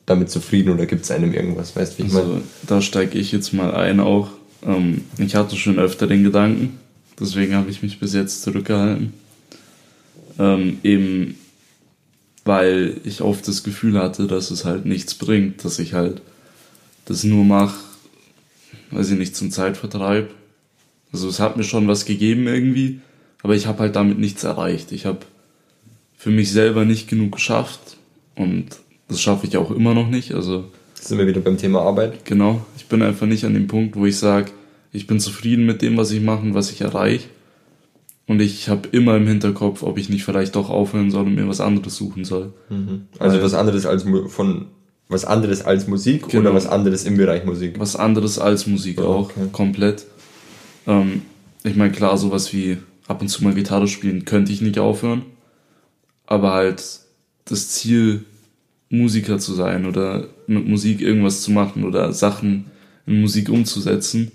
damit 0.08 0.32
zufrieden 0.32 0.72
oder 0.74 0.88
gibt 0.88 1.04
es 1.04 1.12
einem 1.12 1.32
irgendwas, 1.32 1.76
weißt 1.76 1.94
du, 2.00 2.04
wie 2.04 2.08
ich 2.08 2.16
Also, 2.16 2.28
meine? 2.28 2.42
da 2.66 2.82
steige 2.82 3.20
ich 3.20 3.32
jetzt 3.32 3.54
mal 3.54 3.72
ein 3.76 4.00
auch. 4.00 4.30
Ähm, 4.66 5.04
ich 5.20 5.36
hatte 5.36 5.56
schon 5.56 5.78
öfter 5.78 6.08
den 6.08 6.24
Gedanken, 6.24 6.80
deswegen 7.20 7.54
habe 7.54 7.70
ich 7.70 7.84
mich 7.84 8.00
bis 8.00 8.16
jetzt 8.16 8.42
zurückgehalten. 8.42 9.14
Ähm, 10.40 10.80
eben 10.84 11.36
weil 12.46 12.98
ich 13.04 13.22
oft 13.22 13.48
das 13.48 13.62
Gefühl 13.62 14.00
hatte, 14.00 14.26
dass 14.26 14.50
es 14.50 14.66
halt 14.66 14.88
nichts 14.88 15.14
bringt, 15.14 15.64
dass 15.64 15.78
ich 15.78 15.94
halt 15.94 16.24
das 17.06 17.24
nur 17.24 17.46
mache, 17.46 17.78
weiß 18.90 19.12
ich 19.12 19.20
nicht, 19.20 19.36
zum 19.36 19.52
Zeitvertreib. 19.52 20.32
Also 21.14 21.30
es 21.30 21.40
hat 21.40 21.58
mir 21.58 21.64
schon 21.64 21.88
was 21.88 22.06
gegeben 22.06 22.48
irgendwie, 22.48 23.02
aber 23.44 23.54
ich 23.54 23.68
habe 23.68 23.82
halt 23.82 23.96
damit 23.96 24.18
nichts 24.18 24.44
erreicht. 24.44 24.92
Ich 24.92 25.06
habe 25.06 25.20
für 26.22 26.30
mich 26.30 26.52
selber 26.52 26.86
nicht 26.86 27.10
genug 27.10 27.32
geschafft 27.32 27.98
und 28.36 28.68
das 29.08 29.20
schaffe 29.20 29.48
ich 29.48 29.58
auch 29.58 29.72
immer 29.72 29.96
noch 29.96 30.08
nicht. 30.08 30.36
Also 30.36 30.66
sind 30.94 31.18
wir 31.18 31.26
wieder 31.26 31.42
beim 31.42 31.58
Thema 31.58 31.82
Arbeit. 31.82 32.26
Genau, 32.26 32.64
ich 32.78 32.86
bin 32.86 33.02
einfach 33.02 33.26
nicht 33.26 33.44
an 33.44 33.56
dem 33.56 33.68
Punkt, 33.68 33.96
wo 33.96 34.06
ich 34.06 34.18
sage, 34.20 34.52
ich 34.94 35.08
bin 35.08 35.20
zufrieden 35.20 35.66
mit 35.66 35.82
dem, 35.82 35.98
was 35.98 36.12
ich 36.12 36.22
mache 36.22 36.44
und 36.44 36.54
was 36.54 36.72
ich 36.72 36.82
erreiche. 36.82 37.28
Und 38.28 38.40
ich 38.40 38.70
habe 38.70 38.88
immer 38.92 39.18
im 39.18 39.26
Hinterkopf, 39.26 39.82
ob 39.82 39.98
ich 39.98 40.10
nicht 40.10 40.24
vielleicht 40.24 40.56
doch 40.56 40.70
aufhören 40.70 41.10
soll 41.10 41.26
und 41.26 41.34
mir 41.34 41.48
was 41.48 41.60
anderes 41.60 41.96
suchen 41.96 42.24
soll. 42.24 42.54
Mhm. 42.70 43.08
Also 43.18 43.38
Weil, 43.38 43.44
was 43.44 43.56
anderes 43.56 43.88
als 43.88 44.06
von 44.28 44.68
was 45.10 45.26
anderes 45.26 45.66
als 45.66 45.88
Musik 45.88 46.30
genau. 46.30 46.42
oder 46.42 46.54
was 46.54 46.68
anderes 46.68 47.04
im 47.04 47.18
Bereich 47.18 47.46
Musik? 47.46 47.80
Was 47.80 47.96
anderes 47.96 48.38
als 48.38 48.68
Musik 48.68 49.02
oh, 49.02 49.06
auch, 49.06 49.32
okay. 49.32 49.48
komplett. 49.52 50.06
Ähm, 50.86 51.24
ich 51.64 51.76
meine, 51.76 51.92
klar, 51.92 52.16
sowas 52.16 52.54
wie 52.54 52.78
ab 53.08 53.22
und 53.24 53.28
zu 53.28 53.44
mal 53.44 53.56
Gitarre 53.56 53.88
spielen 53.88 54.24
könnte 54.24 54.52
ich 54.52 54.62
nicht 54.62 54.78
aufhören. 54.78 55.24
Aber 56.32 56.54
halt 56.54 56.84
das 57.46 57.70
Ziel, 57.70 58.26
Musiker 58.90 59.40
zu 59.40 59.54
sein 59.54 59.86
oder 59.86 60.28
mit 60.48 60.68
Musik 60.68 61.02
irgendwas 61.02 61.42
zu 61.42 61.52
machen 61.52 61.84
oder 61.84 62.12
Sachen 62.14 62.66
in 63.06 63.22
Musik 63.22 63.50
umzusetzen, 63.50 64.32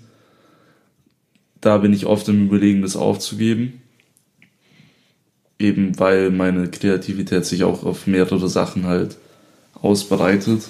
da 1.61 1.77
bin 1.77 1.93
ich 1.93 2.05
oft 2.05 2.27
im 2.29 2.47
Überlegen, 2.47 2.81
das 2.81 2.95
aufzugeben 2.95 3.81
eben 5.59 5.97
weil 5.99 6.29
meine 6.29 6.69
Kreativität 6.69 7.45
sich 7.45 7.63
auch 7.63 7.83
auf 7.83 8.07
mehrere 8.07 8.49
Sachen 8.49 8.85
halt 8.85 9.17
ausbreitet. 9.73 10.63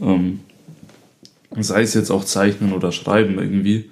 Ähm, 0.00 0.40
sei 1.58 1.82
es 1.82 1.94
jetzt 1.94 2.10
auch 2.10 2.24
Zeichnen 2.24 2.72
oder 2.72 2.92
Schreiben 2.92 3.38
irgendwie. 3.38 3.90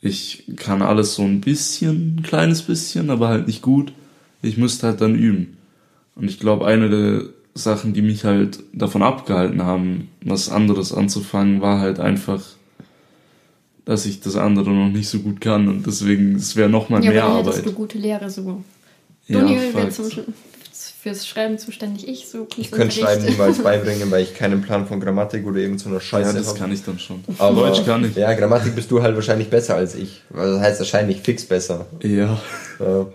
Ich 0.00 0.44
kann 0.56 0.82
alles 0.82 1.14
so 1.14 1.22
ein 1.22 1.40
bisschen, 1.40 2.16
ein 2.16 2.22
kleines 2.22 2.62
bisschen, 2.62 3.10
aber 3.10 3.28
halt 3.28 3.46
nicht 3.46 3.62
gut. 3.62 3.92
Ich 4.42 4.56
müsste 4.56 4.88
halt 4.88 5.00
dann 5.00 5.14
üben. 5.14 5.56
Und 6.14 6.28
ich 6.28 6.38
glaube, 6.38 6.66
eine 6.66 6.90
der 6.90 7.22
Sachen, 7.54 7.92
die 7.92 8.02
mich 8.02 8.24
halt 8.24 8.60
davon 8.72 9.02
abgehalten 9.02 9.62
haben, 9.62 10.08
was 10.22 10.48
anderes 10.48 10.92
anzufangen, 10.92 11.60
war 11.60 11.80
halt 11.80 12.00
einfach, 12.00 12.42
dass 13.84 14.06
ich 14.06 14.20
das 14.20 14.36
andere 14.36 14.70
noch 14.70 14.90
nicht 14.90 15.08
so 15.08 15.18
gut 15.18 15.40
kann 15.40 15.68
und 15.68 15.86
deswegen, 15.86 16.36
es 16.36 16.56
wäre 16.56 16.68
nochmal 16.68 17.04
ja, 17.04 17.10
mehr 17.10 17.24
aber 17.24 17.38
Arbeit. 17.40 17.56
Ja, 17.56 17.62
du 17.62 17.72
gute 17.72 17.98
Lehre 17.98 18.30
so 18.30 18.62
Daniel 19.28 19.68
ja, 19.68 19.74
wäre 19.74 19.90
fürs 21.02 21.26
Schreiben 21.26 21.58
zuständig. 21.58 22.06
Ich 22.06 22.28
so 22.28 22.46
Ich 22.56 22.70
könnte 22.70 22.94
Schreiben 22.94 23.24
niemals 23.24 23.58
beibringen, 23.62 24.10
weil 24.12 24.22
ich 24.22 24.34
keinen 24.34 24.62
Plan 24.62 24.86
von 24.86 25.00
Grammatik 25.00 25.44
oder 25.44 25.58
irgend 25.58 25.80
so 25.80 25.88
einer 25.88 26.00
Scheiße 26.00 26.28
habe. 26.28 26.38
Ja, 26.38 26.42
das 26.44 26.52
hab. 26.52 26.58
kann 26.58 26.72
ich 26.72 26.84
dann 26.84 26.98
schon. 27.00 27.24
Aber, 27.38 27.68
Deutsch 27.68 27.84
kann 27.84 28.04
ich. 28.04 28.14
Ja, 28.14 28.32
Grammatik 28.34 28.76
bist 28.76 28.90
du 28.90 29.02
halt 29.02 29.16
wahrscheinlich 29.16 29.50
besser 29.50 29.74
als 29.74 29.96
ich. 29.96 30.22
Also 30.32 30.54
das 30.54 30.62
heißt 30.62 30.78
wahrscheinlich 30.78 31.20
fix 31.20 31.44
besser. 31.44 31.86
Ja. 32.02 32.40
ja. 32.78 33.06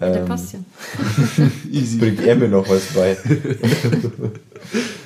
Ähm, 0.00 0.12
Der 0.12 0.20
passt 0.20 0.52
ja. 0.52 0.60
Easy. 1.72 1.98
Bringt 1.98 2.20
er 2.20 2.36
mir 2.36 2.48
noch 2.48 2.68
was 2.68 2.86
bei. 2.94 3.16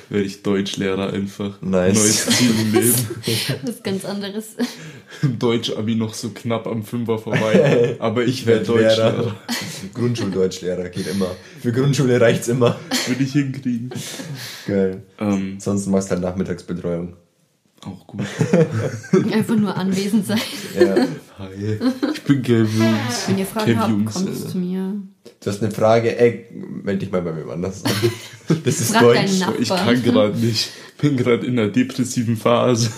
Werde 0.09 0.25
ich 0.25 0.43
Deutschlehrer 0.43 1.11
einfach. 1.11 1.59
Nice. 1.61 1.95
Neues 1.95 2.25
Ziel 2.37 2.51
im 2.51 2.73
Leben. 2.73 2.93
Was 3.63 3.81
ganz 3.81 4.05
anderes. 4.05 4.57
Deutsch-Abi 5.39 5.95
noch 5.95 6.13
so 6.13 6.29
knapp 6.29 6.67
am 6.67 6.83
Fünfer 6.83 7.17
vorbei. 7.17 7.95
Aber 7.99 8.23
ich 8.23 8.45
werde 8.45 8.65
Deutschlehrer. 8.65 9.35
Grundschuldeutschlehrer 9.93 10.89
geht 10.89 11.07
immer. 11.07 11.31
Für 11.61 11.71
Grundschule 11.71 12.21
reicht's 12.21 12.47
immer. 12.47 12.79
Würde 13.07 13.23
ich 13.23 13.31
hinkriegen. 13.31 13.89
Geil. 14.67 15.01
Ähm, 15.19 15.59
Sonst 15.59 15.87
machst 15.87 16.09
du 16.09 16.11
halt 16.11 16.21
Nachmittagsbetreuung. 16.21 17.13
Auch 17.85 18.07
gut. 18.07 18.21
Einfach 19.33 19.55
nur 19.55 19.75
anwesend 19.75 20.25
sein. 20.25 20.39
Ja. 20.79 20.95
Hi, 21.39 21.79
ich 22.13 22.21
bin 22.23 22.41
Kev 22.41 22.69
Jungs. 22.77 23.27
Wenn 23.27 23.37
ihr 23.37 23.45
Fragen 23.45 23.79
habt, 23.79 23.89
Jungs, 23.89 24.13
kommst 24.13 24.29
Alter. 24.29 24.49
zu 24.49 24.57
mir. 24.57 24.93
Du 25.41 25.49
hast 25.49 25.61
eine 25.61 25.71
Frage, 25.71 26.17
ey, 26.17 26.45
melde 26.83 26.99
dich 26.99 27.11
mal 27.11 27.21
bei 27.21 27.33
mir 27.33 27.51
anders. 27.51 27.83
Das 28.47 28.79
ist 28.79 28.91
Frag 28.91 29.01
Deutsch. 29.01 29.41
Ich 29.59 29.69
kann 29.69 30.03
gerade 30.03 30.37
nicht. 30.37 30.69
Bin 30.99 31.17
gerade 31.17 31.45
in 31.45 31.59
einer 31.59 31.69
depressiven 31.69 32.37
Phase. 32.37 32.89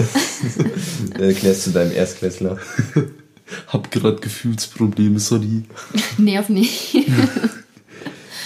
Erklärst 1.17 1.67
du 1.67 1.71
deinem 1.71 1.91
Erstklässler. 1.91 2.57
Hab 3.67 3.89
gerade 3.89 4.17
Gefühlsprobleme, 4.17 5.19
sorry. 5.19 5.63
Nerv 6.17 6.49
nicht. 6.49 6.95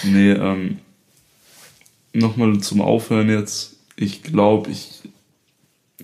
nee, 0.04 0.32
ähm, 0.32 0.78
nochmal 2.14 2.58
zum 2.60 2.80
Aufhören 2.80 3.28
jetzt. 3.28 3.76
Ich 3.96 4.22
glaube, 4.22 4.70
ich 4.70 5.02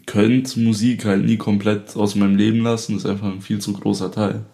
könnte 0.07 0.61
Musik 0.61 1.05
halt 1.05 1.25
nie 1.25 1.37
komplett 1.37 1.97
aus 1.97 2.15
meinem 2.15 2.37
Leben 2.37 2.61
lassen. 2.61 2.95
Das 2.95 3.05
ist 3.05 3.11
einfach 3.11 3.27
ein 3.27 3.43
viel 3.43 3.61
zu 3.61 3.73
großer 3.73 4.11
Teil. 4.13 4.45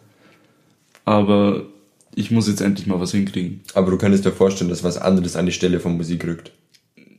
Aber 1.05 1.67
ich 2.15 2.31
muss 2.31 2.49
jetzt 2.49 2.61
endlich 2.61 2.87
mal 2.87 3.01
was 3.01 3.13
hinkriegen. 3.13 3.61
Aber 3.75 3.91
du 3.91 3.99
könntest 3.99 4.25
dir 4.25 4.33
vorstellen, 4.33 4.71
dass 4.71 4.85
was 4.85 4.99
anderes 4.99 5.37
an 5.37 5.47
die 5.47 5.53
Stelle 5.53 5.81
von 5.81 5.97
Musik 5.97 6.27
rückt. 6.27 6.53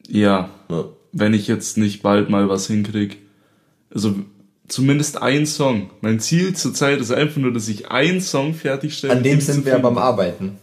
Ja. 0.08 0.50
ja. 0.70 0.86
Wenn 1.12 1.34
ich 1.34 1.48
jetzt 1.48 1.78
nicht 1.78 2.02
bald 2.02 2.30
mal 2.30 2.50
was 2.50 2.68
hinkriege. 2.68 3.16
Also 3.94 4.16
zumindest 4.68 5.22
ein 5.22 5.46
Song. 5.46 5.92
Mein 6.02 6.20
Ziel 6.20 6.56
zurzeit 6.56 7.00
ist 7.00 7.12
einfach 7.12 7.38
nur, 7.38 7.54
dass 7.54 7.68
ich 7.68 7.92
einen 7.92 8.22
Song 8.22 8.54
fertigstelle. 8.56 9.14
An 9.14 9.24
dem 9.24 9.40
sind 9.40 9.66
wir 9.66 9.78
beim 9.78 9.98
Arbeiten. 9.98 10.58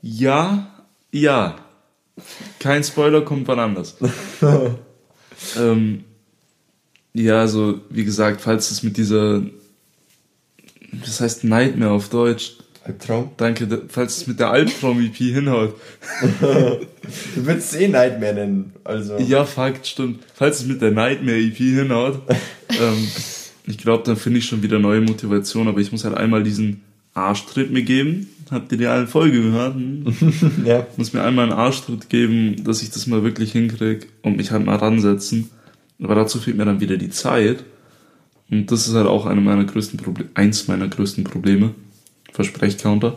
Ja, 0.00 0.66
ja. 1.10 1.56
Kein 2.58 2.82
Spoiler, 2.84 3.22
kommt 3.22 3.48
wann 3.48 3.58
anders. 3.58 3.96
ähm, 5.58 6.04
ja, 7.14 7.40
also 7.40 7.80
wie 7.90 8.04
gesagt, 8.04 8.40
falls 8.40 8.70
es 8.70 8.82
mit 8.82 8.96
dieser 8.96 9.42
das 10.92 11.20
heißt 11.20 11.44
Nightmare 11.44 11.92
auf 11.92 12.08
Deutsch. 12.08 12.54
Albtraum? 12.84 13.30
Danke, 13.36 13.82
falls 13.88 14.18
es 14.18 14.26
mit 14.26 14.40
der 14.40 14.50
Albtraum-EP 14.50 15.14
hinhaut. 15.16 15.74
du 16.40 17.46
würdest 17.46 17.74
es 17.74 17.80
eh 17.80 17.88
Nightmare 17.88 18.34
nennen, 18.34 18.72
also. 18.82 19.18
Ja, 19.18 19.44
Fakt, 19.44 19.86
stimmt. 19.86 20.24
Falls 20.34 20.60
es 20.60 20.66
mit 20.66 20.82
der 20.82 20.90
Nightmare-EP 20.90 21.56
hinhaut, 21.56 22.22
ähm, 22.70 23.08
ich 23.66 23.78
glaube, 23.78 24.02
dann 24.04 24.16
finde 24.16 24.40
ich 24.40 24.46
schon 24.46 24.62
wieder 24.62 24.80
neue 24.80 25.00
Motivation, 25.00 25.68
aber 25.68 25.80
ich 25.80 25.92
muss 25.92 26.04
halt 26.04 26.16
einmal 26.16 26.42
diesen 26.42 26.82
Arschtritt 27.14 27.70
mir 27.70 27.82
geben. 27.82 28.28
Habt 28.50 28.72
ihr 28.72 28.78
die 28.78 28.86
alle 28.86 29.06
Folge 29.06 29.42
gehört? 29.42 29.74
Hm? 29.74 30.04
ja. 30.64 30.86
Muss 30.96 31.12
mir 31.12 31.22
einmal 31.22 31.44
einen 31.44 31.58
Arschtritt 31.58 32.08
geben, 32.08 32.64
dass 32.64 32.82
ich 32.82 32.90
das 32.90 33.06
mal 33.06 33.22
wirklich 33.22 33.52
hinkriege 33.52 34.06
und 34.22 34.36
mich 34.36 34.50
halt 34.50 34.64
mal 34.64 34.76
ransetzen. 34.76 35.50
Aber 36.02 36.14
dazu 36.14 36.38
fehlt 36.38 36.56
mir 36.56 36.64
dann 36.64 36.80
wieder 36.80 36.96
die 36.96 37.10
Zeit. 37.10 37.64
Und 38.50 38.70
das 38.70 38.86
ist 38.86 38.94
halt 38.94 39.06
auch 39.06 39.26
eine 39.26 39.40
meiner 39.40 39.64
größten 39.64 39.98
Probleme, 39.98 40.30
eins 40.34 40.68
meiner 40.68 40.88
größten 40.88 41.24
Probleme, 41.24 41.74
Versprechcounter. 42.32 43.16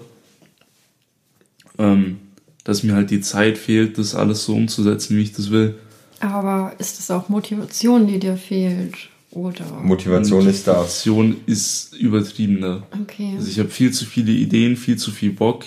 Ähm, 1.78 2.18
dass 2.64 2.84
mir 2.84 2.96
halt 2.96 3.12
die 3.12 3.22
Zeit 3.22 3.58
fehlt, 3.58 3.98
das 3.98 4.16
alles 4.16 4.46
so 4.46 4.56
umzusetzen, 4.56 5.18
wie 5.18 5.24
ich 5.24 5.34
das 5.34 5.52
will. 5.52 5.76
Aber 6.20 6.74
ist 6.80 6.98
das 6.98 7.12
auch 7.12 7.30
Motivation, 7.30 8.08
die 8.08 8.20
dir 8.20 8.38
fehlt? 8.38 9.10
Oder? 9.36 9.66
Motivation 9.84 10.48
ist 10.48 10.66
da. 10.66 10.74
Motivation 10.74 11.36
ist 11.46 11.94
übertriebener. 11.94 12.84
Okay. 13.02 13.34
Also 13.36 13.50
ich 13.50 13.60
habe 13.60 13.70
viel 13.70 13.92
zu 13.92 14.06
viele 14.06 14.32
Ideen, 14.32 14.78
viel 14.78 14.96
zu 14.98 15.12
viel 15.12 15.34
Bock 15.34 15.66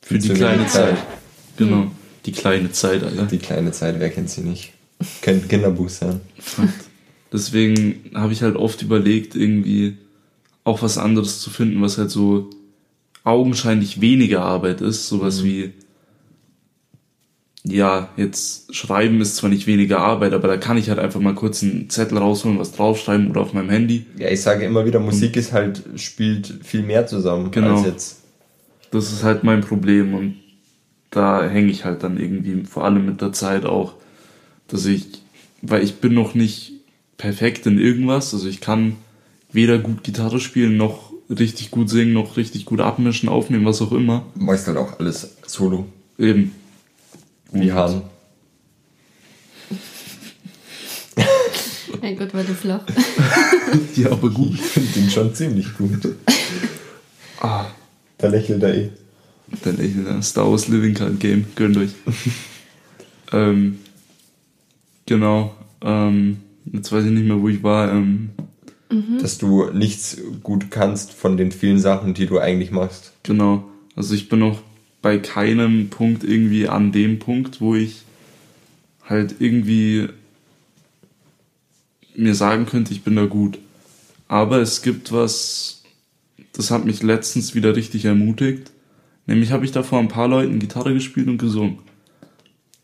für 0.00 0.18
die 0.18 0.30
kleine 0.30 0.66
Zeit. 0.66 0.96
Zeit. 0.96 1.06
Genau. 1.58 1.82
Hm. 1.82 1.90
Die 2.24 2.32
kleine 2.32 2.72
Zeit, 2.72 3.02
Alter. 3.02 3.26
Die 3.26 3.38
kleine 3.38 3.72
Zeit, 3.72 4.00
wer 4.00 4.08
kennt 4.08 4.30
sie 4.30 4.40
nicht? 4.40 4.72
Kennt 5.20 5.50
Kinderbuch 5.50 5.90
sein. 5.90 6.22
Deswegen 7.30 8.10
habe 8.14 8.32
ich 8.32 8.42
halt 8.42 8.56
oft 8.56 8.80
überlegt, 8.80 9.36
irgendwie 9.36 9.98
auch 10.64 10.80
was 10.80 10.96
anderes 10.96 11.40
zu 11.40 11.50
finden, 11.50 11.82
was 11.82 11.98
halt 11.98 12.10
so 12.10 12.48
augenscheinlich 13.22 14.00
weniger 14.00 14.42
Arbeit 14.42 14.80
ist. 14.80 15.08
Sowas 15.08 15.42
mhm. 15.42 15.44
wie, 15.44 15.72
ja, 17.66 18.10
jetzt 18.16 18.74
schreiben 18.74 19.20
ist 19.22 19.36
zwar 19.36 19.48
nicht 19.48 19.66
weniger 19.66 19.98
Arbeit, 19.98 20.34
aber 20.34 20.48
da 20.48 20.56
kann 20.58 20.76
ich 20.76 20.90
halt 20.90 20.98
einfach 20.98 21.20
mal 21.20 21.34
kurz 21.34 21.62
einen 21.62 21.88
Zettel 21.88 22.18
rausholen, 22.18 22.58
was 22.58 22.72
draufschreiben 22.72 23.30
oder 23.30 23.40
auf 23.40 23.54
meinem 23.54 23.70
Handy. 23.70 24.04
Ja, 24.18 24.28
ich 24.28 24.42
sage 24.42 24.66
immer 24.66 24.84
wieder, 24.84 25.00
Musik 25.00 25.36
ist 25.36 25.52
halt, 25.52 25.82
spielt 25.96 26.46
viel 26.62 26.82
mehr 26.82 27.06
zusammen 27.06 27.50
genau. 27.50 27.76
als 27.76 27.86
jetzt. 27.86 28.20
Das 28.90 29.10
ist 29.10 29.24
halt 29.24 29.44
mein 29.44 29.62
Problem 29.62 30.14
und 30.14 30.36
da 31.10 31.48
hänge 31.48 31.70
ich 31.70 31.84
halt 31.84 32.02
dann 32.02 32.20
irgendwie, 32.20 32.64
vor 32.64 32.84
allem 32.84 33.06
mit 33.06 33.22
der 33.22 33.32
Zeit 33.32 33.64
auch, 33.64 33.94
dass 34.68 34.84
ich, 34.84 35.06
weil 35.62 35.82
ich 35.82 35.96
bin 35.96 36.12
noch 36.12 36.34
nicht 36.34 36.72
perfekt 37.16 37.66
in 37.66 37.78
irgendwas. 37.78 38.34
Also 38.34 38.46
ich 38.46 38.60
kann 38.60 38.96
weder 39.52 39.78
gut 39.78 40.04
Gitarre 40.04 40.38
spielen, 40.38 40.76
noch 40.76 41.12
richtig 41.30 41.70
gut 41.70 41.88
singen, 41.88 42.12
noch 42.12 42.36
richtig 42.36 42.66
gut 42.66 42.80
abmischen, 42.80 43.28
aufnehmen, 43.30 43.64
was 43.64 43.80
auch 43.80 43.92
immer. 43.92 44.26
Du 44.34 44.44
machst 44.44 44.66
halt 44.66 44.76
auch 44.76 44.98
alles 44.98 45.36
solo. 45.46 45.86
Eben. 46.18 46.52
Wie 47.54 47.72
Hahn. 47.72 48.02
Mein 52.00 52.16
Gott, 52.18 52.34
war 52.34 52.42
der 52.44 52.54
flach. 52.54 52.82
Ja, 53.96 54.12
aber 54.12 54.28
gut. 54.30 54.54
Ich 54.54 54.60
finde 54.60 54.92
den 54.92 55.10
schon 55.10 55.34
ziemlich 55.34 55.76
gut. 55.76 56.14
Ah, 57.40 57.66
da 58.18 58.28
lächelt 58.28 58.62
er 58.62 58.74
eh. 58.74 58.90
Dann 59.62 59.80
echt 59.80 59.96
ein 59.96 60.22
Star 60.22 60.48
Wars 60.50 60.68
Living 60.68 60.94
Card 60.94 61.18
Game. 61.18 61.46
Gönnt 61.56 61.76
euch. 61.76 61.90
ähm, 63.32 63.78
genau. 65.06 65.54
Ähm, 65.82 66.38
jetzt 66.72 66.92
weiß 66.92 67.04
ich 67.04 67.10
nicht 67.10 67.26
mehr, 67.26 67.40
wo 67.40 67.48
ich 67.48 67.62
war. 67.62 67.90
Ähm, 67.90 68.30
Dass 69.20 69.38
du 69.38 69.70
nichts 69.72 70.18
gut 70.42 70.70
kannst 70.70 71.12
von 71.12 71.36
den 71.36 71.50
vielen 71.50 71.80
Sachen, 71.80 72.14
die 72.14 72.26
du 72.26 72.38
eigentlich 72.38 72.70
machst. 72.70 73.12
genau. 73.22 73.64
Also 73.96 74.14
ich 74.14 74.28
bin 74.28 74.40
noch 74.40 74.60
bei 75.04 75.18
keinem 75.18 75.90
Punkt 75.90 76.24
irgendwie 76.24 76.66
an 76.66 76.90
dem 76.90 77.18
Punkt, 77.18 77.60
wo 77.60 77.74
ich 77.74 78.04
halt 79.04 79.34
irgendwie 79.38 80.08
mir 82.16 82.34
sagen 82.34 82.64
könnte, 82.64 82.94
ich 82.94 83.02
bin 83.02 83.14
da 83.14 83.26
gut. 83.26 83.58
Aber 84.28 84.62
es 84.62 84.80
gibt 84.80 85.12
was, 85.12 85.82
das 86.54 86.70
hat 86.70 86.86
mich 86.86 87.02
letztens 87.02 87.54
wieder 87.54 87.76
richtig 87.76 88.06
ermutigt. 88.06 88.70
Nämlich 89.26 89.52
habe 89.52 89.66
ich 89.66 89.72
da 89.72 89.82
vor 89.82 89.98
ein 89.98 90.08
paar 90.08 90.26
Leuten 90.26 90.58
Gitarre 90.58 90.94
gespielt 90.94 91.28
und 91.28 91.36
gesungen. 91.36 91.80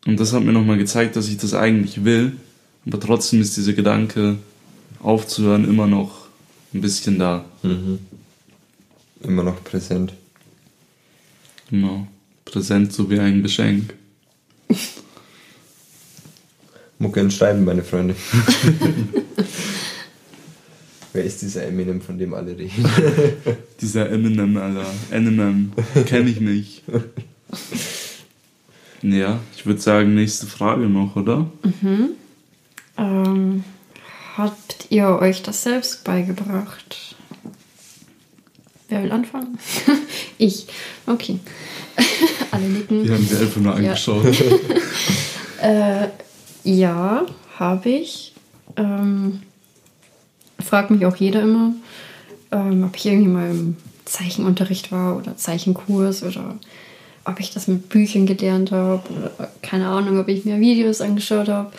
Und 0.06 0.20
das 0.20 0.34
hat 0.34 0.44
mir 0.44 0.52
nochmal 0.52 0.76
gezeigt, 0.76 1.16
dass 1.16 1.26
ich 1.26 1.38
das 1.38 1.54
eigentlich 1.54 2.04
will. 2.04 2.32
Aber 2.86 3.00
trotzdem 3.00 3.40
ist 3.40 3.56
dieser 3.56 3.72
Gedanke, 3.72 4.36
aufzuhören, 5.02 5.66
immer 5.66 5.86
noch 5.86 6.26
ein 6.74 6.82
bisschen 6.82 7.18
da. 7.18 7.46
Immer 9.22 9.42
noch 9.42 9.64
präsent. 9.64 10.12
Genau. 11.70 12.06
Präsent 12.44 12.92
so 12.92 13.08
wie 13.10 13.18
ein 13.20 13.42
Geschenk. 13.42 13.94
Mucke 16.98 17.20
und 17.20 17.32
Schreiben, 17.32 17.64
meine 17.64 17.82
Freunde. 17.82 18.14
Wer 21.12 21.24
ist 21.24 21.42
dieser 21.42 21.66
Eminem, 21.66 22.00
von 22.00 22.18
dem 22.18 22.34
alle 22.34 22.56
reden? 22.56 22.84
Dieser 23.80 24.10
Eminem, 24.10 24.56
Alter. 24.56 24.86
Eminem. 25.10 25.72
Kenn 26.06 26.28
ich 26.28 26.40
nicht. 26.40 26.82
Ja, 29.02 29.40
ich 29.56 29.66
würde 29.66 29.80
sagen, 29.80 30.14
nächste 30.14 30.46
Frage 30.46 30.88
noch, 30.88 31.16
oder? 31.16 31.50
Ähm, 32.96 33.64
habt 34.36 34.86
ihr 34.90 35.08
euch 35.20 35.42
das 35.42 35.64
selbst 35.64 36.04
beigebracht? 36.04 37.16
Wer 38.90 39.02
will 39.02 39.12
anfangen? 39.12 39.58
ich. 40.38 40.66
Okay. 41.06 41.38
Alle 42.50 42.64
nicken. 42.66 43.04
Wir 43.04 43.14
haben 43.14 43.24
sie 43.26 43.36
einfach 43.36 43.60
nur 43.60 43.72
Ja. 43.72 43.78
angeschaut. 43.90 44.26
Äh, 45.62 46.08
ja, 46.64 47.26
habe 47.58 47.88
ich. 47.90 48.32
Ähm, 48.76 49.42
fragt 50.58 50.90
mich 50.90 51.04
auch 51.04 51.16
jeder 51.16 51.42
immer, 51.42 51.74
ähm, 52.50 52.84
ob 52.84 52.96
ich 52.96 53.04
irgendwie 53.04 53.28
mal 53.28 53.50
im 53.50 53.76
Zeichenunterricht 54.06 54.90
war 54.90 55.18
oder 55.18 55.36
Zeichenkurs 55.36 56.22
oder 56.22 56.58
ob 57.26 57.40
ich 57.40 57.50
das 57.52 57.68
mit 57.68 57.90
Büchern 57.90 58.24
gelernt 58.24 58.72
habe 58.72 59.02
oder 59.12 59.50
keine 59.60 59.88
Ahnung, 59.88 60.18
ob 60.18 60.28
ich 60.28 60.46
mir 60.46 60.60
Videos 60.60 61.02
angeschaut 61.02 61.48
habe. 61.48 61.70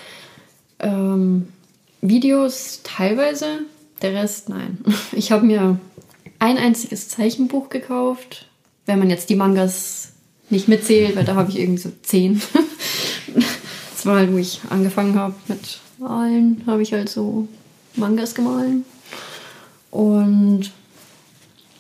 Ähm, 0.78 1.48
Videos 2.02 2.82
teilweise, 2.84 3.62
der 4.04 4.14
Rest 4.14 4.48
nein. 4.50 4.78
Ich 5.12 5.32
habe 5.32 5.44
mir 5.48 5.80
ein 6.42 6.58
einziges 6.58 7.08
Zeichenbuch 7.08 7.70
gekauft, 7.70 8.48
wenn 8.88 8.98
man 8.98 9.12
jetzt 9.12 9.30
die 9.30 9.36
Mangas 9.36 10.14
nicht 10.50 10.68
mitzählt, 10.68 11.16
weil 11.16 11.24
da 11.24 11.36
habe 11.36 11.52
ich 11.52 11.60
irgendwie 11.60 11.82
so 11.82 11.92
zehn. 12.02 12.42
Das 13.94 14.08
war 14.08 14.16
halt, 14.16 14.34
wo 14.34 14.38
ich 14.38 14.62
angefangen 14.72 15.14
habe 15.14 15.36
mit 15.48 15.80
Malen, 16.00 16.64
habe 16.66 16.82
ich 16.82 16.92
halt 16.92 17.08
so 17.08 17.48
Mangas 17.96 18.34
gemahlen. 18.34 18.84
Und 19.92 20.72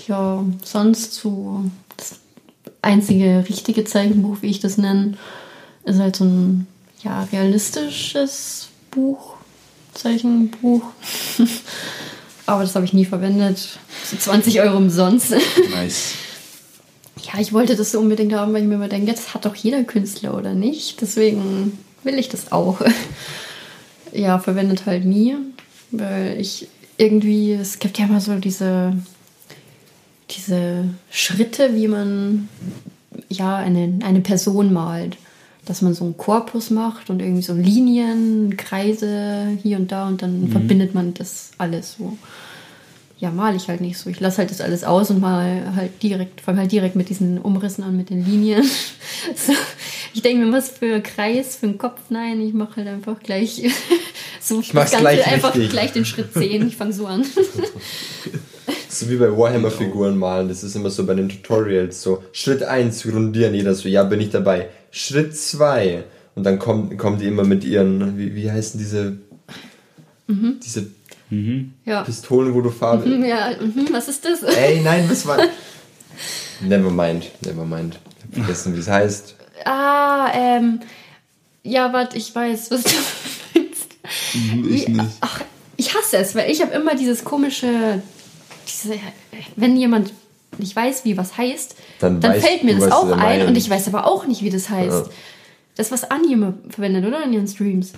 ja, 0.06 0.46
sonst 0.64 1.16
so 1.16 1.66
das 1.98 2.20
einzige 2.84 3.44
richtige 3.50 3.86
Zeichenbuch, 3.86 4.44
wie 4.44 4.52
ich 4.52 4.60
das 4.60 4.78
nenne, 4.78 5.18
ist 5.84 5.98
halt 5.98 6.16
so 6.16 6.26
ein 6.26 6.68
ja, 7.02 7.24
realistisches 7.24 8.70
Buch, 8.92 9.38
Zeichenbuch. 9.96 10.84
Aber 12.46 12.64
das 12.64 12.76
habe 12.76 12.86
ich 12.86 12.94
nie 12.94 13.06
verwendet. 13.06 13.80
So 14.04 14.18
20 14.18 14.62
Euro 14.62 14.78
umsonst. 14.78 15.32
Nice. 15.72 16.14
Ja, 17.24 17.40
ich 17.40 17.54
wollte 17.54 17.76
das 17.76 17.92
so 17.92 18.00
unbedingt 18.00 18.34
haben, 18.34 18.52
weil 18.52 18.64
ich 18.64 18.68
mir 18.68 18.76
immer 18.76 18.88
denke, 18.88 19.12
das 19.12 19.36
hat 19.36 19.46
doch 19.46 19.54
jeder 19.56 19.84
Künstler, 19.84 20.36
oder 20.36 20.56
nicht? 20.56 21.02
Deswegen 21.02 21.78
will 22.04 22.18
ich 22.18 22.30
das 22.30 22.52
auch. 22.52 22.82
Ja, 24.14 24.40
verwendet 24.40 24.86
halt 24.88 25.06
nie, 25.06 25.38
weil 25.92 26.36
ich 26.38 26.68
irgendwie, 26.98 27.54
es 27.54 27.80
gibt 27.80 27.98
ja 27.98 28.08
immer 28.08 28.20
so 28.20 28.36
diese, 28.36 28.92
diese 30.30 30.84
Schritte, 31.10 31.76
wie 31.76 31.88
man 31.88 32.50
ja 33.30 33.56
eine, 33.56 34.00
eine 34.04 34.20
Person 34.20 34.74
malt. 34.74 35.16
Dass 35.66 35.82
man 35.82 35.94
so 35.94 36.06
einen 36.06 36.18
Korpus 36.18 36.70
macht 36.72 37.10
und 37.10 37.22
irgendwie 37.22 37.44
so 37.44 37.54
Linien, 37.54 38.58
Kreise 38.58 39.58
hier 39.62 39.78
und 39.78 39.92
da 39.92 40.08
und 40.08 40.22
dann 40.22 40.48
verbindet 40.50 40.96
man 40.96 41.14
das 41.14 41.52
alles 41.58 41.96
so 41.98 42.18
ja, 43.22 43.30
male 43.30 43.56
ich 43.56 43.68
halt 43.68 43.82
nicht 43.82 44.00
so. 44.00 44.10
Ich 44.10 44.20
lasse 44.20 44.40
halt 44.40 44.50
das 44.50 44.62
alles 44.62 44.84
aus 44.84 45.12
und 45.12 45.22
mal 45.22 45.76
halt 45.76 46.02
direkt, 46.02 46.42
fange 46.42 46.58
halt 46.58 46.72
direkt 46.72 46.96
mit 46.96 47.08
diesen 47.10 47.38
Umrissen 47.38 47.84
an, 47.84 47.96
mit 47.96 48.10
den 48.10 48.26
Linien. 48.26 48.66
So, 49.36 49.54
ich 50.16 50.24
denke 50.24 50.44
mir, 50.44 50.52
was 50.52 50.70
für 50.70 51.00
Kreis, 51.00 51.56
für 51.56 51.68
einen 51.68 51.78
Kopf, 51.78 52.00
nein, 52.10 52.42
ich 52.42 52.54
mache 52.54 52.78
halt 52.78 52.88
einfach 52.88 53.20
gleich 53.22 53.62
so 54.42 54.62
ich 54.62 54.74
mach's 54.74 54.98
gleich 54.98 55.28
einfach 55.28 55.54
richtig. 55.54 55.70
gleich 55.70 55.92
den 55.92 56.06
Schritt 56.06 56.34
10. 56.34 56.68
Ich 56.68 56.76
fange 56.76 56.94
so 56.94 57.06
an. 57.06 57.24
So 58.90 59.10
wie 59.10 59.16
bei 59.16 59.36
Warhammer-Figuren 59.36 60.18
malen. 60.18 60.50
Das 60.50 60.64
ist 60.64 60.76
immer 60.76 60.90
so 60.90 61.06
bei 61.06 61.14
den 61.14 61.30
Tutorials 61.30 62.02
so. 62.02 62.24
Schritt 62.34 62.62
1, 62.62 63.04
grundieren. 63.04 63.54
Jeder 63.56 63.74
so, 63.74 63.88
ja, 63.88 64.04
bin 64.04 64.20
ich 64.20 64.32
dabei. 64.32 64.68
Schritt 64.92 65.36
2. 65.36 66.04
Und 66.36 66.44
dann 66.44 66.60
kommen, 66.60 66.98
kommen 66.98 67.18
die 67.20 67.26
immer 67.28 67.44
mit 67.44 67.64
ihren, 67.64 68.18
wie, 68.18 68.36
wie 68.36 68.52
heißen 68.52 68.80
diese, 68.80 69.18
diese 70.28 70.88
Ja. 71.86 72.04
Pistolen, 72.04 72.54
wo 72.54 72.62
du 72.62 72.70
Farbe... 72.70 73.08
Mhm, 73.08 73.26
Ja, 73.26 73.52
mhm, 73.60 73.88
was 73.92 74.08
ist 74.08 74.24
das? 74.26 74.44
Ey, 74.44 74.82
nein, 74.82 75.10
was 75.10 75.26
war... 75.26 75.40
Never 76.62 76.92
mind, 76.92 77.32
never 77.44 77.66
mind. 77.66 77.98
Ich 78.20 78.24
hab 78.24 78.34
vergessen, 78.36 78.76
wie 78.76 78.80
es 78.80 78.88
heißt. 78.88 79.36
Ah, 79.66 80.32
ähm, 80.36 80.80
ja, 81.64 81.92
warte, 81.92 82.18
ich 82.18 82.34
weiß, 82.36 82.70
was 82.70 82.84
du 82.84 82.90
meinst. 83.56 83.88
Ich 84.70 84.88
nicht. 84.88 85.10
Ach, 85.22 85.42
ich 85.78 85.96
hasse 85.96 86.18
es, 86.18 86.36
weil 86.36 86.52
ich 86.52 86.62
habe 86.62 86.72
immer 86.74 86.96
dieses 86.96 87.24
komische, 87.24 88.04
diese, 88.68 88.96
wenn 89.56 89.76
jemand 89.76 90.14
nicht 90.58 90.76
weiß, 90.76 91.06
wie 91.06 91.18
was 91.18 91.38
heißt, 91.38 91.76
Dann 92.00 92.20
dann, 92.20 92.34
weißt 92.34 92.46
fällt 92.46 92.64
mir 92.64 92.76
das 92.76 92.92
auch 92.92 93.10
ein 93.10 93.18
meinen. 93.18 93.48
und 93.48 93.56
ich 93.56 93.70
weiß 93.70 93.88
aber 93.88 94.06
auch 94.06 94.26
nicht, 94.28 94.44
wie 94.44 94.50
das 94.50 94.70
heißt. 94.70 95.06
Ja. 95.08 95.12
Das, 95.76 95.92
was 95.92 96.10
Anime 96.12 96.56
verwendet, 96.70 97.06
oder? 97.06 97.24
In 97.24 97.34
ihren 97.34 97.48
Streams. 97.48 97.94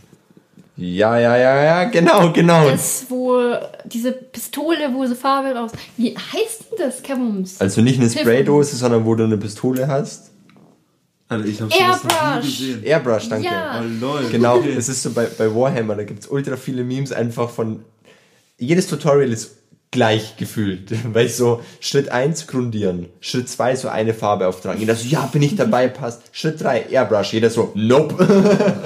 Ja, 0.76 1.20
ja, 1.20 1.38
ja, 1.38 1.64
ja, 1.64 1.84
genau, 1.86 2.32
genau. 2.32 2.68
Das, 2.70 3.06
wo 3.10 3.38
diese 3.86 4.12
Pistole, 4.12 4.92
wo 4.94 5.06
so 5.06 5.14
Farbe 5.14 5.50
raus. 5.56 5.72
Wie 5.98 6.16
heißt 6.16 6.66
denn 6.72 6.80
das, 6.88 7.04
Kabums? 7.04 7.62
Also 7.62 7.82
nicht 7.82 8.00
eine 8.00 8.10
Spraydose, 8.10 8.76
sondern 8.76 9.06
wo 9.06 9.14
du 9.14 9.24
eine 9.24 9.38
Pistole 9.38 9.88
hast. 9.88 10.32
Alter, 11.30 11.46
ich 11.48 11.62
hab 11.62 11.72
sowas 11.72 12.04
noch 12.04 12.12
nie 12.12 12.18
Airbrush. 12.18 12.46
gesehen. 12.60 12.84
Airbrush, 12.84 13.30
danke. 13.30 13.46
Ja. 13.48 13.82
Oh, 13.82 13.86
lol. 14.02 14.30
Genau, 14.32 14.62
es 14.62 14.90
ist 14.90 15.04
so 15.04 15.12
bei, 15.12 15.26
bei 15.26 15.54
Warhammer, 15.54 15.96
da 15.96 16.04
gibt 16.04 16.24
es 16.24 16.28
ultra 16.28 16.58
viele 16.58 16.84
Memes 16.84 17.12
einfach 17.12 17.50
von. 17.50 17.84
Jedes 18.58 18.88
Tutorial 18.88 19.32
ist 19.32 19.58
gleich 19.94 20.36
gefühlt. 20.36 20.92
Weil 21.14 21.30
so 21.30 21.62
Schritt 21.80 22.10
1 22.10 22.48
grundieren, 22.48 23.08
Schritt 23.22 23.48
2 23.48 23.78
so 23.78 23.88
eine 23.88 24.14
Farbe 24.14 24.48
auftragen. 24.48 24.82
Jeder 24.82 24.96
so, 24.96 25.08
ja, 25.08 25.26
bin 25.32 25.42
ich 25.42 25.56
dabei, 25.56 25.88
passt. 26.00 26.24
Schritt 26.34 26.62
3 26.62 26.88
Airbrush, 26.90 27.32
jeder 27.32 27.50
so, 27.50 27.72
nope. 27.76 28.16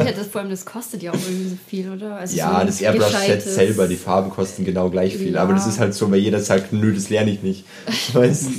Ja, 0.05 0.11
das, 0.15 0.27
vor 0.27 0.41
allem, 0.41 0.51
das 0.51 0.63
kostet 0.65 1.01
ja 1.01 1.11
auch 1.11 1.15
irgendwie 1.15 1.49
so 1.49 1.57
viel, 1.67 1.89
oder? 1.91 2.17
Also 2.17 2.33
so 2.33 2.37
Ja, 2.37 2.57
ein 2.59 2.67
das 2.67 2.79
Airbrush-Set 2.81 3.41
selber, 3.41 3.87
die 3.87 3.95
Farben 3.95 4.29
kosten 4.29 4.63
genau 4.65 4.89
gleich 4.91 5.17
viel. 5.17 5.37
Aber 5.37 5.53
das 5.53 5.63
Ja. 5.65 5.71
ist 5.71 5.79
halt 5.79 5.95
so, 5.95 6.11
weil 6.11 6.19
jeder 6.19 6.39
sagt, 6.41 6.71
nö, 6.73 6.93
das 6.93 7.09
lerne 7.09 7.31
ich 7.31 7.41
nicht. 7.41 7.65
Weißt 8.13 8.49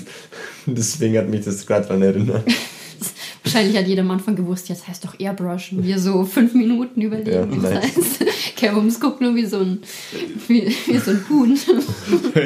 Deswegen 0.66 1.16
hat 1.16 1.28
mich 1.28 1.44
das 1.44 1.66
gerade 1.66 1.86
dran 1.86 2.02
erinnert. 2.02 2.44
Wahrscheinlich 3.54 3.76
hat 3.76 3.86
jeder 3.86 4.02
am 4.02 4.10
Anfang 4.10 4.36
gewusst, 4.36 4.68
jetzt 4.68 4.86
heißt 4.88 5.04
doch 5.04 5.18
Airbrush 5.18 5.72
und 5.72 5.84
wir 5.84 5.98
so 5.98 6.24
fünf 6.24 6.54
Minuten 6.54 7.00
überlegen, 7.02 7.30
Ja, 7.32 7.50
wie 7.50 7.56
das 7.60 7.72
nice. 7.74 7.84
heißt. 7.96 8.56
Kerbums 8.56 8.98
guckt 9.00 9.20
nur 9.20 9.34
wie 9.34 9.46
so 9.46 9.58
ein, 9.58 9.78
wie, 10.48 10.66
wie 10.86 10.98
so 10.98 11.10
ein 11.12 11.24
Huhn. 11.28 11.58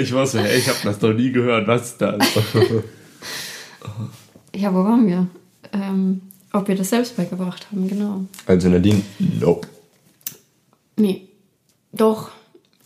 Ich 0.01 0.13
war 0.13 0.27
so, 0.27 0.39
ich 0.39 0.69
hab 0.69 0.83
das 0.83 1.01
noch 1.01 1.13
nie 1.13 1.33
gehört. 1.33 1.67
Was 1.67 1.91
ist 1.93 2.01
das? 2.01 2.17
Ja, 4.55 4.73
wo 4.75 4.85
waren 4.85 5.07
wir? 5.07 5.27
Ähm, 5.73 6.21
ob 6.53 6.69
wir 6.69 6.75
das 6.77 6.91
selbst 6.91 7.17
beigebracht 7.17 7.67
haben, 7.71 7.89
genau. 7.89 8.25
Also 8.47 8.69
Nadine, 8.69 9.01
nope. 9.41 9.67
Nee, 10.97 11.29
doch. 11.93 12.31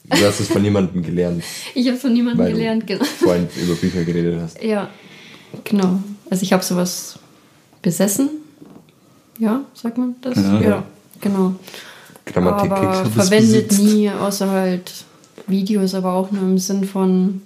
Du 0.08 0.24
hast 0.24 0.38
es 0.38 0.46
von 0.48 0.62
niemandem 0.62 1.02
gelernt, 1.02 1.42
Ich 1.74 1.88
habe 1.88 1.96
von 1.98 2.12
niemandem 2.12 2.46
gelernt. 2.46 2.86
Genau. 2.86 3.04
vorhin 3.04 3.48
über 3.60 3.74
Bücher 3.74 4.04
geredet 4.04 4.38
hast. 4.40 4.62
Ja, 4.62 4.88
genau. 5.64 6.00
Also 6.30 6.44
ich 6.44 6.52
habe 6.52 6.62
sowas 6.62 7.18
besessen. 7.86 8.30
Ja, 9.38 9.60
sagt 9.74 9.96
man 9.96 10.16
das? 10.20 10.36
Ja. 10.36 10.60
ja 10.60 10.84
genau. 11.20 11.54
Grammatik 12.24 12.72
aber 12.72 13.04
verwendet 13.04 13.68
besitzt. 13.68 13.80
nie, 13.80 14.10
außer 14.10 14.50
halt 14.50 15.04
Videos, 15.46 15.94
aber 15.94 16.14
auch 16.14 16.32
nur 16.32 16.42
im 16.42 16.58
Sinn 16.58 16.82
von, 16.82 17.42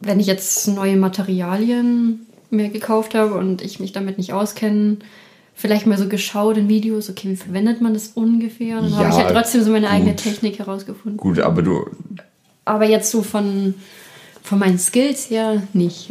wenn 0.00 0.20
ich 0.20 0.26
jetzt 0.26 0.66
neue 0.68 0.96
Materialien 0.96 2.26
mir 2.48 2.70
gekauft 2.70 3.14
habe 3.14 3.34
und 3.34 3.60
ich 3.60 3.78
mich 3.78 3.92
damit 3.92 4.16
nicht 4.16 4.32
auskenne, 4.32 4.96
vielleicht 5.54 5.86
mal 5.86 5.98
so 5.98 6.08
geschaut 6.08 6.56
in 6.56 6.70
Videos, 6.70 7.10
okay, 7.10 7.28
wie 7.28 7.36
verwendet 7.36 7.82
man 7.82 7.92
das 7.92 8.12
ungefähr? 8.14 8.78
Und 8.78 8.84
dann 8.84 8.96
habe 8.96 9.04
Ja, 9.04 9.10
ich 9.10 9.24
halt 9.24 9.34
trotzdem 9.36 9.62
so 9.64 9.70
meine 9.70 9.90
eigene 9.90 10.12
gut. 10.12 10.22
Technik 10.22 10.58
herausgefunden. 10.60 11.18
Gut, 11.18 11.40
aber 11.40 11.60
du, 11.60 11.84
Aber 12.64 12.86
jetzt 12.86 13.10
so 13.10 13.22
von, 13.22 13.74
von 14.42 14.58
meinen 14.58 14.78
Skills 14.78 15.28
her 15.28 15.62
nicht. 15.74 16.10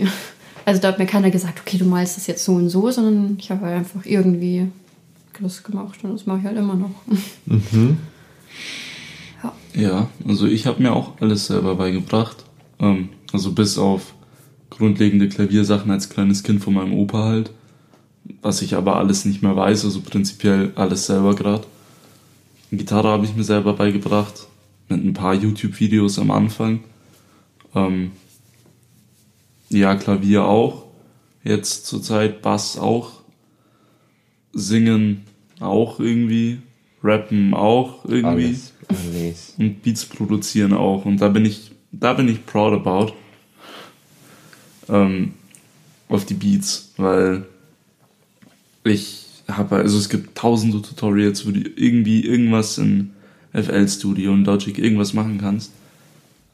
Also 0.65 0.81
da 0.81 0.89
hat 0.89 0.99
mir 0.99 1.05
keiner 1.05 1.31
gesagt, 1.31 1.59
okay, 1.59 1.77
du 1.77 1.85
malst 1.85 2.17
das 2.17 2.27
jetzt 2.27 2.45
so 2.45 2.53
und 2.53 2.69
so, 2.69 2.89
sondern 2.89 3.37
ich 3.39 3.51
habe 3.51 3.65
halt 3.65 3.77
einfach 3.79 4.05
irgendwie 4.05 4.67
das 5.41 5.63
gemacht 5.63 5.99
und 6.03 6.13
das 6.13 6.25
mache 6.25 6.39
ich 6.39 6.45
halt 6.45 6.57
immer 6.57 6.75
noch. 6.75 6.91
ja. 9.43 9.53
Ja, 9.73 10.09
also 10.27 10.45
ich 10.45 10.67
habe 10.67 10.81
mir 10.81 10.93
auch 10.93 11.19
alles 11.19 11.47
selber 11.47 11.75
beigebracht. 11.75 12.43
Ähm, 12.79 13.09
also 13.31 13.51
bis 13.51 13.77
auf 13.77 14.13
grundlegende 14.69 15.29
Klaviersachen 15.29 15.91
als 15.91 16.09
kleines 16.09 16.43
Kind 16.43 16.63
von 16.63 16.73
meinem 16.73 16.93
Opa 16.93 17.25
halt. 17.25 17.51
Was 18.41 18.61
ich 18.61 18.75
aber 18.75 18.97
alles 18.97 19.25
nicht 19.25 19.41
mehr 19.41 19.55
weiß, 19.55 19.83
also 19.85 20.01
prinzipiell 20.01 20.71
alles 20.75 21.07
selber 21.07 21.35
gerade. 21.35 21.65
Gitarre 22.71 23.09
habe 23.09 23.25
ich 23.25 23.35
mir 23.35 23.43
selber 23.43 23.73
beigebracht. 23.73 24.47
Mit 24.89 25.03
ein 25.03 25.13
paar 25.13 25.33
YouTube-Videos 25.33 26.19
am 26.19 26.31
Anfang. 26.31 26.81
Ähm, 27.75 28.11
ja, 29.73 29.95
Klavier 29.95 30.45
auch. 30.45 30.85
Jetzt 31.43 31.85
zurzeit 31.87 32.41
Bass 32.41 32.77
auch. 32.77 33.23
Singen 34.53 35.23
auch 35.59 35.99
irgendwie. 35.99 36.59
Rappen 37.03 37.53
auch 37.53 38.05
irgendwie 38.05 38.45
alles, 38.45 38.73
alles. 38.87 39.53
und 39.57 39.83
Beats 39.83 40.05
produzieren 40.05 40.73
auch 40.73 41.05
und 41.05 41.17
da 41.17 41.27
bin 41.27 41.45
ich 41.45 41.71
da 41.91 42.13
bin 42.13 42.29
ich 42.29 42.45
proud 42.45 42.73
about 42.73 43.13
ähm, 44.89 45.33
auf 46.07 46.25
die 46.25 46.33
Beats 46.33 46.93
weil 46.97 47.45
ich 48.85 49.25
habe 49.47 49.75
also 49.75 49.97
es 49.97 50.07
gibt 50.07 50.37
tausende 50.37 50.81
Tutorials 50.81 51.45
wo 51.45 51.51
du 51.51 51.59
irgendwie 51.59 52.25
irgendwas 52.25 52.77
in 52.77 53.11
FL 53.51 53.87
Studio 53.87 54.31
und 54.31 54.45
Logic 54.45 54.77
irgendwas 54.77 55.13
machen 55.13 55.39
kannst 55.39 55.73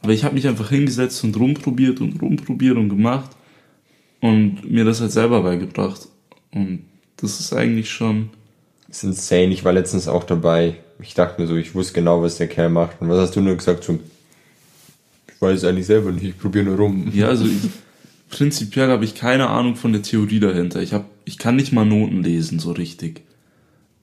aber 0.02 0.14
ich 0.14 0.24
habe 0.24 0.36
mich 0.36 0.48
einfach 0.48 0.70
hingesetzt 0.70 1.24
und 1.24 1.38
rumprobiert 1.38 2.02
und 2.02 2.22
rumprobiert 2.22 2.78
und 2.78 2.90
gemacht 2.90 3.32
und 4.22 4.70
mir 4.70 4.86
das 4.86 5.02
halt 5.02 5.12
selber 5.12 5.42
beigebracht 5.44 6.08
und 6.52 6.86
das 7.18 7.40
ist 7.40 7.54
eigentlich 7.54 7.92
schon 7.92 8.30
Das 8.88 8.98
ist 8.98 9.04
insane. 9.04 9.54
Ich 9.54 9.64
war 9.64 9.74
letztens 9.74 10.08
auch 10.08 10.24
dabei. 10.24 10.76
Ich 11.02 11.14
dachte 11.14 11.42
mir 11.42 11.48
so, 11.48 11.56
ich 11.56 11.76
wusste 11.76 11.94
genau, 11.94 12.22
was 12.22 12.38
der 12.38 12.48
Kerl 12.48 12.70
macht. 12.70 13.02
Und 13.02 13.10
was 13.10 13.20
hast 13.20 13.36
du 13.36 13.42
nur 13.42 13.56
gesagt? 13.56 13.84
So, 13.84 14.00
ich 15.28 15.42
weiß 15.42 15.60
es 15.60 15.64
eigentlich 15.64 15.86
selber 15.86 16.12
nicht, 16.12 16.24
ich 16.24 16.38
probiere 16.38 16.66
nur 16.66 16.78
rum. 16.78 17.10
Ja, 17.14 17.28
also 17.28 17.46
ich, 17.46 17.70
prinzipiell 18.30 18.90
habe 18.90 19.06
ich 19.06 19.16
keine 19.16 19.50
Ahnung 19.50 19.76
von 19.76 19.94
der 19.94 20.02
Theorie 20.02 20.40
dahinter. 20.40 20.82
Ich, 20.82 20.94
hab, 20.94 21.06
ich 21.26 21.38
kann 21.38 21.56
nicht 21.56 21.72
mal 21.72 21.86
Noten 21.86 22.24
lesen 22.24 22.60
so 22.60 22.72
richtig. 22.72 23.22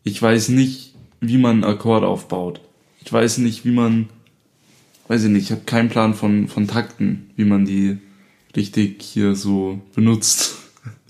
Ich 0.04 0.20
weiß 0.22 0.50
nicht, 0.50 0.94
wie 1.20 1.38
man 1.38 1.64
einen 1.64 1.64
Akkord 1.64 2.04
aufbaut. 2.04 2.60
Ich 3.04 3.12
weiß 3.12 3.38
nicht, 3.38 3.64
wie 3.64 3.72
man, 3.72 4.08
weiß 5.08 5.24
ich 5.24 5.30
nicht, 5.30 5.44
ich 5.44 5.52
habe 5.52 5.62
keinen 5.62 5.88
Plan 5.88 6.14
von, 6.14 6.48
von 6.48 6.66
Takten, 6.66 7.30
wie 7.36 7.44
man 7.44 7.64
die 7.64 7.98
richtig 8.56 9.02
hier 9.02 9.34
so 9.34 9.80
benutzt. 9.94 10.56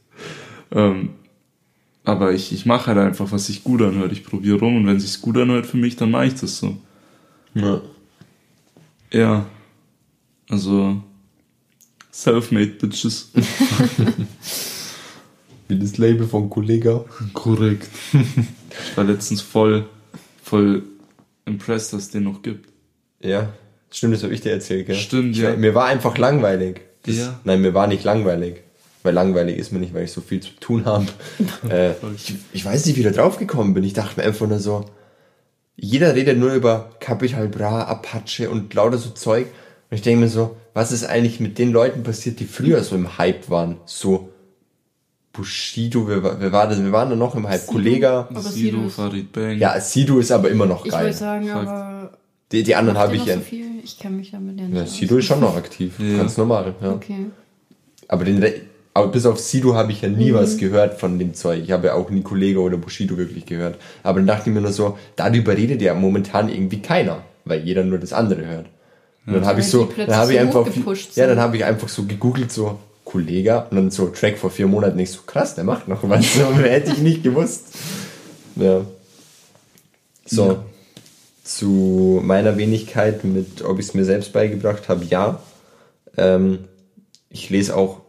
ähm, 0.72 1.10
aber 2.04 2.32
ich, 2.32 2.52
ich 2.52 2.66
mache 2.66 2.86
halt 2.86 2.98
einfach, 2.98 3.32
was 3.32 3.46
sich 3.46 3.64
gut 3.64 3.82
anhört. 3.82 4.12
Ich 4.12 4.24
probiere 4.24 4.60
rum 4.60 4.76
und 4.76 4.86
wenn 4.86 5.00
sich's 5.00 5.20
gut 5.20 5.36
anhört 5.36 5.66
für 5.66 5.76
mich, 5.76 5.96
dann 5.96 6.10
mache 6.10 6.26
ich 6.26 6.34
das 6.34 6.58
so. 6.58 6.76
Ja. 7.54 7.80
Ja. 9.12 9.46
Also 10.48 11.02
self-made 12.12 12.72
bitches. 12.72 13.32
Wie 15.68 15.78
das 15.78 15.98
Label 15.98 16.28
von 16.28 16.48
Kollega. 16.48 17.04
Korrekt. 17.32 17.88
ich 18.12 18.96
war 18.96 19.04
letztens 19.04 19.42
voll, 19.42 19.88
voll 20.42 20.84
impressed, 21.44 21.92
dass 21.92 22.02
es 22.02 22.10
den 22.10 22.22
noch 22.24 22.42
gibt. 22.42 22.68
Ja, 23.20 23.52
stimmt, 23.96 24.14
das 24.14 24.22
habe 24.22 24.34
ich 24.34 24.40
dir 24.40 24.52
erzählt, 24.52 24.86
gell? 24.86 24.96
Stimmt, 24.96 25.36
ich, 25.36 25.42
ja. 25.42 25.56
Mir 25.56 25.74
war 25.74 25.86
einfach 25.86 26.16
langweilig. 26.18 26.80
Das, 27.04 27.16
Ja. 27.16 27.40
Nein, 27.44 27.60
mir 27.62 27.74
war 27.74 27.86
nicht 27.86 28.04
langweilig. 28.04 28.62
Weil 29.02 29.14
langweilig 29.14 29.56
ist 29.58 29.70
mir 29.72 29.78
nicht, 29.78 29.94
weil 29.94 30.04
ich 30.04 30.12
so 30.12 30.20
viel 30.20 30.40
zu 30.40 30.50
tun 30.58 30.84
habe. 30.84 31.06
äh, 31.70 31.92
ich, 32.16 32.34
ich 32.52 32.64
weiß 32.64 32.86
nicht, 32.86 32.96
wie 32.96 33.00
ich 33.00 33.06
da 33.06 33.12
drauf 33.12 33.38
gekommen 33.38 33.72
bin. 33.74 33.84
Ich 33.84 33.92
dachte 33.92 34.18
mir 34.20 34.26
einfach 34.26 34.46
nur 34.48 34.58
so, 34.58 34.84
jeder 35.76 36.14
redet 36.14 36.38
nur 36.38 36.52
über 36.54 36.90
Capital 37.00 37.48
Bra, 37.48 37.82
Apache 37.84 38.50
und 38.50 38.72
lauter 38.74 38.98
so 38.98 39.10
Zeug. 39.10 39.46
Und 39.90 39.94
ich 39.94 40.02
denke 40.02 40.22
mir 40.22 40.28
so, 40.28 40.56
was 40.74 40.90
ist 40.90 41.04
eigentlich 41.04 41.38
mit 41.38 41.58
den 41.58 41.70
Leuten 41.70 42.02
passiert, 42.02 42.40
die 42.40 42.44
früher 42.46 42.82
so 42.82 42.96
im 42.96 43.16
Hype 43.18 43.48
waren? 43.48 43.76
So 43.84 44.30
Bushido, 45.32 46.08
wer, 46.08 46.22
war- 46.22 46.40
wer 46.40 46.50
war 46.50 46.66
das? 46.68 46.82
Wir 46.82 46.92
waren 46.92 47.10
da 47.10 47.16
noch 47.16 47.34
im 47.34 47.46
Hype. 47.46 47.60
Sido. 47.60 47.72
Kollega. 47.72 48.20
Aber 48.30 48.40
Sido, 48.40 48.78
Sido- 48.78 48.88
Farid 48.88 49.32
Bang. 49.32 49.58
Ja, 49.58 49.78
Sido 49.80 50.18
ist 50.18 50.32
aber 50.32 50.48
immer 50.50 50.66
noch 50.66 50.84
Ich 50.86 50.90
geil. 50.92 51.04
würde 51.04 51.16
sagen, 51.16 51.46
Fakt. 51.48 51.68
aber. 51.68 52.18
Die, 52.52 52.62
die 52.62 52.74
anderen 52.74 52.98
habe 52.98 53.16
ich 53.16 53.24
ja. 53.24 53.34
So 53.34 53.40
viel? 53.40 53.66
Ich 53.82 53.98
kenne 53.98 54.16
mich 54.16 54.30
damit 54.30 54.58
ja 54.58 54.66
nicht 54.66 54.76
ja. 54.76 54.82
aus. 54.84 54.96
Sido 54.96 55.16
ist 55.18 55.24
schon 55.24 55.40
noch 55.40 55.56
aktiv. 55.56 55.94
Ja. 55.98 56.18
Ganz 56.18 56.36
normal. 56.36 56.74
Ja. 56.80 56.92
Okay. 56.92 57.26
Aber, 58.08 58.24
den, 58.24 58.44
aber 58.94 59.08
bis 59.08 59.26
auf 59.26 59.40
Sido 59.40 59.74
habe 59.74 59.92
ich 59.92 60.02
ja 60.02 60.08
nie 60.08 60.32
was 60.32 60.56
gehört 60.56 61.00
von 61.00 61.18
dem 61.18 61.34
Zeug. 61.34 61.62
Ich 61.64 61.72
habe 61.72 61.88
ja 61.88 61.94
auch 61.94 62.08
nie 62.10 62.22
Kollege 62.22 62.60
oder 62.60 62.76
Bushido 62.76 63.16
wirklich 63.16 63.46
gehört. 63.46 63.78
Aber 64.02 64.20
dann 64.20 64.28
dachte 64.28 64.50
ich 64.50 64.54
mir 64.54 64.60
nur 64.60 64.72
so, 64.72 64.96
darüber 65.16 65.56
redet 65.56 65.82
ja 65.82 65.94
momentan 65.94 66.48
irgendwie 66.48 66.80
keiner, 66.80 67.22
weil 67.44 67.60
jeder 67.60 67.84
nur 67.84 67.98
das 67.98 68.12
andere 68.12 68.46
hört. 68.46 68.66
Und 69.26 69.34
dann 69.34 69.44
habe 69.44 69.58
ich 69.58 69.66
so, 69.66 69.88
dann 69.96 70.16
habe 70.16 70.34
ich 70.34 70.38
einfach, 70.38 70.68
ja, 71.16 71.26
dann 71.26 71.40
habe 71.40 71.56
ich 71.56 71.64
einfach 71.64 71.88
so 71.88 72.04
gegoogelt 72.04 72.52
so 72.52 72.78
Kollege 73.04 73.66
und 73.70 73.76
dann 73.76 73.90
so 73.90 74.06
Track 74.08 74.38
vor 74.38 74.50
vier 74.50 74.68
Monaten 74.68 74.96
nicht 74.96 75.10
so 75.10 75.20
krass, 75.26 75.56
der 75.56 75.64
macht 75.64 75.88
noch 75.88 76.08
was. 76.08 76.24
So, 76.34 76.52
hätte 76.54 76.92
ich 76.92 76.98
nicht 76.98 77.24
gewusst. 77.24 77.74
Ja. 78.54 78.82
So. 80.24 80.46
Ja. 80.46 80.64
Zu 81.46 82.20
meiner 82.24 82.56
Wenigkeit 82.56 83.22
mit, 83.22 83.62
ob 83.64 83.78
ich 83.78 83.86
es 83.86 83.94
mir 83.94 84.04
selbst 84.04 84.32
beigebracht 84.32 84.88
habe, 84.88 85.04
ja. 85.04 85.40
Ähm, 86.16 86.64
ich 87.30 87.50
lese 87.50 87.76
auch 87.76 88.00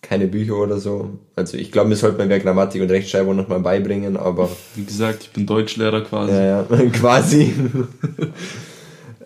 keine 0.00 0.26
Bücher 0.26 0.54
oder 0.56 0.78
so. 0.78 1.18
Also 1.34 1.58
ich 1.58 1.70
glaube, 1.70 1.90
mir 1.90 1.96
sollte 1.96 2.16
man 2.16 2.30
wer 2.30 2.40
Grammatik 2.40 2.80
und 2.80 2.90
Rechtschreibung 2.90 3.36
nochmal 3.36 3.60
beibringen, 3.60 4.16
aber 4.16 4.48
Wie 4.74 4.84
gesagt, 4.86 5.24
ich 5.24 5.32
bin 5.32 5.44
Deutschlehrer 5.44 6.00
quasi. 6.02 6.32
ja, 6.32 6.44
ja, 6.44 6.62
quasi. 6.92 7.52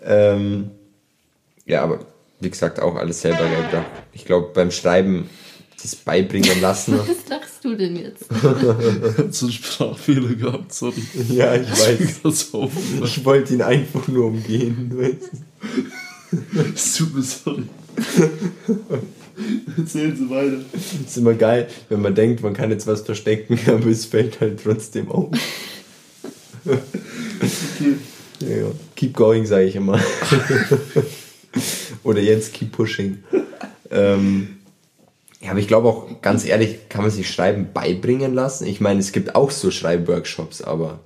ähm, 0.03 0.71
ja, 1.65 1.83
aber 1.83 1.99
wie 2.41 2.49
gesagt, 2.49 2.81
auch 2.81 2.95
alles 2.95 3.21
selber 3.21 3.43
beigebracht. 3.43 3.85
Ich 4.11 4.25
glaube, 4.25 4.49
beim 4.53 4.71
Schreiben 4.71 5.29
das 5.81 5.95
beibringen 5.95 6.61
lassen. 6.61 6.97
Was 6.97 7.29
lachst 7.29 7.63
du 7.63 7.75
denn 7.75 7.95
jetzt? 7.95 8.25
so 9.31 9.45
einen 9.45 9.53
Sprachfehler 9.53 10.33
gehabt, 10.35 10.73
sorry. 10.73 11.01
ja, 11.29 11.55
ich 11.55 11.69
weiß. 11.69 12.51
Ich 13.03 13.25
wollte 13.25 13.53
ihn 13.53 13.61
einfach 13.61 14.07
nur 14.07 14.27
umgehen. 14.27 14.91
Weißt 14.95 15.31
du? 16.31 16.71
Es 16.73 16.95
tut 16.95 17.13
mir 17.13 17.23
sorry. 17.23 17.63
Erzählen 19.77 20.15
Sie 20.15 20.29
weiter. 20.29 20.57
ist 21.05 21.17
immer 21.17 21.33
geil, 21.33 21.67
wenn 21.89 22.01
man 22.01 22.15
denkt, 22.15 22.43
man 22.43 22.53
kann 22.53 22.71
jetzt 22.71 22.87
was 22.87 23.01
verstecken, 23.01 23.59
aber 23.67 23.87
es 23.87 24.05
fällt 24.05 24.39
halt 24.39 24.61
trotzdem 24.63 25.09
auf. 25.11 25.31
ja, 28.39 28.47
ja. 28.47 28.71
Keep 28.95 29.15
going, 29.15 29.45
sage 29.45 29.65
ich 29.65 29.75
immer. 29.75 29.99
Oder 32.03 32.21
jetzt 32.21 32.53
keep 32.53 32.71
pushing. 32.71 33.23
Ähm, 33.89 34.60
ja, 35.41 35.51
aber 35.51 35.59
ich 35.59 35.67
glaube 35.67 35.87
auch, 35.87 36.21
ganz 36.21 36.45
ehrlich, 36.45 36.89
kann 36.89 37.01
man 37.01 37.11
sich 37.11 37.29
Schreiben 37.29 37.69
beibringen 37.73 38.33
lassen? 38.33 38.67
Ich 38.67 38.79
meine, 38.79 38.99
es 38.99 39.11
gibt 39.11 39.35
auch 39.35 39.49
so 39.49 39.71
Schreibworkshops, 39.71 40.61
aber 40.61 40.99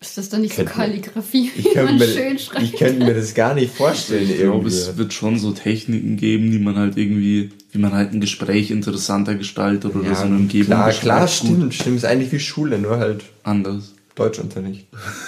Ist 0.00 0.16
das 0.18 0.28
dann 0.28 0.42
nicht 0.42 0.54
so 0.54 0.64
Kalligrafie, 0.64 1.50
ich 1.56 1.64
wie 1.64 1.68
könnte 1.74 1.84
man 1.84 1.98
mir, 1.98 2.06
schön 2.06 2.38
schreibt? 2.38 2.62
ich 2.64 2.72
könnte 2.76 3.04
mir 3.04 3.14
das 3.14 3.34
gar 3.34 3.54
nicht 3.54 3.74
vorstellen. 3.74 4.30
Ich 4.30 4.38
glaube, 4.38 4.68
es 4.68 4.96
wird 4.96 5.12
schon 5.12 5.38
so 5.38 5.50
Techniken 5.50 6.16
geben, 6.16 6.52
die 6.52 6.60
man 6.60 6.76
halt 6.76 6.96
irgendwie, 6.96 7.50
wie 7.72 7.78
man 7.78 7.92
halt 7.92 8.12
ein 8.12 8.20
Gespräch 8.20 8.70
interessanter 8.70 9.34
gestaltet 9.34 9.96
oder 9.96 10.14
so 10.14 10.22
eine 10.22 10.36
Umgebung 10.36 10.66
klar, 10.66 10.92
klar, 10.92 11.20
Gut, 11.22 11.30
stimmt, 11.30 11.74
stimmt. 11.74 11.96
Ist 11.96 12.04
eigentlich 12.04 12.30
wie 12.30 12.40
Schule, 12.40 12.78
nur 12.78 12.98
halt 12.98 13.24
Anders. 13.42 13.94
Deutschunterricht. 14.14 14.86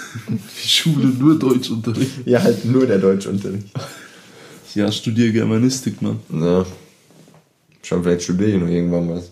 Die 0.29 0.69
Schule 0.69 1.07
nur 1.07 1.39
Deutschunterricht. 1.39 2.25
Ja, 2.25 2.43
halt 2.43 2.65
nur 2.65 2.87
der 2.87 2.99
Deutschunterricht. 2.99 3.67
Ja, 4.75 4.93
studiere 4.93 5.33
Germanistik, 5.33 6.01
Mann. 6.03 6.21
Ja. 6.33 6.65
Schon 7.83 8.03
vielleicht 8.03 8.23
studiere 8.23 8.51
ich 8.51 8.61
noch 8.61 8.69
irgendwann 8.69 9.09
was. 9.11 9.31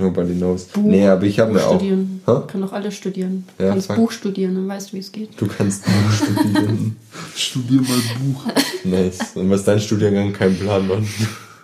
Nobody 0.00 0.34
knows. 0.34 0.64
Buch, 0.66 0.82
nee, 0.84 1.06
aber 1.08 1.24
ich 1.24 1.40
habe 1.40 1.52
mir 1.52 1.66
auch. 1.66 1.74
studieren. 1.76 2.20
Hä? 2.24 2.32
Kann 2.46 2.60
doch 2.60 2.72
alle 2.72 2.92
studieren. 2.92 3.44
Du 3.58 3.64
Ja, 3.64 3.70
kannst 3.70 3.88
fuck. 3.88 3.96
Buch 3.96 4.12
studieren, 4.12 4.54
dann 4.54 4.68
weißt 4.68 4.90
du, 4.90 4.96
wie 4.96 5.00
es 5.00 5.10
geht. 5.10 5.30
Du 5.40 5.46
kannst 5.48 5.84
Buch 5.84 6.12
studieren. 6.12 6.96
Studier 7.34 7.80
mal 7.80 7.98
Buch. 8.20 8.44
nice. 8.84 9.18
Und 9.34 9.50
was 9.50 9.64
dein 9.64 9.80
Studiengang 9.80 10.32
kein 10.32 10.56
Plan, 10.56 10.86
Mann. 10.86 11.06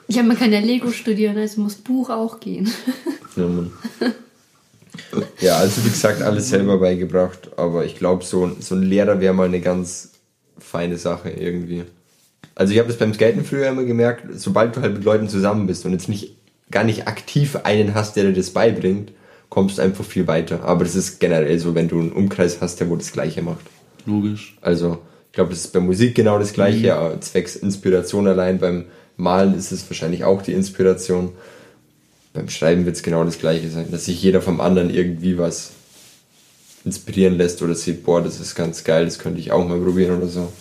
Ja, 0.08 0.22
man 0.24 0.36
kann 0.36 0.52
ja 0.52 0.58
Lego 0.58 0.90
studieren, 0.90 1.38
also 1.38 1.60
muss 1.60 1.76
Buch 1.76 2.10
auch 2.10 2.40
gehen. 2.40 2.68
Ja, 3.36 3.46
Mann. 3.46 3.70
Ja, 5.40 5.56
also 5.58 5.84
wie 5.84 5.90
gesagt, 5.90 6.20
alles 6.22 6.48
selber 6.48 6.78
beigebracht, 6.78 7.50
aber 7.56 7.84
ich 7.84 7.96
glaube, 7.96 8.24
so, 8.24 8.50
so 8.58 8.74
ein 8.74 8.82
Lehrer 8.82 9.20
wäre 9.20 9.32
mal 9.34 9.46
eine 9.46 9.60
ganz 9.60 10.10
feine 10.58 10.96
Sache 10.98 11.30
irgendwie. 11.30 11.84
Also 12.54 12.72
ich 12.72 12.78
habe 12.78 12.88
das 12.88 12.98
beim 12.98 13.14
Skaten 13.14 13.44
früher 13.44 13.68
immer 13.68 13.84
gemerkt, 13.84 14.26
sobald 14.34 14.76
du 14.76 14.80
halt 14.80 14.94
mit 14.94 15.04
Leuten 15.04 15.28
zusammen 15.28 15.66
bist 15.66 15.84
und 15.84 15.92
jetzt 15.92 16.08
nicht 16.08 16.36
gar 16.70 16.84
nicht 16.84 17.06
aktiv 17.06 17.56
einen 17.64 17.94
hast, 17.94 18.16
der 18.16 18.24
dir 18.24 18.32
das 18.32 18.50
beibringt, 18.50 19.12
kommst 19.48 19.78
du 19.78 19.82
einfach 19.82 20.04
viel 20.04 20.26
weiter. 20.26 20.64
Aber 20.64 20.84
das 20.84 20.96
ist 20.96 21.20
generell 21.20 21.58
so, 21.58 21.74
wenn 21.74 21.88
du 21.88 22.00
einen 22.00 22.12
Umkreis 22.12 22.60
hast, 22.60 22.80
der 22.80 22.90
wo 22.90 22.96
das 22.96 23.12
Gleiche 23.12 23.42
macht. 23.42 23.66
Logisch. 24.06 24.56
Also 24.60 24.98
ich 25.26 25.32
glaube, 25.32 25.50
das 25.50 25.60
ist 25.60 25.72
bei 25.72 25.80
Musik 25.80 26.14
genau 26.14 26.38
das 26.38 26.52
Gleiche, 26.52 26.94
aber 26.94 27.20
zwecks 27.20 27.56
Inspiration 27.56 28.26
allein. 28.26 28.58
Beim 28.58 28.86
Malen 29.16 29.54
ist 29.54 29.72
es 29.72 29.88
wahrscheinlich 29.88 30.24
auch 30.24 30.42
die 30.42 30.52
Inspiration. 30.52 31.32
Beim 32.32 32.48
Schreiben 32.48 32.84
wird 32.84 32.96
es 32.96 33.02
genau 33.02 33.24
das 33.24 33.38
Gleiche 33.38 33.68
sein, 33.70 33.90
dass 33.90 34.06
sich 34.06 34.20
jeder 34.22 34.42
vom 34.42 34.60
anderen 34.60 34.90
irgendwie 34.90 35.38
was 35.38 35.70
inspirieren 36.84 37.36
lässt 37.36 37.62
oder 37.62 37.74
sieht, 37.74 38.04
boah, 38.04 38.22
das 38.22 38.40
ist 38.40 38.54
ganz 38.54 38.84
geil, 38.84 39.04
das 39.04 39.18
könnte 39.18 39.40
ich 39.40 39.52
auch 39.52 39.66
mal 39.66 39.78
probieren 39.78 40.18
oder 40.18 40.26
so. 40.26 40.52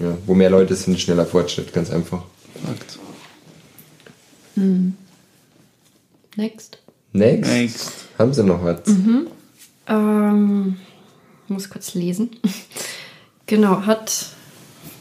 Ja, 0.00 0.16
wo 0.26 0.34
mehr 0.34 0.50
Leute 0.50 0.74
sind, 0.74 1.00
schneller 1.00 1.26
Fortschritt, 1.26 1.72
ganz 1.72 1.90
einfach. 1.90 2.22
Fakt. 2.64 2.98
Next. 6.36 6.78
Next. 7.12 7.50
Next. 7.50 7.92
Haben 8.18 8.32
Sie 8.32 8.44
noch 8.44 8.62
was? 8.64 8.80
Ähm, 9.88 10.76
ich 11.44 11.50
muss 11.50 11.70
kurz 11.70 11.94
lesen. 11.94 12.30
genau, 13.46 13.86
hat 13.86 14.26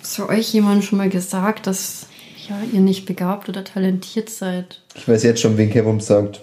zu 0.02 0.30
euch 0.30 0.54
jemand 0.54 0.84
schon 0.84 0.98
mal 0.98 1.10
gesagt, 1.10 1.68
dass 1.68 2.08
ja, 2.48 2.62
ihr 2.72 2.80
nicht 2.80 3.06
begabt 3.06 3.50
oder 3.50 3.64
talentiert 3.64 4.30
seid? 4.30 4.82
Ich 4.96 5.08
weiß 5.08 5.24
jetzt 5.24 5.42
schon, 5.42 5.58
wen 5.58 5.70
Kevin 5.70 6.00
sagt, 6.00 6.42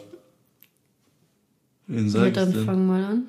Wen 1.86 2.04
Ja, 2.06 2.10
sag 2.10 2.26
ich 2.28 2.32
dann 2.32 2.52
denn? 2.52 2.64
fang 2.64 2.86
mal 2.86 3.04
an. 3.04 3.22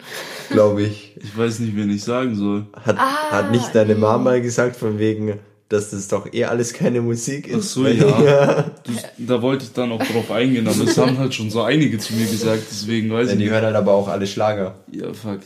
glaube 0.50 0.84
ich. 0.84 1.14
Ich 1.24 1.38
weiß 1.38 1.60
nicht, 1.60 1.76
wen 1.76 1.90
ich 1.90 2.04
sagen 2.04 2.36
soll. 2.36 2.66
Hat, 2.86 2.96
Ah, 2.98 3.32
hat 3.32 3.52
nicht 3.52 3.74
deine 3.76 3.96
Mama 3.96 4.18
mal 4.24 4.42
gesagt, 4.42 4.76
von 4.78 4.98
wegen, 5.00 5.34
dass 5.70 5.90
das 5.90 6.08
doch 6.08 6.32
eh 6.34 6.46
alles 6.46 6.72
keine 6.74 7.02
Musik 7.02 7.48
ist? 7.48 7.56
Ach 7.58 7.62
so, 7.64 7.84
Weil- 7.84 7.98
ja. 7.98 8.72
Du, 8.86 8.92
da 9.18 9.42
wollte 9.42 9.66
ich 9.66 9.74
dann 9.74 9.92
auch 9.92 10.02
drauf 10.04 10.30
eingehen, 10.32 10.68
aber 10.68 10.84
es 10.84 10.98
haben 10.98 11.18
halt 11.18 11.34
schon 11.34 11.50
so 11.50 11.64
einige 11.64 11.98
zu 11.98 12.14
mir 12.14 12.26
gesagt, 12.28 12.64
deswegen 12.70 13.12
weiß 13.12 13.28
Ja, 13.28 13.34
ich 13.34 13.38
die 13.40 13.44
nicht. 13.46 13.52
hören 13.54 13.66
halt 13.66 13.76
aber 13.76 13.94
auch 13.94 14.08
alle 14.08 14.28
Schlager. 14.28 14.76
Ja, 14.92 15.12
Fakt. 15.14 15.46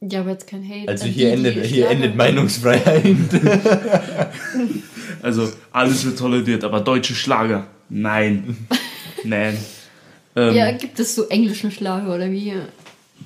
Ja, 0.00 0.20
aber 0.20 0.30
jetzt 0.32 0.46
kein 0.46 0.62
Hate. 0.68 0.88
Also 0.88 1.04
hier 1.06 1.36
die, 1.36 1.42
die 1.42 1.48
endet, 1.48 1.64
hier 1.66 1.84
Schlager- 1.86 1.90
endet 1.94 2.16
Meinungsfreiheit. 2.16 3.04
Also, 5.22 5.48
alles 5.72 6.04
wird 6.04 6.18
toleriert, 6.18 6.64
aber 6.64 6.80
deutsche 6.80 7.14
Schlager? 7.14 7.66
Nein. 7.88 8.56
Nein. 9.24 9.56
Ähm, 10.36 10.54
Ja, 10.54 10.72
gibt 10.72 10.98
es 11.00 11.14
so 11.14 11.24
englischen 11.28 11.70
Schlager 11.70 12.14
oder 12.14 12.30
wie? 12.30 12.54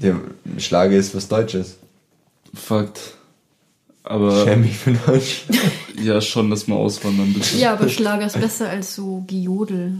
Der 0.00 0.16
Schlager 0.58 0.96
ist 0.96 1.14
was 1.14 1.28
Deutsches. 1.28 1.76
Fakt. 2.54 3.14
Aber 4.04 4.44
Schäm 4.44 4.62
mich 4.62 4.76
für 4.76 4.92
Deutsch. 4.92 5.44
ja, 6.02 6.20
schon, 6.20 6.50
dass 6.50 6.66
wir 6.66 6.74
auswandern, 6.76 7.32
bitte. 7.34 7.56
Ja, 7.58 7.72
aber 7.74 7.88
Schlager 7.88 8.26
ist 8.26 8.40
besser 8.40 8.70
als 8.70 8.94
so 8.94 9.24
Gejodel. 9.26 9.98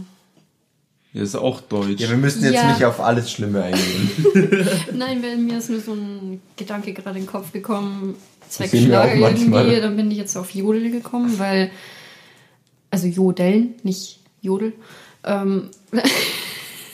Ja, 1.13 1.23
ist 1.23 1.35
auch 1.35 1.61
deutsch. 1.61 1.99
Ja, 1.99 2.09
wir 2.09 2.17
müssen 2.17 2.43
jetzt 2.43 2.53
Ja. 2.55 2.71
nicht 2.71 2.83
auf 2.85 2.99
alles 2.99 3.31
Schlimme 3.31 3.63
eingehen. 3.63 4.11
Nein, 4.93 5.21
weil 5.23 5.37
mir 5.37 5.57
ist 5.57 5.69
nur 5.69 5.79
so 5.81 5.93
ein 5.93 6.39
Gedanke 6.55 6.93
gerade 6.93 7.17
in 7.19 7.25
den 7.25 7.31
Kopf 7.31 7.51
gekommen, 7.51 8.15
Zweck 8.47 8.69
Schlager 8.69 9.15
irgendwie, 9.15 9.79
dann 9.81 9.95
bin 9.95 10.09
ich 10.11 10.17
jetzt 10.17 10.35
auf 10.35 10.51
Jodel 10.51 10.89
gekommen, 10.91 11.37
weil, 11.37 11.69
also 12.91 13.05
Jodeln, 13.07 13.75
nicht 13.83 14.19
Jodel. 14.41 14.73
Ähm, 15.23 15.69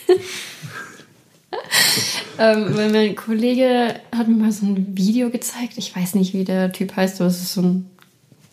ähm, 2.38 2.76
weil 2.76 2.90
mein 2.90 3.16
Kollege 3.16 4.00
hat 4.14 4.28
mir 4.28 4.36
mal 4.36 4.52
so 4.52 4.66
ein 4.66 4.96
Video 4.96 5.30
gezeigt, 5.30 5.74
ich 5.76 5.94
weiß 5.94 6.14
nicht, 6.14 6.34
wie 6.34 6.44
der 6.44 6.72
Typ 6.72 6.96
heißt, 6.96 7.20
aber 7.20 7.28
es 7.28 7.42
ist 7.42 7.54
so 7.54 7.62
ein 7.62 7.90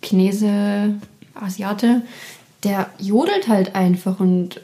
Chinese, 0.01 0.95
Asiate, 1.35 2.01
der 2.63 2.89
jodelt 2.97 3.47
halt 3.47 3.75
einfach 3.75 4.19
und 4.19 4.61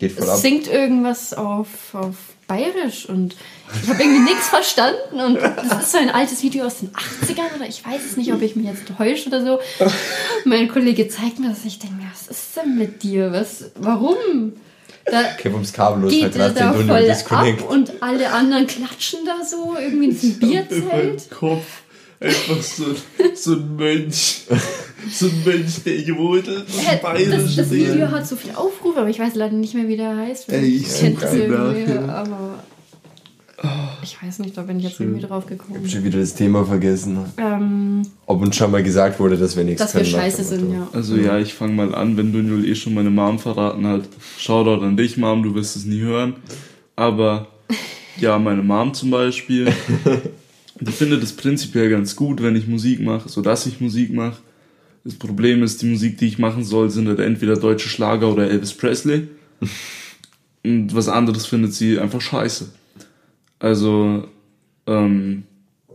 singt 0.00 0.68
irgendwas 0.68 1.34
auf, 1.34 1.94
auf 1.94 2.14
Bayerisch 2.46 3.08
und 3.08 3.36
ich 3.82 3.88
habe 3.90 4.02
irgendwie 4.02 4.20
nichts 4.20 4.48
verstanden 4.48 5.20
und 5.20 5.36
das 5.36 5.82
ist 5.82 5.92
so 5.92 5.98
ein 5.98 6.08
altes 6.08 6.42
Video 6.42 6.64
aus 6.64 6.78
den 6.78 6.90
80ern 6.90 7.56
oder 7.56 7.68
ich 7.68 7.84
weiß 7.84 8.06
es 8.06 8.16
nicht, 8.16 8.32
ob 8.32 8.40
ich 8.40 8.56
mich 8.56 8.66
jetzt 8.66 8.86
täusche 8.96 9.28
oder 9.28 9.44
so. 9.44 9.58
Mein 10.44 10.68
Kollege 10.68 11.08
zeigt 11.08 11.40
mir 11.40 11.50
das, 11.50 11.64
ich 11.66 11.78
denke 11.78 11.96
mir, 11.96 12.10
was 12.10 12.28
ist 12.28 12.56
denn 12.56 12.78
mit 12.78 13.02
dir? 13.02 13.32
Was, 13.32 13.72
warum? 13.74 14.54
Da 15.10 15.22
Kevums 15.38 15.72
kabellos 15.72 16.12
hat 16.12 16.20
geht 16.20 16.32
gerade 16.32 16.54
da 16.54 16.72
den 16.72 16.86
voll 16.88 17.04
disconnect. 17.04 17.62
ab 17.62 17.70
und 17.70 17.92
alle 18.00 18.30
anderen 18.32 18.66
klatschen 18.66 19.20
da 19.24 19.44
so 19.44 19.76
irgendwie 19.80 20.06
in 20.06 20.10
diesem 20.10 20.38
Bierzelt. 20.40 21.30
Kopf 21.30 21.64
einfach 22.20 22.62
so, 22.62 22.84
so 23.34 23.52
ein 23.52 23.76
Mönch. 23.76 24.42
So 25.10 25.26
ein 25.26 25.42
Mönch, 25.44 25.84
der 25.84 25.96
jodelt 26.00 26.66
und 26.66 27.02
bayerisch 27.02 27.56
Das, 27.56 27.56
das. 27.56 27.70
Video 27.70 28.10
hat 28.10 28.26
so 28.26 28.34
viel 28.36 28.50
Aufrufe, 28.54 28.98
aber 29.00 29.08
ich 29.08 29.18
weiß 29.18 29.34
leider 29.36 29.54
nicht 29.54 29.74
mehr, 29.74 29.86
wie 29.88 29.96
der 29.96 30.16
heißt. 30.16 30.50
Ey, 30.52 30.64
ich 30.64 30.90
such 30.90 31.20
das 31.20 31.34
irgendwie, 31.34 31.92
aber 32.08 32.64
ich 34.02 34.22
weiß 34.22 34.38
nicht, 34.38 34.56
da 34.56 34.62
bin 34.62 34.78
ich 34.78 34.84
jetzt 34.84 35.00
irgendwie 35.00 35.20
drauf 35.20 35.46
gekommen. 35.46 35.88
Schon 35.88 36.04
wieder 36.04 36.20
das 36.20 36.34
Thema 36.34 36.64
vergessen. 36.64 37.18
Ähm, 37.38 38.02
Ob 38.26 38.40
uns 38.40 38.54
schon 38.54 38.70
mal 38.70 38.82
gesagt 38.82 39.18
wurde, 39.18 39.36
dass 39.36 39.56
wir 39.56 39.64
nichts 39.64 39.82
dass 39.82 39.94
wir 39.94 40.02
können. 40.02 40.12
nach 40.12 40.20
dem 40.20 40.30
scheiße 40.30 40.44
sind, 40.44 40.72
ja. 40.72 40.88
Also 40.92 41.16
ja, 41.16 41.38
ich 41.38 41.54
fange 41.54 41.72
mal 41.72 41.94
an, 41.94 42.16
wenn 42.16 42.32
Dunjul 42.32 42.64
eh 42.64 42.74
schon 42.76 42.94
meine 42.94 43.10
Mom 43.10 43.38
verraten 43.38 43.84
hat. 43.86 44.02
Shoutout 44.38 44.84
an 44.84 44.96
dich, 44.96 45.16
Mom, 45.16 45.42
du 45.42 45.54
wirst 45.54 45.74
es 45.74 45.84
nie 45.84 46.00
hören. 46.00 46.36
Aber 46.94 47.48
ja, 48.20 48.38
meine 48.38 48.62
Mom 48.62 48.94
zum 48.94 49.10
Beispiel, 49.10 49.72
die 50.80 50.92
findet 50.92 51.22
es 51.24 51.32
prinzipiell 51.32 51.90
ganz 51.90 52.14
gut, 52.14 52.40
wenn 52.40 52.54
ich 52.54 52.68
Musik 52.68 53.00
mache, 53.00 53.28
so 53.28 53.42
dass 53.42 53.66
ich 53.66 53.80
Musik 53.80 54.12
mache. 54.12 54.38
Das 55.02 55.14
Problem 55.14 55.64
ist, 55.64 55.82
die 55.82 55.86
Musik, 55.86 56.18
die 56.18 56.26
ich 56.26 56.38
machen 56.38 56.62
soll, 56.62 56.90
sind 56.90 57.08
halt 57.08 57.18
entweder 57.18 57.56
deutsche 57.56 57.88
Schlager 57.88 58.30
oder 58.30 58.48
Elvis 58.48 58.74
Presley. 58.74 59.28
Und 60.64 60.94
was 60.94 61.08
anderes 61.08 61.46
findet 61.46 61.72
sie 61.72 61.98
einfach 61.98 62.20
scheiße. 62.20 62.66
Also, 63.58 64.28
ähm, 64.86 65.44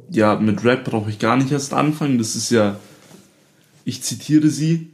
ja, 0.10 0.36
mit 0.36 0.64
Rap 0.64 0.84
brauche 0.86 1.10
ich 1.10 1.20
gar 1.20 1.38
nicht 1.38 1.52
erst 1.52 1.74
anfangen. 1.74 2.18
Das 2.18 2.36
ist 2.36 2.52
ja, 2.52 2.78
ich 3.86 4.04
zitiere 4.04 4.50
sie, 4.50 4.90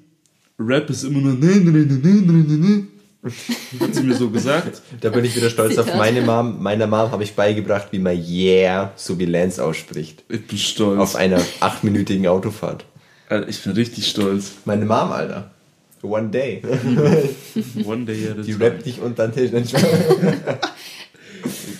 Rap 0.59 0.89
ist 0.89 1.03
immer 1.03 1.20
nur 1.20 1.34
ne, 1.34 1.55
ne, 1.55 1.72
ne, 1.72 1.86
ne, 1.86 2.11
ne, 2.11 2.34
ne, 2.34 2.57
ne. 2.57 2.88
Hat 3.80 3.95
sie 3.95 4.03
mir 4.03 4.15
so 4.15 4.30
gesagt. 4.30 4.82
Da 5.01 5.09
bin 5.09 5.26
ich 5.26 5.36
wieder 5.36 5.49
stolz 5.49 5.78
auf 5.78 5.86
Zitat. 5.86 5.99
meine 5.99 6.22
Mom. 6.22 6.61
Meiner 6.61 6.88
Mom 6.88 7.11
habe 7.11 7.24
ich 7.24 7.34
beigebracht, 7.34 7.88
wie 7.91 7.99
man 7.99 8.17
yeah, 8.17 8.93
so 8.95 9.20
wie 9.20 9.26
Lance 9.26 9.63
ausspricht. 9.63 10.24
Ich 10.30 10.47
bin 10.47 10.57
stolz. 10.57 10.99
Auf 10.99 11.15
einer 11.15 11.41
achtminütigen 11.59 12.28
Autofahrt. 12.28 12.86
Alter, 13.28 13.47
ich 13.47 13.61
bin 13.61 13.74
richtig 13.74 14.07
stolz. 14.07 14.53
Meine 14.65 14.86
Mom, 14.86 15.11
Alter. 15.11 15.51
One 16.01 16.30
day. 16.30 16.61
One 17.84 18.05
day 18.05 18.30
at 18.30 18.39
a 18.39 18.41
Die 18.41 18.53
rappt 18.53 18.86
dich 18.86 19.01
unter 19.01 19.28
den 19.28 19.51
Tisch. 19.51 19.74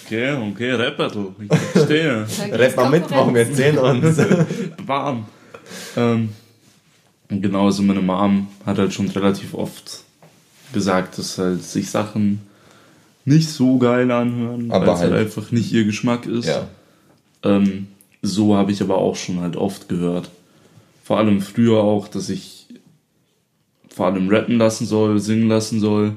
Okay, 0.10 0.34
okay, 0.34 0.72
Rapper 0.72 1.07
du. 1.10 1.36
Ich 1.39 1.55
verstehe. 1.55 2.26
Rapp 2.51 2.76
mal 2.76 2.89
mit, 2.89 3.10
machen 3.12 3.36
wir 3.36 3.45
sehen 3.45 3.78
uns. 3.78 4.18
Warm. 4.88 5.26
Ähm, 5.95 6.30
und 7.30 7.41
genau, 7.43 7.66
also 7.68 7.84
meine 7.84 8.01
Mom 8.01 8.47
hat 8.66 8.80
halt 8.80 8.91
schon 8.91 9.07
relativ 9.10 9.53
oft 9.53 10.03
gesagt, 10.74 11.20
dass 11.20 11.38
halt 11.38 11.64
sich 11.64 11.91
Sachen 11.91 12.41
nicht 13.24 13.49
so 13.49 13.78
geil 13.78 14.10
anhören, 14.10 14.72
Aber 14.72 14.88
weil 14.88 14.93
es 14.95 14.99
halt 15.01 15.12
halt- 15.14 15.26
einfach 15.28 15.51
nicht 15.51 15.72
ihr 15.72 15.86
Geschmack 15.86 16.26
ist. 16.26 16.47
Ja. 16.47 16.68
Ähm, 17.43 17.88
so 18.24 18.55
habe 18.55 18.72
ich 18.72 18.82
aber 18.82 18.97
auch 18.97 19.16
schon 19.16 19.39
halt 19.41 19.55
oft 19.55 19.89
gehört. 19.89 20.32
Vor 21.03 21.20
allem 21.20 21.39
früher 21.41 21.78
auch, 21.84 22.07
dass 22.07 22.30
ich 22.30 22.66
vor 23.89 24.07
allem 24.07 24.28
rappen 24.30 24.57
lassen 24.57 24.88
soll, 24.88 25.20
singen 25.20 25.47
lassen 25.49 25.80
soll. 25.80 26.14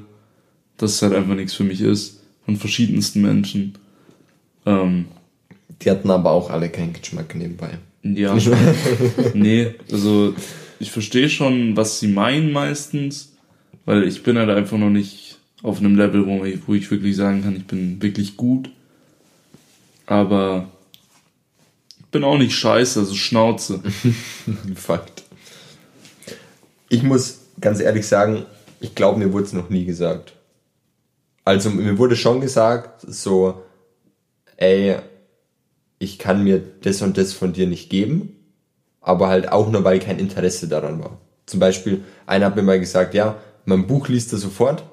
Dass 0.77 0.93
es 0.95 1.01
halt 1.03 1.13
einfach 1.13 1.35
nichts 1.35 1.53
für 1.53 1.63
mich 1.63 1.81
ist. 1.81 2.21
Von 2.45 2.57
verschiedensten 2.57 3.21
Menschen. 3.21 3.77
Ähm, 4.65 5.05
Die 5.81 5.89
hatten 5.91 6.09
aber 6.09 6.31
auch 6.31 6.49
alle 6.49 6.69
keinen 6.69 6.93
Geschmack 6.93 7.35
nebenbei. 7.35 7.77
ja. 8.03 8.35
nee, 9.33 9.75
also 9.91 10.33
ich 10.79 10.91
verstehe 10.91 11.29
schon, 11.29 11.75
was 11.77 11.99
sie 11.99 12.07
meinen 12.07 12.51
meistens. 12.51 13.29
Weil 13.85 14.03
ich 14.07 14.23
bin 14.23 14.37
halt 14.37 14.49
einfach 14.49 14.77
noch 14.77 14.89
nicht 14.89 15.37
auf 15.61 15.79
einem 15.79 15.95
Level, 15.97 16.25
wo 16.25 16.45
ich, 16.45 16.59
wo 16.67 16.73
ich 16.73 16.89
wirklich 16.89 17.15
sagen 17.15 17.43
kann, 17.43 17.55
ich 17.55 17.65
bin 17.65 18.01
wirklich 18.01 18.37
gut. 18.37 18.69
Aber 20.05 20.69
ich 21.99 22.05
bin 22.07 22.23
auch 22.23 22.37
nicht 22.37 22.55
scheiße, 22.55 22.99
also 23.01 23.13
Schnauze. 23.15 23.81
Fakt. 24.75 25.23
Ich 26.89 27.03
muss 27.03 27.39
ganz 27.59 27.79
ehrlich 27.79 28.07
sagen, 28.07 28.45
ich 28.79 28.95
glaube, 28.95 29.19
mir 29.19 29.33
wurde 29.33 29.45
es 29.45 29.53
noch 29.53 29.69
nie 29.69 29.85
gesagt. 29.85 30.33
Also 31.45 31.69
mir 31.69 31.97
wurde 31.97 32.15
schon 32.15 32.39
gesagt, 32.39 33.01
so, 33.07 33.62
ey, 34.57 34.95
ich 35.99 36.19
kann 36.19 36.43
mir 36.43 36.61
das 36.81 37.01
und 37.01 37.17
das 37.17 37.33
von 37.33 37.53
dir 37.53 37.67
nicht 37.67 37.89
geben, 37.89 38.35
aber 39.01 39.27
halt 39.27 39.51
auch 39.51 39.69
nur, 39.69 39.83
weil 39.83 39.99
kein 39.99 40.19
Interesse 40.19 40.67
daran 40.67 41.03
war. 41.03 41.19
Zum 41.45 41.59
Beispiel, 41.59 42.03
einer 42.25 42.45
hat 42.47 42.55
mir 42.55 42.61
mal 42.61 42.79
gesagt, 42.79 43.13
ja, 43.13 43.37
mein 43.65 43.87
Buch 43.87 44.07
liest 44.07 44.31
er 44.33 44.39
sofort, 44.39 44.83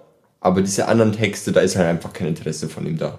aber 0.41 0.63
diese 0.63 0.89
anderen 0.89 1.13
Texte, 1.13 1.53
da 1.53 1.61
ist 1.61 1.77
halt 1.77 1.89
einfach 1.89 2.13
kein 2.13 2.29
Interesse 2.29 2.69
von 2.69 2.87
ihm 2.87 2.99
da. 2.99 3.19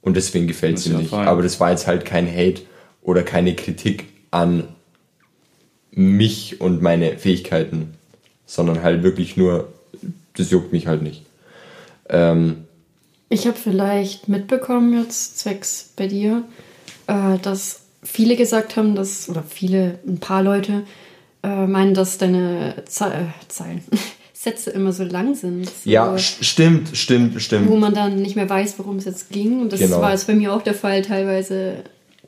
Und 0.00 0.16
deswegen 0.16 0.46
gefällt 0.46 0.78
sie 0.78 0.90
ist 0.90 0.92
ja 0.94 0.98
nicht. 0.98 1.10
fein. 1.10 1.28
Aber 1.28 1.42
das 1.42 1.60
war 1.60 1.70
jetzt 1.70 1.86
halt 1.86 2.04
kein 2.04 2.28
Hate 2.28 2.62
oder 3.02 3.22
keine 3.22 3.54
Kritik 3.54 4.06
an 4.30 4.64
mich 5.90 6.60
und 6.60 6.82
meine 6.82 7.18
Fähigkeiten, 7.18 7.94
sondern 8.46 8.82
halt 8.82 9.02
wirklich 9.02 9.36
nur, 9.36 9.72
das 10.34 10.50
juckt 10.50 10.72
mich 10.72 10.86
halt 10.86 11.02
nicht. 11.02 11.24
Ähm, 12.08 12.64
Ich 13.32 13.46
habe 13.46 13.56
vielleicht 13.56 14.28
mitbekommen 14.28 15.02
jetzt, 15.02 15.38
zwecks 15.38 15.90
bei 15.96 16.06
dir, 16.06 16.42
äh, 17.06 17.38
dass 17.40 17.80
viele 18.02 18.36
gesagt 18.36 18.76
haben, 18.76 18.94
dass, 18.94 19.28
oder 19.30 19.42
viele, 19.48 19.98
ein 20.06 20.18
paar 20.18 20.42
Leute 20.42 20.82
äh, 21.42 21.66
meinen, 21.66 21.94
dass 21.94 22.18
deine 22.18 22.74
Ze 22.86 23.06
äh, 23.06 23.48
Zeilen, 23.48 23.82
Sätze 24.34 24.70
immer 24.70 24.92
so 24.92 25.04
lang 25.04 25.34
sind. 25.34 25.64
So, 25.66 25.88
ja, 25.88 26.12
st- 26.16 26.42
stimmt, 26.44 26.90
stimmt, 26.96 27.40
stimmt. 27.40 27.70
Wo 27.70 27.76
man 27.76 27.94
dann 27.94 28.16
nicht 28.16 28.36
mehr 28.36 28.50
weiß, 28.50 28.74
worum 28.78 28.96
es 28.96 29.06
jetzt 29.06 29.30
ging. 29.30 29.60
Und 29.62 29.72
das 29.72 29.80
Genau. 29.80 30.02
war 30.02 30.10
jetzt 30.10 30.26
bei 30.26 30.34
mir 30.34 30.52
auch 30.52 30.62
der 30.62 30.74
Fall 30.74 31.00
teilweise, 31.00 31.76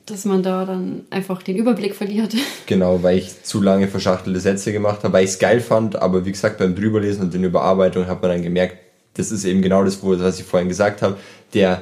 dass 0.07 0.25
man 0.25 0.41
da 0.41 0.65
dann 0.65 1.01
einfach 1.11 1.43
den 1.43 1.55
Überblick 1.57 1.93
verliert. 1.93 2.33
Genau, 2.67 3.03
weil 3.03 3.19
ich 3.19 3.43
zu 3.43 3.61
lange 3.61 3.87
verschachtelte 3.87 4.39
Sätze 4.39 4.71
gemacht 4.73 5.03
habe, 5.03 5.13
weil 5.13 5.25
ich 5.25 5.29
es 5.31 5.37
geil 5.39 5.59
fand, 5.59 5.97
aber 5.97 6.25
wie 6.25 6.31
gesagt, 6.31 6.57
beim 6.57 6.73
Drüberlesen 6.73 7.21
und 7.25 7.33
den 7.35 7.43
Überarbeitungen 7.43 8.07
hat 8.07 8.23
man 8.23 8.31
dann 8.31 8.41
gemerkt, 8.41 8.77
das 9.15 9.31
ist 9.31 9.45
eben 9.45 9.61
genau 9.61 9.83
das, 9.83 9.99
was 10.03 10.39
ich 10.39 10.45
vorhin 10.45 10.69
gesagt 10.69 11.01
habe, 11.01 11.17
der, 11.53 11.81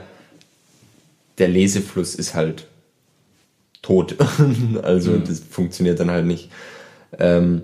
der 1.37 1.47
Lesefluss 1.47 2.15
ist 2.15 2.33
halt 2.33 2.67
tot. 3.81 4.15
also 4.83 5.17
das 5.17 5.39
funktioniert 5.39 5.99
dann 5.99 6.11
halt 6.11 6.25
nicht. 6.25 6.49
Ähm, 7.19 7.63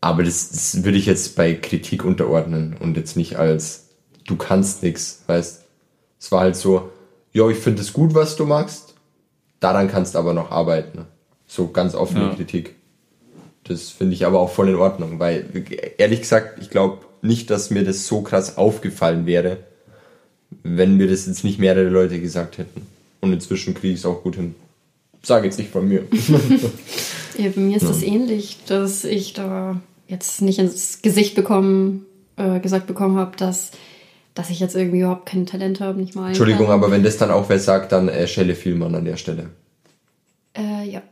aber 0.00 0.22
das, 0.24 0.50
das 0.50 0.84
würde 0.84 0.98
ich 0.98 1.06
jetzt 1.06 1.36
bei 1.36 1.54
Kritik 1.54 2.04
unterordnen 2.04 2.76
und 2.78 2.96
jetzt 2.96 3.16
nicht 3.16 3.36
als 3.36 3.88
du 4.26 4.36
kannst 4.36 4.82
nix, 4.82 5.22
weißt. 5.26 5.60
Es 6.18 6.30
war 6.30 6.40
halt 6.40 6.56
so, 6.56 6.90
ja, 7.32 7.48
ich 7.48 7.58
finde 7.58 7.82
es 7.82 7.92
gut, 7.92 8.14
was 8.14 8.36
du 8.36 8.46
machst, 8.46 8.94
daran 9.58 9.88
kannst 9.88 10.14
du 10.14 10.18
aber 10.18 10.34
noch 10.34 10.50
arbeiten. 10.50 11.06
So 11.46 11.68
ganz 11.68 11.94
offene 11.94 12.26
Ja. 12.26 12.34
Kritik. 12.34 12.76
Das 13.64 13.90
finde 13.90 14.14
ich 14.14 14.26
aber 14.26 14.40
auch 14.40 14.50
voll 14.50 14.68
in 14.68 14.76
Ordnung, 14.76 15.18
weil 15.18 15.46
ehrlich 15.98 16.20
gesagt, 16.20 16.60
ich 16.60 16.70
glaube 16.70 17.04
nicht, 17.22 17.50
dass 17.50 17.70
mir 17.70 17.84
das 17.84 18.06
so 18.06 18.20
krass 18.22 18.58
aufgefallen 18.58 19.26
wäre, 19.26 19.58
wenn 20.62 20.96
mir 20.96 21.08
das 21.08 21.26
jetzt 21.26 21.44
nicht 21.44 21.58
mehrere 21.58 21.88
Leute 21.88 22.20
gesagt 22.20 22.58
hätten. 22.58 22.82
Und 23.20 23.32
inzwischen 23.32 23.74
kriege 23.74 23.94
ich 23.94 24.00
es 24.00 24.06
auch 24.06 24.22
gut 24.22 24.36
hin. 24.36 24.54
Sage 25.22 25.46
jetzt 25.46 25.58
nicht 25.58 25.70
von 25.70 25.88
mir. 25.88 26.04
Ja, 27.38 27.48
bei 27.54 27.60
mir 27.60 27.76
ist 27.76 27.88
das 27.88 28.02
ähnlich, 28.02 28.58
dass 28.66 29.04
ich 29.04 29.32
da 29.32 29.80
jetzt 30.06 30.42
nicht 30.42 30.58
ins 30.58 31.00
Gesicht 31.02 31.34
bekommen, 31.34 32.04
äh, 32.36 32.60
gesagt 32.60 32.86
bekommen 32.86 33.16
habe, 33.16 33.36
dass, 33.36 33.70
dass 34.34 34.50
ich 34.50 34.60
jetzt 34.60 34.76
irgendwie 34.76 35.00
überhaupt 35.00 35.26
kein 35.26 35.46
Talent 35.46 35.80
habe, 35.80 35.98
nicht 35.98 36.14
mal. 36.14 36.28
Entschuldigung, 36.28 36.70
aber 36.70 36.90
wenn 36.90 37.02
das 37.02 37.16
dann 37.16 37.30
auch 37.30 37.48
wer 37.48 37.58
sagt, 37.58 37.92
dann 37.92 38.08
äh, 38.08 38.26
Schelle 38.26 38.54
Vielmann 38.54 38.94
an 38.94 39.04
der 39.04 39.16
Stelle. 39.16 39.46
Äh, 40.54 40.90
ja. 40.90 41.02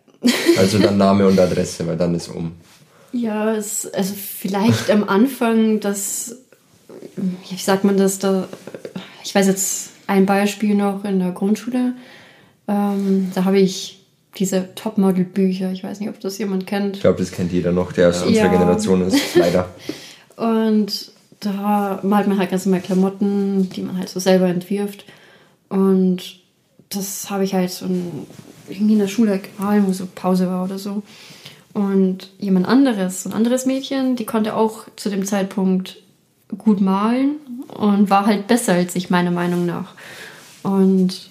Also 0.58 0.78
dann 0.78 0.96
Name 0.98 1.26
und 1.26 1.38
Adresse, 1.38 1.86
weil 1.86 1.96
dann 1.96 2.14
ist 2.14 2.28
um. 2.28 2.52
Ja, 3.12 3.54
es, 3.54 3.86
also 3.92 4.14
vielleicht 4.14 4.90
am 4.90 5.04
Anfang, 5.04 5.80
das, 5.80 6.36
wie 7.16 7.56
sagt 7.56 7.84
man 7.84 7.96
das, 7.96 8.18
da, 8.18 8.48
ich 9.24 9.34
weiß 9.34 9.46
jetzt 9.46 9.90
ein 10.06 10.26
Beispiel 10.26 10.74
noch 10.74 11.04
in 11.04 11.18
der 11.18 11.32
Grundschule, 11.32 11.94
ähm, 12.68 13.30
da 13.34 13.44
habe 13.44 13.58
ich 13.58 14.04
diese 14.38 14.74
Topmodel-Bücher, 14.74 15.72
ich 15.72 15.82
weiß 15.82 16.00
nicht, 16.00 16.08
ob 16.08 16.20
das 16.20 16.38
jemand 16.38 16.66
kennt. 16.66 16.96
Ich 16.96 17.02
glaube, 17.02 17.18
das 17.18 17.32
kennt 17.32 17.52
jeder 17.52 17.72
noch, 17.72 17.92
der 17.92 18.10
aus 18.10 18.22
unserer 18.22 18.44
Ja. 18.46 18.52
Generation 18.52 19.02
ist. 19.02 19.34
Leider. 19.34 19.68
Und 20.36 21.10
da 21.40 22.00
malt 22.02 22.28
man 22.28 22.38
halt 22.38 22.50
ganz 22.50 22.64
normal 22.66 22.80
Klamotten, 22.80 23.70
die 23.70 23.82
man 23.82 23.98
halt 23.98 24.08
so 24.08 24.20
selber 24.20 24.46
entwirft. 24.46 25.04
Und 25.68 26.40
das 26.90 27.30
habe 27.30 27.44
ich 27.44 27.54
halt 27.54 27.70
so 27.70 27.86
in, 27.86 28.26
irgendwie 28.68 28.94
in 28.94 28.98
der 29.00 29.08
Schule 29.08 29.40
gemalt, 29.40 29.84
wo 29.86 29.92
so 29.92 30.06
Pause 30.14 30.46
war 30.46 30.64
oder 30.64 30.78
so. 30.78 31.02
Und 31.72 32.30
jemand 32.38 32.66
anderes, 32.66 33.26
ein 33.26 33.32
anderes 33.32 33.66
Mädchen, 33.66 34.16
die 34.16 34.26
konnte 34.26 34.56
auch 34.56 34.86
zu 34.96 35.08
dem 35.08 35.24
Zeitpunkt 35.24 35.98
gut 36.58 36.80
malen 36.80 37.36
und 37.68 38.10
war 38.10 38.26
halt 38.26 38.48
besser 38.48 38.72
als 38.74 38.96
ich, 38.96 39.10
meiner 39.10 39.30
Meinung 39.30 39.66
nach. 39.66 39.94
Und 40.62 41.30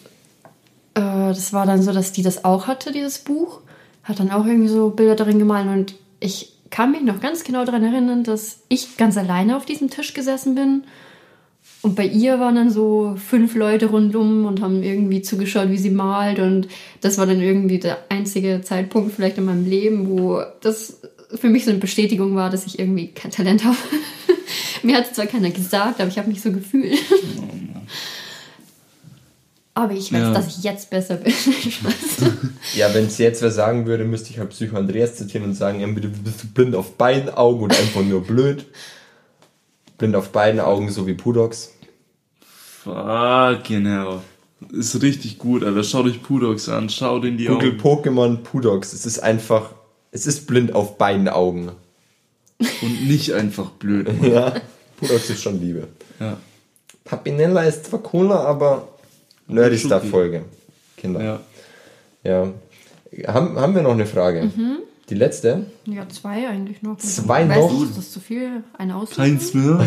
äh, 0.93 1.01
das 1.01 1.51
war 1.51 1.65
dann 1.65 1.81
so, 1.81 1.91
dass 1.91 2.11
die 2.11 2.23
das 2.23 2.45
auch 2.45 2.67
hatte, 2.67 2.91
dieses 2.91 3.19
Buch. 3.19 3.59
Hat 4.03 4.19
dann 4.19 4.31
auch 4.31 4.45
irgendwie 4.45 4.69
so 4.69 4.89
Bilder 4.89 5.15
darin 5.15 5.39
gemalt 5.39 5.67
und 5.67 5.95
ich 6.19 6.53
kann 6.69 6.91
mich 6.91 7.01
noch 7.01 7.19
ganz 7.19 7.43
genau 7.43 7.65
daran 7.65 7.83
erinnern, 7.83 8.23
dass 8.23 8.61
ich 8.69 8.97
ganz 8.97 9.17
alleine 9.17 9.57
auf 9.57 9.65
diesem 9.65 9.89
Tisch 9.89 10.13
gesessen 10.13 10.55
bin. 10.55 10.83
Und 11.81 11.95
bei 11.95 12.05
ihr 12.05 12.39
waren 12.41 12.55
dann 12.55 12.69
so 12.69 13.15
fünf 13.17 13.55
Leute 13.55 13.85
rundum 13.85 14.45
und 14.45 14.61
haben 14.61 14.83
irgendwie 14.83 15.21
zugeschaut, 15.21 15.69
wie 15.69 15.77
sie 15.77 15.91
malt. 15.91 16.39
Und 16.39 16.67
das 16.99 17.17
war 17.17 17.25
dann 17.25 17.39
irgendwie 17.41 17.79
der 17.79 17.99
einzige 18.09 18.61
Zeitpunkt 18.61 19.13
vielleicht 19.13 19.37
in 19.37 19.45
meinem 19.45 19.65
Leben, 19.65 20.09
wo 20.09 20.41
das 20.61 20.99
für 21.35 21.47
mich 21.47 21.63
so 21.63 21.71
eine 21.71 21.79
Bestätigung 21.79 22.35
war, 22.35 22.49
dass 22.49 22.65
ich 22.65 22.79
irgendwie 22.79 23.07
kein 23.07 23.31
Talent 23.31 23.63
habe. 23.63 23.77
Mir 24.83 24.97
hat 24.97 25.05
es 25.05 25.13
zwar 25.13 25.25
keiner 25.27 25.51
gesagt, 25.51 26.01
aber 26.01 26.09
ich 26.09 26.17
habe 26.17 26.27
mich 26.29 26.41
so 26.41 26.51
gefühlt. 26.51 26.97
aber 29.73 29.93
ich 29.93 30.11
weiß, 30.11 30.19
Ja. 30.21 30.33
dass 30.33 30.47
ich 30.57 30.63
jetzt 30.63 30.89
besser 30.89 31.15
bin. 31.15 31.33
Ja, 32.75 32.93
wenn 32.93 33.05
es 33.05 33.17
jetzt 33.17 33.41
wer 33.41 33.51
sagen 33.51 33.85
würde, 33.87 34.03
müsste 34.03 34.29
ich 34.31 34.37
halt 34.37 34.49
Psycho 34.49 34.75
Andreas 34.77 35.15
zitieren 35.15 35.45
und 35.47 35.53
sagen, 35.53 35.81
entweder 35.81 36.09
bist 36.09 36.43
du 36.43 36.47
blind 36.47 36.75
auf 36.75 36.97
beiden 36.97 37.29
Augen 37.29 37.61
oder 37.63 37.77
einfach 37.77 38.03
nur 38.03 38.21
blöd. 38.21 38.65
Blind 39.99 40.15
auf 40.15 40.29
beiden 40.29 40.59
Augen, 40.59 40.89
so 40.89 41.05
wie 41.05 41.13
Pudox. 41.13 41.73
Fucking 42.83 43.85
hell. 43.85 44.21
Ist 44.71 45.01
richtig 45.01 45.37
gut, 45.37 45.63
Alter. 45.63 45.83
Schau 45.83 46.03
dich 46.03 46.23
Pudox 46.23 46.67
an, 46.69 46.89
schau 46.89 47.19
dir 47.19 47.27
in 47.27 47.37
die 47.37 47.45
Google 47.45 47.73
Augen. 47.73 47.81
Pokémon 47.81 48.37
Pudox. 48.37 48.93
Es 48.93 49.05
ist 49.05 49.19
einfach, 49.19 49.73
es 50.11 50.25
ist 50.25 50.47
blind 50.47 50.73
auf 50.73 50.97
beiden 50.97 51.29
Augen. 51.29 51.71
Und 52.81 53.07
nicht 53.07 53.33
einfach 53.33 53.69
blöd. 53.71 54.07
Mann. 54.21 54.31
Ja, 54.31 54.53
Pudox 54.97 55.29
ist 55.29 55.43
schon 55.43 55.61
Liebe. 55.61 55.87
Ja. 56.19 56.37
Papinella 57.03 57.63
ist 57.63 57.85
zwar 57.85 57.99
cooler, 57.99 58.39
aber 58.41 58.87
nerdigster 59.47 59.99
Schuki. 59.99 60.09
Folge. 60.09 60.45
Kinder. 60.97 61.23
ja. 61.23 61.39
Ja. 62.23 62.51
Haben, 63.27 63.59
haben 63.59 63.75
wir 63.75 63.81
noch 63.81 63.93
eine 63.93 64.05
Frage? 64.05 64.51
Die 65.09 65.15
letzte? 65.15 65.65
ja, 65.85 66.07
zwei 66.07 66.47
eigentlich 66.47 66.83
noch. 66.83 66.97
Zwei 66.97 67.47
Weiß 67.49 67.57
noch? 67.57 67.83
Ist 67.83 67.97
das 67.97 68.11
zu 68.11 68.19
viel? 68.19 68.63
Eine 68.77 68.95
Auswahl? 68.95 69.27
Keins 69.27 69.53
mehr. 69.53 69.85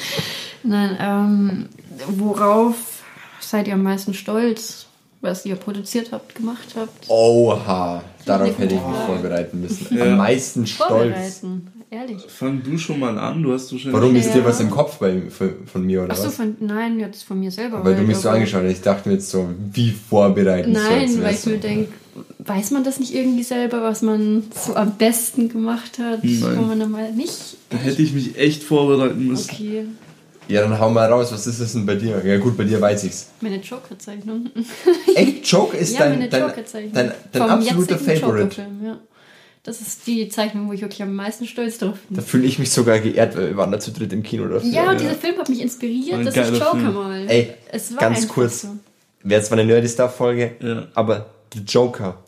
Nein, 0.64 0.96
ähm, 1.00 1.66
worauf 2.08 3.02
seid 3.40 3.68
ihr 3.68 3.74
am 3.74 3.84
meisten 3.84 4.12
stolz, 4.12 4.86
was 5.20 5.46
ihr 5.46 5.54
produziert 5.54 6.10
habt, 6.10 6.34
gemacht 6.34 6.74
habt? 6.74 7.08
Oha, 7.08 8.02
darauf 8.24 8.58
hätte 8.58 8.74
ich 8.74 8.80
mich 8.80 8.96
vorbereiten 9.06 9.60
müssen. 9.60 10.02
Am 10.02 10.16
meisten 10.16 10.66
stolz. 10.66 10.88
Vorbereiten, 10.90 11.68
ehrlich. 11.90 12.24
Fang 12.26 12.60
du 12.64 12.76
schon 12.76 12.98
mal 12.98 13.16
an, 13.18 13.44
du 13.44 13.52
hast 13.52 13.70
wahrscheinlich. 13.70 14.00
Warum 14.00 14.16
ist 14.16 14.34
dir 14.34 14.44
was 14.44 14.58
im 14.58 14.70
Kopf 14.70 14.98
bei, 14.98 15.30
von, 15.30 15.54
von 15.66 15.86
mir 15.86 16.02
oder 16.02 16.12
Achso, 16.12 16.26
was? 16.26 16.34
von, 16.34 16.56
nein, 16.58 16.98
jetzt 16.98 17.22
von 17.22 17.38
mir 17.38 17.52
selber. 17.52 17.84
weil 17.84 17.92
du 17.92 17.98
halt, 17.98 18.08
mich 18.08 18.16
so 18.16 18.30
angeschaut 18.30 18.64
hast. 18.64 18.72
Ich 18.72 18.82
dachte 18.82 19.08
mir 19.08 19.14
jetzt 19.14 19.30
so, 19.30 19.48
wie 19.72 19.92
vorbereiten 19.92 20.72
Nein, 20.72 21.22
weil 21.22 21.34
ich 21.34 21.46
mir 21.46 21.58
denke, 21.58 21.92
weiß 22.38 22.70
man 22.70 22.84
das 22.84 22.98
nicht 23.00 23.14
irgendwie 23.14 23.42
selber, 23.42 23.82
was 23.82 24.02
man 24.02 24.44
so 24.54 24.74
am 24.74 24.96
besten 24.96 25.48
gemacht 25.48 25.98
hat, 25.98 26.20
Nein. 26.22 26.56
wo 26.56 26.62
man 26.62 26.78
dann 26.80 26.90
mal 26.90 27.12
nicht. 27.12 27.56
Da 27.70 27.78
hätte 27.78 28.02
ich 28.02 28.12
mich 28.12 28.38
echt 28.38 28.62
vorbereiten 28.62 29.26
müssen. 29.26 29.50
Okay, 29.50 29.84
Ja, 30.48 30.62
dann 30.62 30.78
hau 30.78 30.90
mal 30.90 31.10
raus, 31.10 31.32
was 31.32 31.46
ist 31.46 31.60
das 31.60 31.72
denn 31.72 31.86
bei 31.86 31.96
dir? 31.96 32.22
Ja 32.24 32.38
gut, 32.38 32.56
bei 32.56 32.64
dir 32.64 32.80
weiß 32.80 33.04
ich's. 33.04 33.28
meine 33.40 33.56
Joker-Zeichnung. 33.56 34.50
Echt, 35.16 35.46
Joke 35.50 35.76
ist 35.76 35.92
ja, 35.94 36.00
dein, 36.00 36.10
meine 36.18 36.28
dein, 36.28 36.42
Joker-Zeichnung. 36.42 36.92
dein, 36.92 37.12
dein 37.32 37.42
Vom 37.42 37.50
absoluter 37.50 37.92
jetzigen 37.96 38.20
Favorite. 38.20 38.42
Joker-Film, 38.44 38.84
ja. 38.84 38.98
Das 39.64 39.80
ist 39.80 40.06
die 40.06 40.28
Zeichnung, 40.28 40.68
wo 40.68 40.72
ich 40.74 40.80
wirklich 40.82 41.02
am 41.02 41.12
meisten 41.16 41.44
stolz 41.46 41.78
drauf 41.78 41.98
bin. 42.08 42.16
Da 42.16 42.22
fühle 42.22 42.46
ich 42.46 42.60
mich 42.60 42.70
sogar 42.70 43.00
geehrt, 43.00 43.36
weil 43.36 43.48
wir 43.48 43.56
waren 43.56 43.72
da 43.72 43.80
zu 43.80 43.90
dritt 43.90 44.12
im 44.12 44.22
Kino 44.22 44.46
dafür. 44.46 44.70
Ja, 44.70 44.94
dieser 44.94 45.14
Film 45.16 45.36
hat 45.38 45.48
mich 45.48 45.60
inspiriert, 45.60 46.24
dass 46.24 46.36
ich 46.36 46.58
Joker 46.58 46.70
Film. 46.78 46.94
mal. 46.94 47.24
Ey, 47.28 47.52
es 47.72 47.90
war 47.92 47.98
ganz 47.98 48.28
kurz. 48.28 48.62
So. 48.62 48.68
Wäre 49.24 49.42
zwar 49.42 49.58
eine 49.58 49.66
Nerdy-Star-Folge, 49.66 50.52
Ja. 50.62 50.86
aber 50.94 51.26
The 51.56 51.62
Joker. 51.62 52.22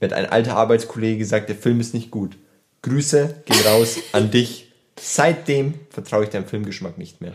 Mir 0.00 0.08
hat 0.08 0.12
ein 0.14 0.26
alter 0.26 0.56
Arbeitskollege 0.56 1.18
gesagt, 1.18 1.48
der 1.48 1.56
Film 1.56 1.80
ist 1.80 1.92
nicht 1.94 2.10
gut. 2.10 2.36
Grüße 2.82 3.42
gehen 3.44 3.66
raus 3.66 3.98
an 4.12 4.30
dich. 4.30 4.72
Seitdem 5.02 5.74
vertraue 5.90 6.24
ich 6.24 6.30
deinem 6.30 6.46
Filmgeschmack 6.46 6.98
nicht 6.98 7.20
mehr. 7.20 7.32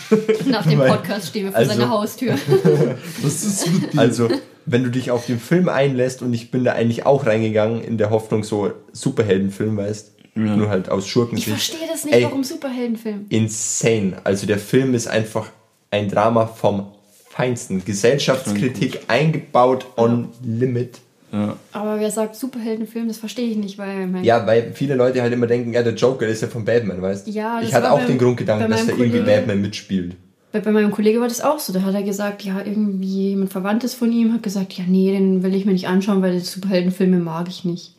Nach 0.46 0.66
dem 0.66 0.78
Podcast 0.78 1.28
stehen 1.28 1.44
wir 1.46 1.52
vor 1.52 1.58
also- 1.60 1.72
seiner 1.72 1.88
Haustür. 1.90 2.34
Was 3.22 3.44
ist 3.44 3.66
mit 3.72 3.92
dir? 3.92 3.98
Also, 4.00 4.28
wenn 4.66 4.84
du 4.84 4.90
dich 4.90 5.10
auf 5.10 5.26
den 5.26 5.40
Film 5.40 5.68
einlässt 5.68 6.22
und 6.22 6.32
ich 6.34 6.50
bin 6.50 6.64
da 6.64 6.72
eigentlich 6.72 7.06
auch 7.06 7.26
reingegangen 7.26 7.80
in 7.82 7.98
der 7.98 8.10
Hoffnung, 8.10 8.44
so 8.44 8.72
Superheldenfilm, 8.92 9.76
weißt 9.76 10.12
Ja. 10.36 10.56
nur 10.56 10.68
halt 10.68 10.90
aus 10.90 11.04
Ich 11.06 11.10
Schurkensicht. 11.10 11.48
verstehe 11.48 11.88
das 11.90 12.04
nicht, 12.04 12.14
Ey, 12.14 12.22
warum 12.24 12.44
Superheldenfilm. 12.44 13.26
insane. 13.30 14.20
Also 14.24 14.46
der 14.46 14.58
Film 14.58 14.94
ist 14.94 15.08
einfach 15.08 15.48
ein 15.90 16.08
Drama 16.08 16.46
vom 16.46 16.92
Feinsten. 17.38 17.84
Gesellschaftskritik 17.84 19.00
eingebaut 19.06 19.86
on 19.96 20.28
limit. 20.44 20.98
ja. 21.32 21.56
Aber 21.72 22.00
wer 22.00 22.10
sagt 22.10 22.34
Superheldenfilm, 22.34 23.06
das 23.06 23.18
verstehe 23.18 23.48
ich 23.48 23.56
nicht, 23.56 23.78
weil 23.78 24.08
mein 24.08 24.24
Ja, 24.24 24.44
weil 24.46 24.72
viele 24.74 24.96
Leute 24.96 25.22
halt 25.22 25.32
immer 25.32 25.46
denken, 25.46 25.72
ja, 25.72 25.82
der 25.84 25.94
Joker 25.94 26.26
ist 26.26 26.42
ja 26.42 26.48
von 26.48 26.64
Batman, 26.64 27.00
weißt 27.00 27.28
Ja, 27.28 27.60
das 27.60 27.68
Ich 27.68 27.74
hatte 27.76 27.92
auch 27.92 27.98
beim- 27.98 28.08
den 28.08 28.18
Grundgedanken, 28.18 28.68
dass 28.70 28.80
da 28.80 28.86
meinem 28.86 29.00
irgendwie 29.00 29.18
Kollegen- 29.20 29.36
Batman 29.36 29.60
mitspielt. 29.62 30.16
bei, 30.50 30.58
bei 30.60 30.72
meinem 30.72 30.90
Kollege 30.90 31.20
war 31.20 31.28
das 31.28 31.40
auch 31.40 31.60
so. 31.60 31.72
Da 31.72 31.82
hat 31.82 31.94
er 31.94 32.02
gesagt, 32.02 32.42
ja, 32.42 32.58
irgendwie 32.64 33.28
jemand 33.30 33.52
Verwandtes 33.52 33.94
von 33.94 34.10
ihm 34.10 34.32
hat 34.32 34.42
gesagt, 34.42 34.72
ja, 34.72 34.82
nee, 34.88 35.12
den 35.12 35.42
will 35.44 35.54
ich 35.54 35.64
mir 35.64 35.72
nicht 35.72 35.86
anschauen, 35.86 36.22
weil 36.22 36.32
die 36.32 36.40
Superheldenfilme 36.40 37.18
mag 37.18 37.46
ich 37.48 37.64
nicht. 37.64 37.94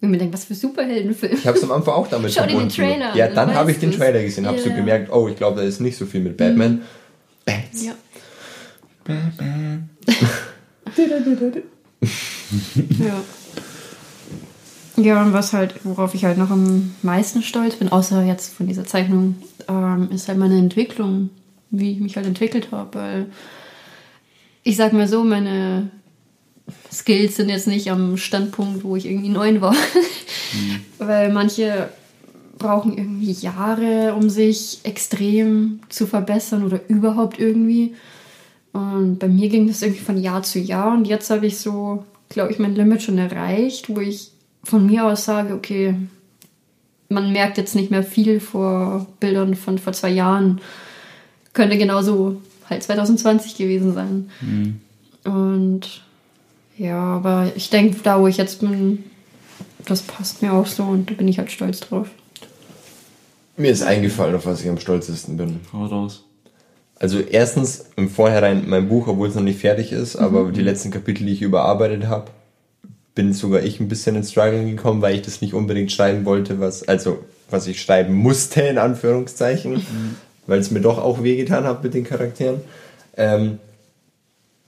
Und 0.00 0.10
mir 0.10 0.16
denkt, 0.18 0.32
was 0.34 0.46
für 0.46 0.54
Superheldenfilme. 0.54 1.36
Ich 1.36 1.46
habe 1.46 1.58
es 1.58 1.62
am 1.62 1.70
Anfang 1.72 1.94
auch 1.94 2.08
damit 2.08 2.32
Schau 2.34 2.40
dir 2.42 2.46
den 2.48 2.70
verbunden. 2.70 2.74
Trailer 2.74 3.12
an, 3.12 3.18
Ja, 3.18 3.26
dann 3.26 3.36
dann 3.48 3.54
habe 3.54 3.70
ich 3.70 3.78
den. 3.78 3.92
Trailer 3.92 4.22
gesehen, 4.22 4.46
habe 4.46 4.58
so 4.58 4.70
Ja. 4.70 4.74
gemerkt, 4.76 5.12
oh, 5.12 5.28
ich 5.28 5.36
glaube, 5.36 5.60
da 5.60 5.62
ist 5.66 5.80
nicht 5.80 5.96
so 5.98 6.06
viel 6.06 6.22
mit 6.22 6.36
Batman. 6.38 6.80
Bats. 7.44 7.84
Ja. 7.84 7.92
Ja. 12.98 13.22
Ja, 14.96 15.22
und 15.22 15.32
was 15.32 15.52
halt, 15.52 15.74
worauf 15.84 16.14
ich 16.14 16.24
halt 16.24 16.36
noch 16.36 16.50
am 16.50 16.94
meisten 17.02 17.42
stolz 17.42 17.76
bin, 17.76 17.90
außer 17.90 18.22
jetzt 18.22 18.52
von 18.52 18.66
dieser 18.66 18.84
Zeichnung, 18.84 19.36
ähm, 19.68 20.10
ist 20.12 20.28
halt 20.28 20.38
meine 20.38 20.58
Entwicklung, 20.58 21.30
wie 21.70 21.92
ich 21.92 22.00
mich 22.00 22.16
halt 22.16 22.26
entwickelt 22.26 22.70
habe. 22.70 22.98
Weil 22.98 23.26
ich 24.62 24.76
sag 24.76 24.92
mal 24.92 25.08
so, 25.08 25.24
meine 25.24 25.90
Skills 26.92 27.36
sind 27.36 27.48
jetzt 27.48 27.66
nicht 27.66 27.90
am 27.90 28.16
Standpunkt, 28.16 28.84
wo 28.84 28.96
ich 28.96 29.06
irgendwie 29.06 29.30
neun 29.30 29.60
war. 29.60 29.74
Weil 30.98 31.32
manche 31.32 31.88
brauchen 32.58 32.96
irgendwie 32.96 33.32
Jahre, 33.32 34.14
um 34.14 34.28
sich 34.28 34.80
extrem 34.82 35.80
zu 35.88 36.06
verbessern 36.06 36.64
oder 36.64 36.80
überhaupt 36.88 37.38
irgendwie. 37.40 37.94
Und 38.72 39.18
bei 39.18 39.28
mir 39.28 39.48
ging 39.48 39.66
das 39.66 39.82
irgendwie 39.82 40.02
von 40.02 40.20
Jahr 40.20 40.42
zu 40.42 40.58
Jahr 40.58 40.92
und 40.92 41.06
jetzt 41.06 41.30
habe 41.30 41.46
ich 41.46 41.58
so, 41.58 42.04
glaube 42.28 42.52
ich, 42.52 42.58
mein 42.58 42.76
Limit 42.76 43.02
schon 43.02 43.18
erreicht, 43.18 43.88
wo 43.88 44.00
ich 44.00 44.30
von 44.62 44.86
mir 44.86 45.06
aus 45.06 45.24
sage, 45.24 45.54
okay, 45.54 45.94
man 47.08 47.32
merkt 47.32 47.58
jetzt 47.58 47.74
nicht 47.74 47.90
mehr 47.90 48.04
viel 48.04 48.38
vor 48.40 49.06
Bildern 49.18 49.54
von 49.54 49.78
vor 49.78 49.92
zwei 49.92 50.10
Jahren. 50.10 50.60
Könnte 51.52 51.76
genauso 51.76 52.40
halt 52.68 52.82
2020 52.84 53.56
gewesen 53.56 53.92
sein. 53.92 54.30
Und 55.24 56.02
ja, 56.78 56.96
aber 56.96 57.50
ich 57.56 57.68
denke, 57.70 57.98
da 58.02 58.20
wo 58.20 58.28
ich 58.28 58.36
jetzt 58.36 58.60
bin, 58.60 59.04
das 59.84 60.02
passt 60.02 60.42
mir 60.42 60.52
auch 60.52 60.66
so 60.66 60.84
und 60.84 61.10
da 61.10 61.14
bin 61.14 61.26
ich 61.26 61.38
halt 61.38 61.50
stolz 61.50 61.80
drauf. 61.80 62.08
Mir 63.56 63.72
ist 63.72 63.82
eingefallen, 63.82 64.36
auf 64.36 64.46
was 64.46 64.62
ich 64.62 64.68
am 64.68 64.78
stolzesten 64.78 65.36
bin. 65.36 65.60
Hau 65.72 65.84
raus. 65.86 66.24
Also 67.00 67.18
erstens 67.18 67.86
im 67.96 68.10
Vorhinein 68.10 68.68
mein 68.68 68.88
Buch, 68.88 69.08
obwohl 69.08 69.28
es 69.28 69.34
noch 69.34 69.42
nicht 69.42 69.58
fertig 69.58 69.90
ist, 69.90 70.16
aber 70.16 70.52
die 70.52 70.60
letzten 70.60 70.90
Kapitel, 70.90 71.24
die 71.24 71.32
ich 71.32 71.40
überarbeitet 71.40 72.06
habe, 72.08 72.26
bin 73.14 73.32
sogar 73.32 73.62
ich 73.62 73.80
ein 73.80 73.88
bisschen 73.88 74.16
ins 74.16 74.30
Struggling 74.30 74.76
gekommen, 74.76 75.00
weil 75.00 75.14
ich 75.14 75.22
das 75.22 75.40
nicht 75.40 75.54
unbedingt 75.54 75.90
schreiben 75.90 76.26
wollte, 76.26 76.60
was 76.60 76.86
also 76.86 77.24
was 77.48 77.66
ich 77.66 77.80
schreiben 77.80 78.12
musste 78.12 78.60
in 78.60 78.76
Anführungszeichen, 78.76 79.84
weil 80.46 80.60
es 80.60 80.70
mir 80.70 80.82
doch 80.82 80.98
auch 80.98 81.22
wehgetan 81.22 81.64
hat 81.64 81.82
mit 81.82 81.94
den 81.94 82.04
Charakteren. 82.04 82.60
Ähm, 83.16 83.58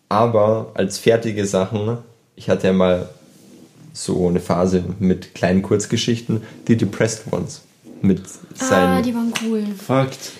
aber 0.09 0.73
als 0.73 0.97
fertige 0.97 1.45
Sachen, 1.47 1.99
ich 2.35 2.49
hatte 2.49 2.69
ja 2.69 2.73
mal 2.73 3.11
so 3.93 4.27
eine 4.27 4.41
Phase 4.41 4.83
mit 4.99 5.35
kleinen 5.35 5.61
Kurzgeschichten, 5.61 6.43
die 6.67 6.79
Depressed 6.79 7.31
Ones 7.31 7.61
mit 8.03 8.23
seinen 8.55 8.99
Ah, 8.99 9.03
die 9.03 9.15
waren 9.15 9.33
cool. 9.45 9.65
Fakt. 9.77 10.33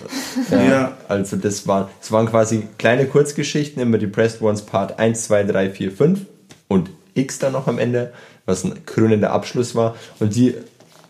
ja, 0.51 0.63
Ja. 0.63 0.97
Also 1.07 1.35
das 1.37 1.67
waren, 1.67 1.87
das 1.99 2.11
waren 2.11 2.27
quasi 2.27 2.67
kleine 2.77 3.05
Kurzgeschichten, 3.05 3.81
immer 3.81 3.97
Depressed 3.97 4.41
Ones 4.41 4.61
Part 4.63 4.99
1, 4.99 5.23
2, 5.23 5.43
3, 5.43 5.69
4, 5.69 5.91
5 5.91 6.19
und 6.67 6.89
X 7.13 7.39
dann 7.39 7.53
noch 7.53 7.67
am 7.67 7.79
Ende, 7.79 8.13
was 8.45 8.63
ein 8.63 8.85
krönender 8.85 9.31
Abschluss 9.31 9.75
war. 9.75 9.95
Und 10.19 10.35
die 10.35 10.55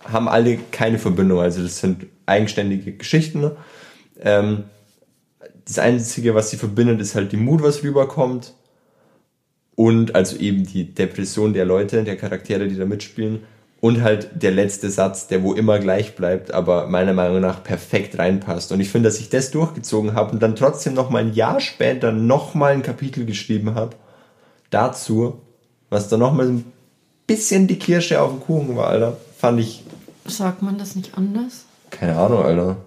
haben 0.04 0.28
alle 0.28 0.60
keine 0.72 1.00
Verbindung, 1.00 1.40
also 1.40 1.62
das 1.62 1.80
sind 1.80 2.06
eigenständige 2.26 2.94
Geschichten. 2.94 3.52
Ähm, 4.22 4.66
das 5.66 5.80
Einzige, 5.80 6.36
was 6.36 6.50
sie 6.50 6.58
verbindet, 6.58 7.00
ist 7.00 7.16
halt 7.16 7.32
die 7.32 7.38
Mut, 7.38 7.64
was 7.64 7.84
rüberkommt. 7.84 8.54
Und 9.76 10.14
also 10.14 10.38
eben 10.38 10.66
die 10.66 10.94
Depression 10.94 11.54
der 11.54 11.66
Leute, 11.66 12.04
der 12.04 12.18
Charaktere, 12.18 12.68
die 12.68 12.78
da 12.78 12.86
mitspielen. 12.86 13.44
Und 13.84 14.02
halt 14.02 14.30
der 14.42 14.52
letzte 14.52 14.90
Satz, 14.90 15.28
der 15.28 15.44
wo 15.44 15.52
immer 15.54 15.78
gleich 15.78 16.16
bleibt, 16.16 16.54
aber 16.54 16.88
meiner 16.88 17.12
Meinung 17.12 17.42
nach 17.42 17.62
perfekt 17.66 18.18
reinpasst. 18.18 18.72
Und 18.72 18.80
ich 18.80 18.88
finde, 18.88 19.10
dass 19.10 19.20
ich 19.20 19.28
das 19.28 19.52
durchgezogen 19.52 20.14
habe 20.14 20.32
und 20.32 20.42
dann 20.42 20.56
trotzdem 20.56 20.94
noch 20.94 21.10
mal 21.10 21.22
ein 21.22 21.34
Jahr 21.34 21.60
später 21.60 22.14
noch 22.14 22.56
mal 22.56 22.72
ein 22.72 22.82
Kapitel 22.82 23.26
geschrieben 23.26 23.76
habe 23.76 23.98
dazu, 24.70 25.42
was 25.90 26.08
dann 26.08 26.22
noch 26.22 26.32
mal 26.34 26.46
so 26.48 26.54
ein 26.54 26.66
bisschen 27.28 27.68
die 27.68 27.78
Kirsche 27.78 28.22
auf 28.22 28.30
dem 28.32 28.40
Kuchen 28.40 28.78
war, 28.78 28.88
Alter. 28.88 29.18
Fand 29.38 29.60
ich, 29.60 29.84
Sagt 30.26 30.62
man 30.62 30.78
das 30.78 30.96
nicht 30.96 31.18
anders? 31.18 31.66
keine 31.92 32.16
Ahnung, 32.16 32.42
Alter. 32.46 32.78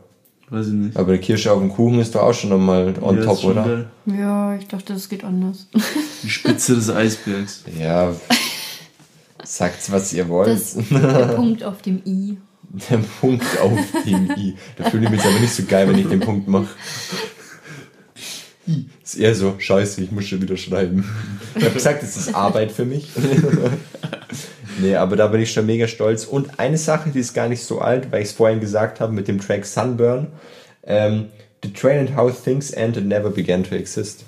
Weiß 0.49 0.68
ich 0.68 0.72
nicht. 0.72 0.97
Aber 0.97 1.12
die 1.12 1.18
Kirsche 1.18 1.53
auf 1.53 1.59
dem 1.59 1.68
Kuchen 1.74 2.01
ist 2.01 2.14
doch 2.14 2.22
auch 2.22 2.32
schon 2.32 2.49
noch 2.51 2.59
mal 2.59 2.94
on 3.03 3.18
Ja, 3.18 3.24
top, 3.24 3.44
oder? 3.44 3.64
geil. 3.64 3.86
Ja, 4.07 4.55
ich 4.55 4.66
dachte, 4.66 4.94
das 4.94 5.11
geht 5.11 5.24
anders. 5.24 5.66
Die 6.22 6.30
Spitze 6.30 6.74
des 6.74 6.88
Eisbergs. 6.88 7.64
Ja. 7.78 8.14
Sagt's, 9.57 9.90
was 9.90 10.12
ihr 10.12 10.28
wollt. 10.28 10.48
Das, 10.48 10.76
der 10.90 11.28
Punkt 11.34 11.64
auf 11.64 11.80
dem 11.80 12.02
I. 12.04 12.36
Der 12.90 12.98
Punkt 12.98 13.44
auf 13.61 13.78
dem 14.04 14.30
I. 14.36 14.54
Da 14.76 14.90
fühle 14.90 15.04
ich 15.04 15.11
mich 15.11 15.20
jetzt 15.22 15.30
aber 15.30 15.40
nicht 15.40 15.54
so 15.54 15.62
geil, 15.62 15.88
wenn 15.88 15.98
ich 15.98 16.09
den 16.09 16.20
Punkt 16.20 16.46
mache. 16.46 16.68
I. 18.68 18.84
Ist 19.02 19.14
eher 19.14 19.34
so, 19.34 19.54
scheiße, 19.57 20.02
ich 20.02 20.11
muss 20.11 20.26
schon 20.26 20.42
wieder 20.42 20.59
schreiben. 20.59 21.09
Ich 21.54 21.64
habe 21.64 21.72
gesagt, 21.72 22.02
es 22.02 22.16
ist 22.18 22.34
Arbeit 22.34 22.72
für 22.72 22.84
mich. 22.84 23.09
nee, 24.80 24.94
aber 24.96 25.16
da 25.16 25.28
bin 25.28 25.40
ich 25.40 25.52
schon 25.52 25.64
mega 25.64 25.86
stolz. 25.88 26.26
Und 26.26 26.59
eine 26.59 26.76
Sache, 26.76 27.09
die 27.11 27.20
ist 27.20 27.32
gar 27.32 27.48
nicht 27.48 27.62
so 27.62 27.80
alt, 27.80 28.12
weil 28.12 28.22
ich 28.22 28.28
es 28.28 28.34
vorhin 28.34 28.61
gesagt 28.61 29.00
habe 29.00 29.14
mit 29.14 29.26
dem 29.26 29.40
Track 29.40 29.64
Sunburn. 29.64 30.26
Ähm, 30.82 31.26
The 31.62 31.72
Train 31.72 32.00
and 32.00 32.16
How 32.16 32.30
Things 32.42 32.72
End 32.72 32.98
and 32.98 33.07
Never 33.07 33.30
Began 33.30 33.64
to 33.64 33.74
Exist. 33.74 34.24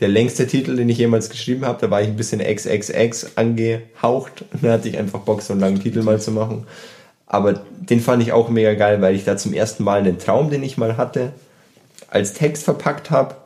Der 0.00 0.08
längste 0.08 0.46
Titel, 0.46 0.76
den 0.76 0.88
ich 0.88 0.98
jemals 0.98 1.28
geschrieben 1.28 1.64
habe, 1.64 1.78
da 1.80 1.90
war 1.90 2.00
ich 2.00 2.08
ein 2.08 2.16
bisschen 2.16 2.40
XXX 2.40 3.36
angehaucht. 3.36 4.44
Und 4.52 4.62
da 4.62 4.72
hatte 4.72 4.88
ich 4.88 4.96
einfach 4.96 5.20
Bock, 5.20 5.42
so 5.42 5.52
einen 5.52 5.60
langen 5.60 5.82
Titel 5.82 6.02
mal 6.02 6.20
zu 6.20 6.30
machen. 6.30 6.66
Aber 7.26 7.54
den 7.54 8.00
fand 8.00 8.22
ich 8.22 8.32
auch 8.32 8.48
mega 8.48 8.74
geil, 8.74 9.02
weil 9.02 9.14
ich 9.14 9.24
da 9.24 9.36
zum 9.36 9.52
ersten 9.52 9.84
Mal 9.84 9.98
einen 10.00 10.18
Traum, 10.18 10.50
den 10.50 10.62
ich 10.62 10.78
mal 10.78 10.96
hatte, 10.96 11.32
als 12.08 12.32
Text 12.32 12.64
verpackt 12.64 13.10
habe. 13.10 13.36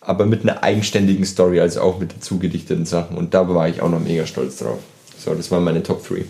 Aber 0.00 0.26
mit 0.26 0.42
einer 0.42 0.62
eigenständigen 0.62 1.24
Story, 1.24 1.60
also 1.60 1.80
auch 1.80 1.98
mit 1.98 2.12
dazu 2.12 2.38
gedichteten 2.38 2.84
Sachen. 2.84 3.16
Und 3.16 3.34
da 3.34 3.48
war 3.48 3.68
ich 3.68 3.80
auch 3.80 3.90
noch 3.90 4.00
mega 4.00 4.26
stolz 4.26 4.58
drauf. 4.58 4.80
So, 5.18 5.34
das 5.34 5.50
waren 5.50 5.64
meine 5.64 5.82
Top 5.82 6.06
3. 6.06 6.24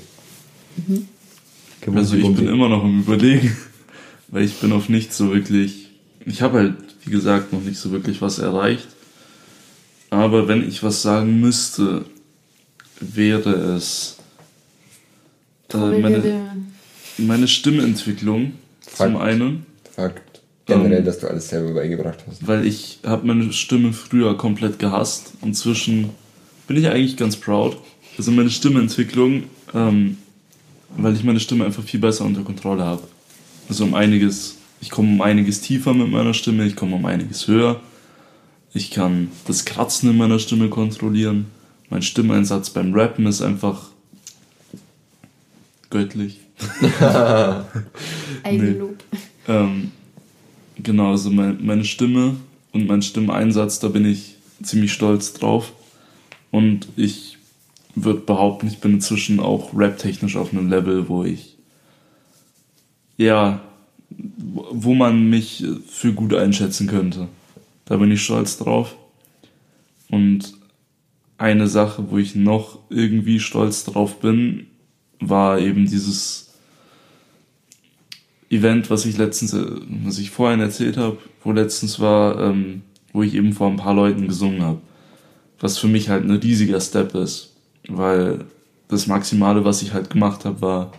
Also 1.94 2.16
ich 2.16 2.34
bin 2.34 2.48
immer 2.48 2.68
noch 2.68 2.84
im 2.84 3.00
Überlegen, 3.00 3.56
weil 4.28 4.44
ich 4.44 4.54
bin 4.60 4.72
auf 4.72 4.88
nichts 4.88 5.16
so 5.16 5.32
wirklich. 5.32 5.87
Ich 6.28 6.42
habe 6.42 6.58
halt, 6.58 6.74
wie 7.04 7.10
gesagt, 7.10 7.52
noch 7.52 7.62
nicht 7.62 7.78
so 7.78 7.90
wirklich 7.90 8.20
was 8.20 8.38
erreicht. 8.38 8.86
Aber 10.10 10.48
wenn 10.48 10.66
ich 10.66 10.82
was 10.82 11.02
sagen 11.02 11.40
müsste, 11.40 12.04
wäre 13.00 13.50
es 13.76 14.16
äh, 15.72 15.76
meine, 16.00 16.22
meine 17.18 17.48
Stimmentwicklung 17.48 18.52
zum 18.80 19.12
Fakt. 19.14 19.20
einen, 19.20 19.66
Fakt. 19.94 20.40
Generell, 20.66 20.98
Ähm, 20.98 21.04
dass 21.04 21.18
du 21.18 21.28
alles 21.28 21.48
selber 21.48 21.72
beigebracht 21.74 22.18
hast. 22.26 22.46
weil 22.46 22.66
ich 22.66 22.98
habe 23.04 23.26
meine 23.26 23.52
Stimme 23.52 23.92
früher 23.94 24.36
komplett 24.36 24.78
gehasst. 24.78 25.32
Inzwischen 25.42 26.10
bin 26.66 26.76
ich 26.76 26.86
eigentlich 26.88 27.16
ganz 27.16 27.36
proud. 27.36 27.78
Also 28.18 28.30
meine 28.32 28.50
Stimmentwicklung, 28.50 29.44
ähm, 29.74 30.18
weil 30.96 31.14
ich 31.14 31.24
meine 31.24 31.40
Stimme 31.40 31.64
einfach 31.64 31.82
viel 31.84 32.00
besser 32.00 32.24
unter 32.26 32.42
Kontrolle 32.42 32.84
habe. 32.84 33.02
Also 33.68 33.84
um 33.84 33.94
einiges, 33.94 34.56
ich 34.80 34.90
komme 34.90 35.12
um 35.12 35.20
einiges 35.20 35.60
tiefer 35.60 35.94
mit 35.94 36.10
meiner 36.10 36.34
Stimme, 36.34 36.64
ich 36.66 36.76
komme 36.76 36.96
um 36.96 37.04
einiges 37.06 37.48
höher. 37.48 37.80
Ich 38.74 38.90
kann 38.90 39.30
das 39.46 39.64
Kratzen 39.64 40.10
in 40.10 40.16
meiner 40.16 40.38
Stimme 40.38 40.68
kontrollieren. 40.68 41.46
Mein 41.90 42.02
Stimmeinsatz 42.02 42.70
beim 42.70 42.92
Rappen 42.92 43.26
ist 43.26 43.40
einfach 43.40 43.88
göttlich. 45.90 46.40
Eigenlob. 48.42 48.96
Ähm, 49.46 49.92
genau, 50.76 51.12
also 51.12 51.30
mein, 51.30 51.64
meine 51.64 51.84
Stimme 51.84 52.36
und 52.72 52.86
mein 52.86 53.02
Stimmeinsatz, 53.02 53.80
da 53.80 53.88
bin 53.88 54.04
ich 54.04 54.36
ziemlich 54.62 54.92
stolz 54.92 55.32
drauf. 55.32 55.72
Und 56.50 56.88
ich 56.96 57.38
würde 57.94 58.20
behaupten, 58.20 58.68
ich 58.68 58.78
bin 58.78 58.94
inzwischen 58.94 59.40
auch 59.40 59.74
rap-technisch 59.74 60.36
auf 60.36 60.52
einem 60.52 60.68
Level, 60.68 61.08
wo 61.08 61.24
ich, 61.24 61.56
ja, 63.16 63.60
wo 64.10 64.94
man 64.94 65.28
mich 65.28 65.64
für 65.86 66.12
gut 66.12 66.34
einschätzen 66.34 66.86
könnte. 66.86 67.28
Da 67.84 67.96
bin 67.96 68.10
ich 68.10 68.22
stolz 68.22 68.58
drauf. 68.58 68.96
Und 70.10 70.54
eine 71.36 71.68
Sache, 71.68 72.10
wo 72.10 72.18
ich 72.18 72.34
noch 72.34 72.78
irgendwie 72.90 73.40
stolz 73.40 73.84
drauf 73.84 74.20
bin, 74.20 74.66
war 75.20 75.58
eben 75.58 75.86
dieses 75.86 76.54
Event, 78.50 78.90
was 78.90 79.04
ich 79.04 79.18
letztens, 79.18 79.52
äh, 79.52 79.64
was 80.04 80.18
ich 80.18 80.30
vorhin 80.30 80.60
erzählt 80.60 80.96
habe, 80.96 81.18
wo 81.44 81.52
letztens 81.52 82.00
war, 82.00 82.40
ähm, 82.40 82.82
wo 83.12 83.22
ich 83.22 83.34
eben 83.34 83.52
vor 83.52 83.68
ein 83.68 83.76
paar 83.76 83.94
Leuten 83.94 84.26
gesungen 84.26 84.62
habe. 84.62 84.80
Was 85.60 85.78
für 85.78 85.88
mich 85.88 86.08
halt 86.08 86.24
ein 86.24 86.30
riesiger 86.30 86.80
Step 86.80 87.14
ist, 87.14 87.56
weil 87.88 88.44
das 88.88 89.06
Maximale, 89.06 89.64
was 89.64 89.82
ich 89.82 89.92
halt 89.92 90.10
gemacht 90.10 90.44
habe, 90.44 90.60
war 90.60 90.92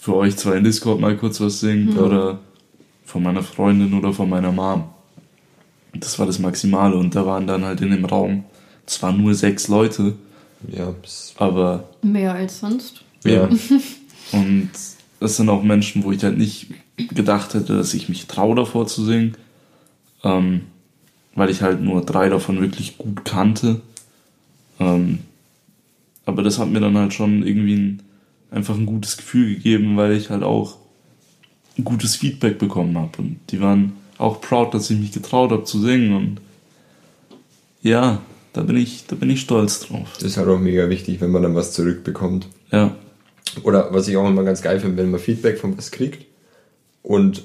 für 0.00 0.16
euch 0.16 0.36
zwar 0.36 0.56
in 0.56 0.64
Discord 0.64 1.00
mal 1.00 1.16
kurz 1.16 1.40
was 1.40 1.60
singen 1.60 1.96
oder 1.98 2.38
von 3.04 3.22
meiner 3.22 3.42
Freundin 3.42 3.92
oder 3.94 4.12
von 4.12 4.28
meiner 4.28 4.50
Mom. 4.52 4.84
Das 5.94 6.18
war 6.18 6.26
das 6.26 6.38
Maximale 6.38 6.96
und 6.96 7.14
da 7.14 7.26
waren 7.26 7.46
dann 7.46 7.64
halt 7.64 7.80
in 7.80 7.90
dem 7.90 8.04
Raum 8.04 8.44
zwar 8.86 9.12
nur 9.12 9.34
sechs 9.34 9.68
Leute, 9.68 10.14
Ja, 10.68 10.94
aber 11.36 11.88
Mehr 12.02 12.34
als 12.34 12.60
sonst. 12.60 13.02
ja. 13.24 13.48
Und 14.32 14.70
das 15.18 15.36
sind 15.36 15.48
auch 15.48 15.62
Menschen, 15.64 16.04
wo 16.04 16.12
ich 16.12 16.22
halt 16.22 16.38
nicht 16.38 16.68
gedacht 16.96 17.54
hätte, 17.54 17.76
dass 17.76 17.94
ich 17.94 18.08
mich 18.08 18.26
traue, 18.28 18.54
davor 18.54 18.86
zu 18.86 19.04
singen. 19.04 19.36
Ähm, 20.22 20.62
weil 21.34 21.50
ich 21.50 21.62
halt 21.62 21.80
nur 21.82 22.04
drei 22.04 22.28
davon 22.28 22.60
wirklich 22.60 22.96
gut 22.96 23.24
kannte. 23.24 23.80
Ähm, 24.78 25.18
aber 26.26 26.44
das 26.44 26.60
hat 26.60 26.68
mir 26.68 26.78
dann 26.78 26.96
halt 26.96 27.12
schon 27.12 27.44
irgendwie 27.44 27.74
ein, 27.74 28.02
einfach 28.50 28.76
ein 28.76 28.86
gutes 28.86 29.16
Gefühl 29.16 29.54
gegeben, 29.54 29.96
weil 29.96 30.12
ich 30.12 30.30
halt 30.30 30.42
auch 30.42 30.76
ein 31.78 31.84
gutes 31.84 32.16
Feedback 32.16 32.58
bekommen 32.58 32.96
habe. 32.98 33.10
Und 33.18 33.40
die 33.50 33.60
waren 33.60 33.92
auch 34.18 34.40
proud, 34.40 34.74
dass 34.74 34.90
ich 34.90 34.98
mich 34.98 35.12
getraut 35.12 35.50
habe 35.50 35.64
zu 35.64 35.80
singen. 35.80 36.14
Und 36.14 36.40
ja, 37.82 38.20
da 38.52 38.62
bin 38.62 38.76
ich, 38.76 39.06
da 39.06 39.16
bin 39.16 39.30
ich 39.30 39.40
stolz 39.40 39.80
drauf. 39.80 40.08
Das 40.14 40.24
ist 40.24 40.36
halt 40.36 40.48
auch 40.48 40.58
mega 40.58 40.88
wichtig, 40.88 41.20
wenn 41.20 41.30
man 41.30 41.42
dann 41.42 41.54
was 41.54 41.72
zurückbekommt. 41.72 42.48
Ja, 42.72 42.96
Oder 43.62 43.92
was 43.92 44.08
ich 44.08 44.16
auch 44.16 44.28
immer 44.28 44.44
ganz 44.44 44.62
geil 44.62 44.80
finde, 44.80 44.96
wenn 44.96 45.10
man 45.10 45.20
Feedback 45.20 45.58
von 45.58 45.76
was 45.76 45.90
kriegt 45.90 46.26
und 47.02 47.44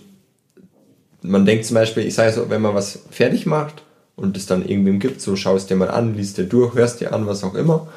man 1.21 1.45
denkt 1.45 1.65
zum 1.65 1.75
Beispiel, 1.75 2.05
ich 2.05 2.13
sage 2.13 2.33
so, 2.33 2.49
wenn 2.49 2.61
man 2.61 2.75
was 2.75 2.99
fertig 3.09 3.47
macht 3.47 3.81
und 4.15 4.37
es 4.37 4.45
dann 4.45 4.67
irgendwem 4.67 4.99
gibt, 4.99 5.21
so 5.21 5.35
schaust 5.35 5.69
dir 5.69 5.75
mal 5.75 5.89
an, 5.89 6.15
liest 6.15 6.37
dir 6.37 6.43
durch, 6.43 6.75
hörst 6.75 7.01
dir 7.01 7.13
an, 7.13 7.25
was 7.25 7.43
auch 7.43 7.55
immer. 7.55 7.87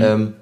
Ähm, 0.00 0.34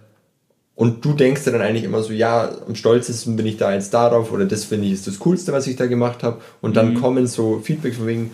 und 0.76 1.04
du 1.04 1.12
denkst 1.12 1.44
dir 1.44 1.52
dann 1.52 1.60
eigentlich 1.62 1.84
immer 1.84 2.02
so, 2.02 2.12
ja, 2.12 2.50
am 2.66 2.74
stolzesten 2.74 3.36
bin 3.36 3.46
ich 3.46 3.56
da 3.56 3.72
jetzt 3.72 3.94
darauf 3.94 4.32
oder 4.32 4.44
das 4.44 4.64
finde 4.64 4.86
ich 4.86 4.92
ist 4.94 5.06
das 5.06 5.18
Coolste, 5.20 5.52
was 5.52 5.66
ich 5.68 5.76
da 5.76 5.86
gemacht 5.86 6.22
habe. 6.24 6.40
Und 6.60 6.76
dann 6.76 6.94
kommen 7.00 7.26
so 7.28 7.60
Feedback 7.62 7.94
von 7.94 8.06
wegen, 8.08 8.30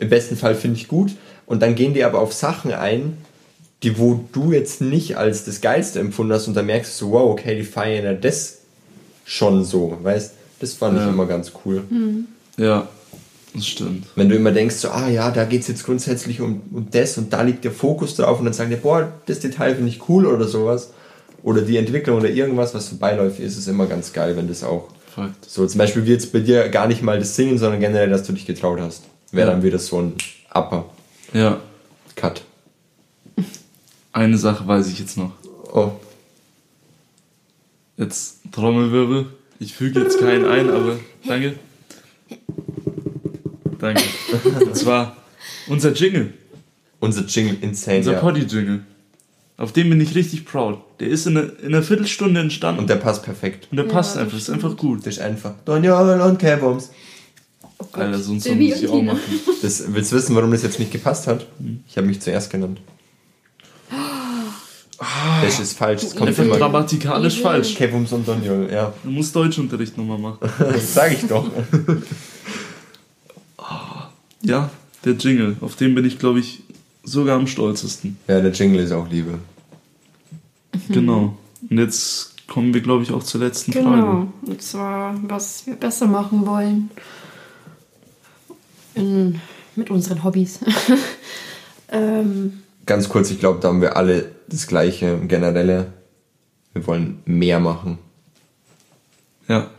im 0.00 0.08
besten 0.08 0.36
Fall 0.36 0.54
finde 0.56 0.78
ich 0.78 0.88
gut. 0.88 1.12
Und 1.46 1.62
dann 1.62 1.74
gehen 1.76 1.94
die 1.94 2.02
aber 2.04 2.18
auf 2.20 2.32
Sachen 2.32 2.72
ein, 2.72 3.16
die 3.84 3.98
wo 3.98 4.24
du 4.32 4.52
jetzt 4.52 4.80
nicht 4.80 5.16
als 5.16 5.44
das 5.44 5.60
Geilste 5.60 6.00
empfunden 6.00 6.32
hast 6.32 6.48
und 6.48 6.54
dann 6.54 6.66
merkst 6.66 7.00
du 7.00 7.06
so, 7.06 7.12
wow, 7.12 7.30
okay, 7.30 7.56
die 7.56 7.64
feiern 7.64 8.04
ja 8.04 8.12
das 8.14 8.58
schon 9.24 9.64
so, 9.64 9.98
weißt 10.02 10.32
Das 10.60 10.74
fand 10.74 10.96
Ja. 10.98 11.04
ich 11.04 11.10
immer 11.12 11.26
ganz 11.26 11.52
cool. 11.64 11.82
ja, 12.56 12.88
das 13.54 13.66
stimmt. 13.66 14.06
Wenn 14.16 14.28
du 14.28 14.34
immer 14.34 14.50
denkst, 14.52 14.76
so, 14.76 14.88
ah 14.90 15.08
ja, 15.08 15.30
da 15.30 15.44
geht 15.44 15.62
es 15.62 15.68
jetzt 15.68 15.84
grundsätzlich 15.84 16.40
um, 16.40 16.62
um 16.72 16.86
das 16.90 17.18
und 17.18 17.32
da 17.32 17.42
liegt 17.42 17.64
der 17.64 17.72
Fokus 17.72 18.16
drauf 18.16 18.38
und 18.38 18.46
dann 18.46 18.54
sagen 18.54 18.70
die, 18.70 18.76
boah, 18.76 19.12
das 19.26 19.40
Detail 19.40 19.74
finde 19.76 19.90
ich 19.90 20.08
cool 20.08 20.26
oder 20.26 20.46
sowas. 20.48 20.90
Oder 21.42 21.62
die 21.62 21.76
Entwicklung 21.76 22.18
oder 22.18 22.30
irgendwas, 22.30 22.74
was 22.74 22.88
so 22.88 22.96
beiläufig 22.96 23.44
ist, 23.44 23.56
ist 23.58 23.66
immer 23.68 23.86
ganz 23.86 24.12
geil, 24.12 24.36
wenn 24.36 24.46
das 24.48 24.62
auch 24.62 24.88
Fakt. 25.14 25.44
so, 25.50 25.66
zum 25.66 25.78
Beispiel 25.78 26.06
wie 26.06 26.10
jetzt 26.12 26.32
bei 26.32 26.38
dir 26.40 26.68
gar 26.68 26.86
nicht 26.86 27.02
mal 27.02 27.18
das 27.18 27.34
Singen, 27.36 27.58
sondern 27.58 27.80
generell, 27.80 28.10
dass 28.10 28.22
du 28.24 28.32
dich 28.32 28.46
getraut 28.46 28.80
hast. 28.80 29.02
Wäre 29.32 29.48
Ja. 29.48 29.54
dann 29.54 29.62
wieder 29.62 29.78
so 29.78 30.00
ein 30.00 30.14
Upper 30.54 30.84
Ja, 31.32 31.60
Cut. 32.14 32.42
eine 34.12 34.38
Sache 34.38 34.66
weiß 34.66 34.88
ich 34.88 34.98
jetzt 34.98 35.16
noch. 35.16 35.32
Oh, 35.72 35.92
Jetzt 37.96 38.40
Trommelwirbel. 38.52 39.26
Ich 39.58 39.74
füge 39.74 40.00
jetzt 40.00 40.18
keinen 40.18 40.44
ein, 40.46 40.70
aber 40.70 40.98
danke. 41.26 41.54
Danke. 43.78 44.02
Und 44.60 44.76
zwar 44.76 45.16
unser 45.68 45.92
Jingle, 45.92 46.32
unser 47.00 47.24
Jingle 47.26 47.58
insane, 47.60 47.98
unser 47.98 48.12
ja. 48.12 48.20
Poddy-Jingle. 48.20 48.80
Auf 49.58 49.72
den 49.72 49.90
bin 49.90 50.00
ich 50.00 50.14
richtig 50.14 50.44
proud. 50.44 50.78
Der 50.98 51.08
ist 51.08 51.26
in 51.26 51.36
einer, 51.36 51.48
in 51.60 51.66
einer 51.74 51.82
Viertelstunde 51.82 52.40
entstanden 52.40 52.80
Und 52.80 52.90
der 52.90 52.96
passt 52.96 53.22
perfekt. 53.22 53.68
und 53.70 53.76
der 53.76 53.86
Ja, 53.86 53.92
passt 53.92 54.16
das 54.16 54.22
einfach. 54.22 54.38
Ist 54.38 54.50
einfach 54.50 54.76
gut. 54.76 55.00
Das 55.06 55.14
ist 55.14 55.20
einfach 55.20 55.54
Donjol 55.64 56.20
und 56.20 56.38
K-Bombs. 56.38 56.90
Oh 57.78 57.84
Gott, 57.92 58.02
Alter, 58.02 58.18
so 58.18 58.32
ein 58.32 58.40
Song 58.40 58.58
muss 58.58 58.76
ich 58.76 58.82
und 58.88 58.88
auch 58.90 58.98
Tina. 58.98 59.12
machen. 59.14 59.40
Das, 59.62 59.84
willst 59.92 60.10
du 60.12 60.16
wissen, 60.16 60.34
warum 60.34 60.50
das 60.50 60.62
jetzt 60.62 60.78
nicht 60.78 60.90
gepasst 60.90 61.26
hat? 61.26 61.46
Hm. 61.58 61.80
Ich 61.88 61.96
habe 61.96 62.06
mich 62.06 62.20
zuerst 62.20 62.50
genannt. 62.50 62.80
Das 65.42 65.58
ist 65.60 65.76
falsch. 65.76 66.02
Das 66.02 66.14
kommt 66.14 66.28
Einfach 66.28 66.44
immer. 66.44 66.56
grammatikalisch 66.56 67.34
Evil. 67.34 67.42
falsch. 67.42 67.74
K-Bombs 67.74 68.12
und 68.12 68.26
Donjol, 68.26 68.68
ja. 68.72 68.92
Du 69.02 69.10
musst 69.10 69.34
Deutschunterricht 69.34 69.96
nochmal 69.98 70.18
machen. 70.18 70.38
Das 70.58 70.94
sag 70.94 71.12
ich 71.12 71.26
doch. 71.28 71.48
Ja, 74.42 74.70
der 75.04 75.12
Jingle. 75.14 75.56
Auf 75.60 75.76
den 75.76 75.94
bin 75.94 76.04
ich, 76.04 76.18
glaube 76.18 76.40
ich, 76.40 76.62
sogar 77.02 77.36
am 77.36 77.46
stolzesten. 77.46 78.18
Ja, 78.28 78.40
der 78.40 78.52
Jingle 78.52 78.80
ist 78.80 78.92
auch 78.92 79.08
Liebe. 79.08 79.38
Genau. 80.88 81.36
Und 81.68 81.78
jetzt 81.78 82.46
kommen 82.46 82.74
wir, 82.74 82.80
glaube 82.80 83.02
ich, 83.02 83.12
auch 83.12 83.22
zur 83.22 83.40
letzten 83.40 83.72
Frage. 83.72 83.86
Genau. 83.88 84.32
Und 84.42 84.62
zwar, 84.62 85.14
was 85.22 85.66
wir 85.66 85.74
besser 85.74 86.06
machen 86.06 86.46
wollen. 86.46 86.90
In, 88.94 89.40
mit 89.74 89.90
unseren 89.90 90.22
Hobbys. 90.22 90.60
ähm, 91.90 92.62
Ganz 92.84 93.08
kurz, 93.08 93.30
ich 93.30 93.38
glaube, 93.38 93.60
da 93.60 93.68
haben 93.68 93.80
wir 93.80 93.96
alle 93.96 94.32
das 94.48 94.66
gleiche 94.66 95.18
generelle. 95.20 95.92
Wir 96.74 96.86
wollen 96.86 97.20
mehr 97.24 97.60
machen. 97.60 97.98
Ja. 99.48 99.70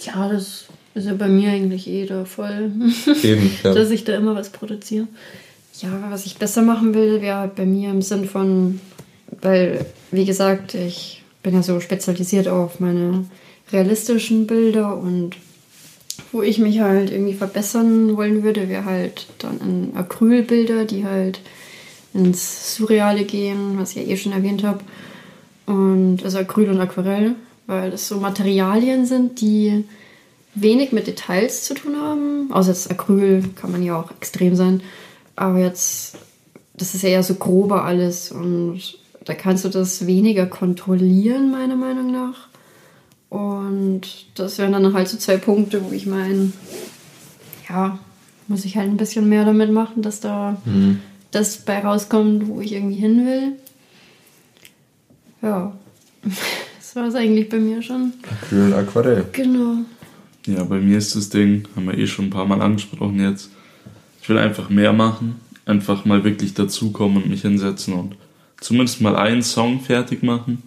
ja, 0.00 0.28
das 0.28 0.66
ist 0.94 1.06
ja 1.06 1.14
bei 1.14 1.28
mir 1.28 1.50
eigentlich 1.50 1.86
eh 1.88 2.06
der 2.06 2.26
Fall. 2.26 2.72
Eben, 3.22 3.50
ja. 3.62 3.74
dass 3.74 3.90
ich 3.90 4.04
da 4.04 4.16
immer 4.16 4.34
was 4.34 4.50
produziere. 4.50 5.06
Ja, 5.80 5.88
was 6.08 6.24
ich 6.24 6.38
besser 6.38 6.62
machen 6.62 6.94
will, 6.94 7.20
wäre 7.20 7.38
halt 7.38 7.56
bei 7.56 7.66
mir 7.66 7.90
im 7.90 8.00
Sinn 8.00 8.26
von, 8.26 8.80
weil, 9.40 9.84
wie 10.12 10.24
gesagt, 10.24 10.74
ich 10.74 11.24
bin 11.42 11.54
ja 11.54 11.62
so 11.62 11.80
spezialisiert 11.80 12.46
auf 12.46 12.78
meine 12.78 13.24
realistischen 13.72 14.46
Bilder 14.46 14.96
und 14.96 15.36
wo 16.30 16.42
ich 16.42 16.58
mich 16.58 16.80
halt 16.80 17.10
irgendwie 17.10 17.34
verbessern 17.34 18.16
wollen 18.16 18.44
würde, 18.44 18.68
wäre 18.68 18.84
halt 18.84 19.26
dann 19.38 19.60
in 19.60 19.96
Acrylbilder, 19.96 20.84
die 20.84 21.04
halt 21.04 21.40
ins 22.12 22.76
Surreale 22.76 23.24
gehen, 23.24 23.76
was 23.76 23.90
ich 23.90 23.96
ja 23.96 24.02
eh 24.12 24.16
schon 24.16 24.32
erwähnt 24.32 24.62
habe. 24.62 24.80
Und 25.66 26.20
also 26.24 26.38
Acryl 26.38 26.70
und 26.70 26.80
Aquarell, 26.80 27.34
weil 27.66 27.90
das 27.90 28.06
so 28.06 28.18
Materialien 28.18 29.06
sind, 29.06 29.40
die 29.40 29.84
wenig 30.54 30.92
mit 30.92 31.06
Details 31.08 31.64
zu 31.64 31.74
tun 31.74 31.96
haben. 31.96 32.52
Außer 32.52 32.70
jetzt 32.70 32.90
Acryl 32.90 33.42
kann 33.56 33.72
man 33.72 33.82
ja 33.82 33.98
auch 33.98 34.10
extrem 34.12 34.54
sein. 34.54 34.82
Aber 35.36 35.58
jetzt, 35.58 36.16
das 36.76 36.94
ist 36.94 37.02
ja 37.02 37.10
eher 37.10 37.22
so 37.22 37.34
grober 37.34 37.84
alles 37.84 38.30
und 38.30 38.80
da 39.24 39.34
kannst 39.34 39.64
du 39.64 39.68
das 39.68 40.06
weniger 40.06 40.46
kontrollieren, 40.46 41.50
meiner 41.50 41.76
Meinung 41.76 42.12
nach. 42.12 42.48
Und 43.30 44.02
das 44.36 44.58
wären 44.58 44.72
dann 44.72 44.92
halt 44.92 45.08
so 45.08 45.16
zwei 45.16 45.38
Punkte, 45.38 45.82
wo 45.84 45.92
ich 45.92 46.06
meine, 46.06 46.52
ja, 47.68 47.98
muss 48.46 48.64
ich 48.64 48.76
halt 48.76 48.88
ein 48.88 48.96
bisschen 48.96 49.28
mehr 49.28 49.44
damit 49.44 49.72
machen, 49.72 50.02
dass 50.02 50.20
da 50.20 50.56
das 51.30 51.58
bei 51.58 51.80
rauskommt, 51.80 52.46
wo 52.46 52.60
ich 52.60 52.72
irgendwie 52.72 52.94
hin 52.94 53.26
will. 53.26 53.52
Ja, 55.42 55.72
das 56.78 56.94
war 56.94 57.08
es 57.08 57.14
eigentlich 57.14 57.48
bei 57.48 57.58
mir 57.58 57.82
schon. 57.82 58.12
Acryl 58.30 58.66
und 58.66 58.74
Aquarell. 58.74 59.24
Genau. 59.32 59.78
Ja, 60.46 60.62
bei 60.64 60.78
mir 60.78 60.98
ist 60.98 61.16
das 61.16 61.30
Ding, 61.30 61.66
haben 61.74 61.86
wir 61.86 61.98
eh 61.98 62.06
schon 62.06 62.26
ein 62.26 62.30
paar 62.30 62.46
Mal 62.46 62.60
angesprochen 62.60 63.18
jetzt. 63.18 63.50
Ich 64.24 64.30
will 64.30 64.38
einfach 64.38 64.70
mehr 64.70 64.94
machen, 64.94 65.38
einfach 65.66 66.06
mal 66.06 66.24
wirklich 66.24 66.54
dazukommen 66.54 67.22
und 67.22 67.28
mich 67.28 67.42
hinsetzen 67.42 67.92
und 67.92 68.16
zumindest 68.58 69.02
mal 69.02 69.16
einen 69.16 69.42
Song 69.42 69.80
fertig 69.80 70.22
machen. 70.22 70.62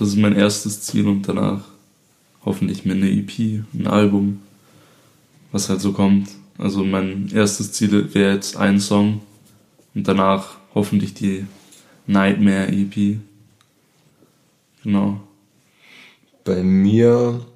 Das 0.00 0.08
ist 0.08 0.16
mein 0.16 0.34
erstes 0.34 0.82
Ziel 0.82 1.06
und 1.06 1.22
danach 1.28 1.62
hoffentlich 2.44 2.84
mir 2.84 2.94
eine 2.94 3.08
EP, 3.08 3.62
ein 3.74 3.86
Album, 3.86 4.42
was 5.52 5.68
halt 5.68 5.80
so 5.80 5.92
kommt. 5.92 6.30
Also 6.58 6.82
mein 6.82 7.30
erstes 7.32 7.70
Ziel 7.70 8.12
wäre 8.12 8.34
jetzt 8.34 8.56
ein 8.56 8.80
Song 8.80 9.22
und 9.94 10.08
danach 10.08 10.56
hoffentlich 10.74 11.14
die 11.14 11.46
Nightmare 12.08 12.72
EP. 12.72 13.20
Genau. 14.82 15.20
Bei 16.42 16.64
mir 16.64 17.46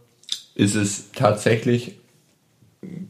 ist 0.54 0.76
es 0.76 1.10
tatsächlich 1.10 1.96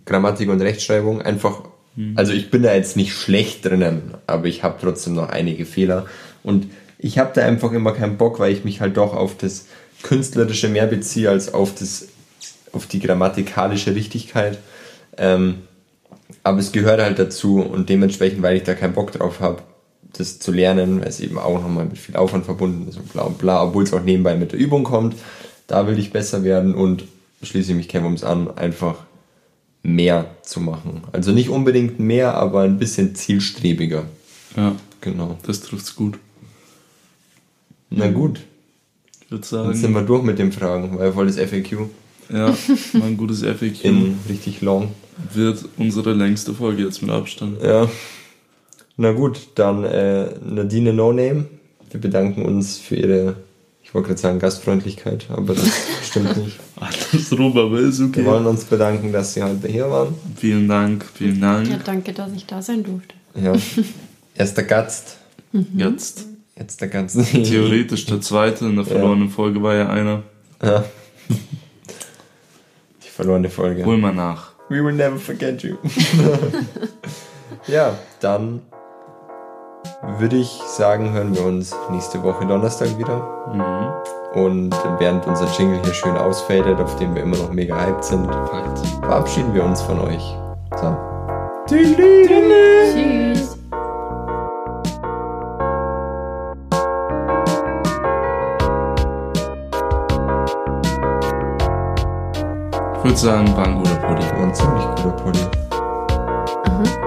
Grammatik 0.06 0.48
und 0.48 0.62
Rechtschreibung 0.62 1.20
einfach. 1.20 1.73
Also 2.16 2.32
ich 2.32 2.50
bin 2.50 2.62
da 2.62 2.74
jetzt 2.74 2.96
nicht 2.96 3.12
schlecht 3.12 3.64
drinnen, 3.64 4.14
aber 4.26 4.46
ich 4.46 4.62
habe 4.62 4.78
trotzdem 4.80 5.14
noch 5.14 5.28
einige 5.28 5.64
Fehler. 5.64 6.06
Und 6.42 6.68
ich 6.98 7.18
habe 7.18 7.32
da 7.34 7.42
einfach 7.42 7.72
immer 7.72 7.92
keinen 7.92 8.16
Bock, 8.16 8.40
weil 8.40 8.52
ich 8.52 8.64
mich 8.64 8.80
halt 8.80 8.96
doch 8.96 9.14
auf 9.14 9.36
das 9.36 9.66
Künstlerische 10.02 10.68
mehr 10.68 10.86
beziehe 10.86 11.30
als 11.30 11.54
auf, 11.54 11.74
das, 11.74 12.08
auf 12.72 12.86
die 12.86 13.00
grammatikalische 13.00 13.94
Richtigkeit. 13.94 14.58
Ähm, 15.16 15.62
aber 16.42 16.58
es 16.58 16.72
gehört 16.72 17.00
halt 17.00 17.18
dazu 17.18 17.60
und 17.60 17.88
dementsprechend, 17.88 18.42
weil 18.42 18.56
ich 18.56 18.64
da 18.64 18.74
keinen 18.74 18.94
Bock 18.94 19.12
drauf 19.12 19.40
habe, 19.40 19.62
das 20.16 20.38
zu 20.38 20.52
lernen, 20.52 21.00
weil 21.00 21.08
es 21.08 21.20
eben 21.20 21.38
auch 21.38 21.60
nochmal 21.60 21.86
mit 21.86 21.98
viel 21.98 22.16
Aufwand 22.16 22.44
verbunden 22.44 22.88
ist 22.88 22.96
und 22.96 23.12
bla 23.12 23.22
und 23.22 23.38
bla, 23.38 23.62
obwohl 23.62 23.84
es 23.84 23.92
auch 23.92 24.02
nebenbei 24.02 24.36
mit 24.36 24.52
der 24.52 24.58
Übung 24.58 24.84
kommt. 24.84 25.16
Da 25.66 25.86
will 25.86 25.98
ich 25.98 26.12
besser 26.12 26.44
werden 26.44 26.74
und 26.74 27.04
schließe 27.42 27.70
ich 27.70 27.76
mich 27.76 27.88
Chemums 27.88 28.24
an, 28.24 28.56
einfach 28.56 28.96
mehr 29.84 30.26
zu 30.42 30.60
machen. 30.60 31.02
Also 31.12 31.30
nicht 31.30 31.50
unbedingt 31.50 32.00
mehr, 32.00 32.34
aber 32.34 32.62
ein 32.62 32.78
bisschen 32.78 33.14
zielstrebiger. 33.14 34.06
Ja, 34.56 34.74
Genau. 35.00 35.38
das 35.46 35.60
trifft's 35.60 35.94
gut. 35.94 36.18
Na 37.90 38.10
gut, 38.10 38.40
Ich 39.20 39.30
würde 39.30 39.46
dann 39.50 39.72
sind 39.74 39.82
sagen, 39.82 39.94
wir 39.94 40.02
durch 40.02 40.22
mit 40.24 40.38
den 40.38 40.50
Fragen, 40.50 40.98
weil 40.98 41.12
voll 41.12 41.26
das 41.26 41.36
FAQ. 41.36 41.88
Ja, 42.32 42.56
mal 42.94 43.02
ein 43.08 43.16
gutes 43.18 43.42
FAQ. 43.42 43.84
In 43.84 44.18
richtig 44.28 44.62
long. 44.62 44.92
Wird 45.34 45.64
unsere 45.76 46.14
längste 46.14 46.54
Folge 46.54 46.82
jetzt 46.84 47.02
mit 47.02 47.10
Abstand. 47.10 47.62
Ja. 47.62 47.88
Na 48.96 49.12
gut, 49.12 49.48
dann 49.56 49.84
äh, 49.84 50.30
Nadine 50.44 50.92
No 50.94 51.12
Name. 51.12 51.44
Wir 51.90 52.00
bedanken 52.00 52.44
uns 52.46 52.78
für 52.78 52.96
ihre, 52.96 53.36
ich 53.94 53.96
wollte 53.96 54.08
gerade 54.08 54.20
sagen 54.22 54.38
Gastfreundlichkeit, 54.40 55.26
aber 55.30 55.54
das 55.54 55.70
stimmt 56.02 56.36
nicht. 56.36 56.58
Andersrum, 56.74 57.56
aber 57.56 57.78
ist 57.78 58.00
okay. 58.00 58.24
Wir 58.24 58.24
wollen 58.24 58.44
uns 58.44 58.64
bedanken, 58.64 59.12
dass 59.12 59.34
Sie 59.34 59.40
heute 59.40 59.68
hier 59.68 59.88
waren. 59.88 60.16
Vielen 60.34 60.66
Dank, 60.66 61.04
vielen 61.14 61.40
Dank. 61.40 61.68
Ja, 61.70 61.76
danke, 61.76 62.12
dass 62.12 62.32
ich 62.32 62.44
da 62.44 62.60
sein 62.60 62.82
durfte. 62.82 63.14
Ja. 63.40 63.52
Erster 64.34 64.64
Gast. 64.64 65.18
Jetzt. 65.76 66.26
Jetzt 66.58 66.80
der 66.80 66.88
Gast. 66.88 67.16
Theoretisch 67.32 68.06
der 68.06 68.20
zweite, 68.20 68.64
in 68.64 68.74
der 68.74 68.84
verlorenen 68.84 69.30
Folge 69.30 69.62
war 69.62 69.76
ja 69.76 69.88
einer. 69.88 70.24
Ja. 70.60 70.84
Die 71.28 73.08
verlorene 73.08 73.48
Folge. 73.48 73.84
Hol 73.84 73.98
mal 73.98 74.12
nach. 74.12 74.54
We 74.70 74.82
will 74.82 74.94
never 74.94 75.18
forget 75.18 75.62
you. 75.62 75.76
ja, 77.68 77.96
dann 78.18 78.60
würde 80.18 80.36
ich 80.36 80.62
sagen, 80.66 81.12
hören 81.12 81.34
wir 81.34 81.44
uns 81.44 81.74
nächste 81.90 82.22
Woche 82.22 82.46
Donnerstag 82.46 82.96
wieder. 82.98 83.16
Mhm. 83.52 84.42
Und 84.42 84.74
während 84.98 85.26
unser 85.26 85.46
Jingle 85.56 85.80
hier 85.84 85.94
schön 85.94 86.16
ausfadet, 86.16 86.80
auf 86.80 86.96
dem 86.96 87.14
wir 87.14 87.22
immer 87.22 87.36
noch 87.36 87.50
mega 87.52 87.76
hyped 87.80 88.04
sind, 88.04 88.26
verabschieden 89.02 89.54
wir 89.54 89.64
uns 89.64 89.80
von 89.82 90.00
euch. 90.00 90.36
So. 90.80 90.96
Tschüss. 91.66 93.56
Ich 103.04 103.10
würde 103.10 103.18
sagen, 103.18 103.54
war 103.54 103.66
ein 103.66 103.76
guter 103.76 103.96
Pudding. 103.96 104.30
War 104.30 104.42
ein 104.44 104.54
ziemlich 104.54 104.84
guter 104.96 105.10
Pulli. 105.10 105.38
Aha. 106.64 107.03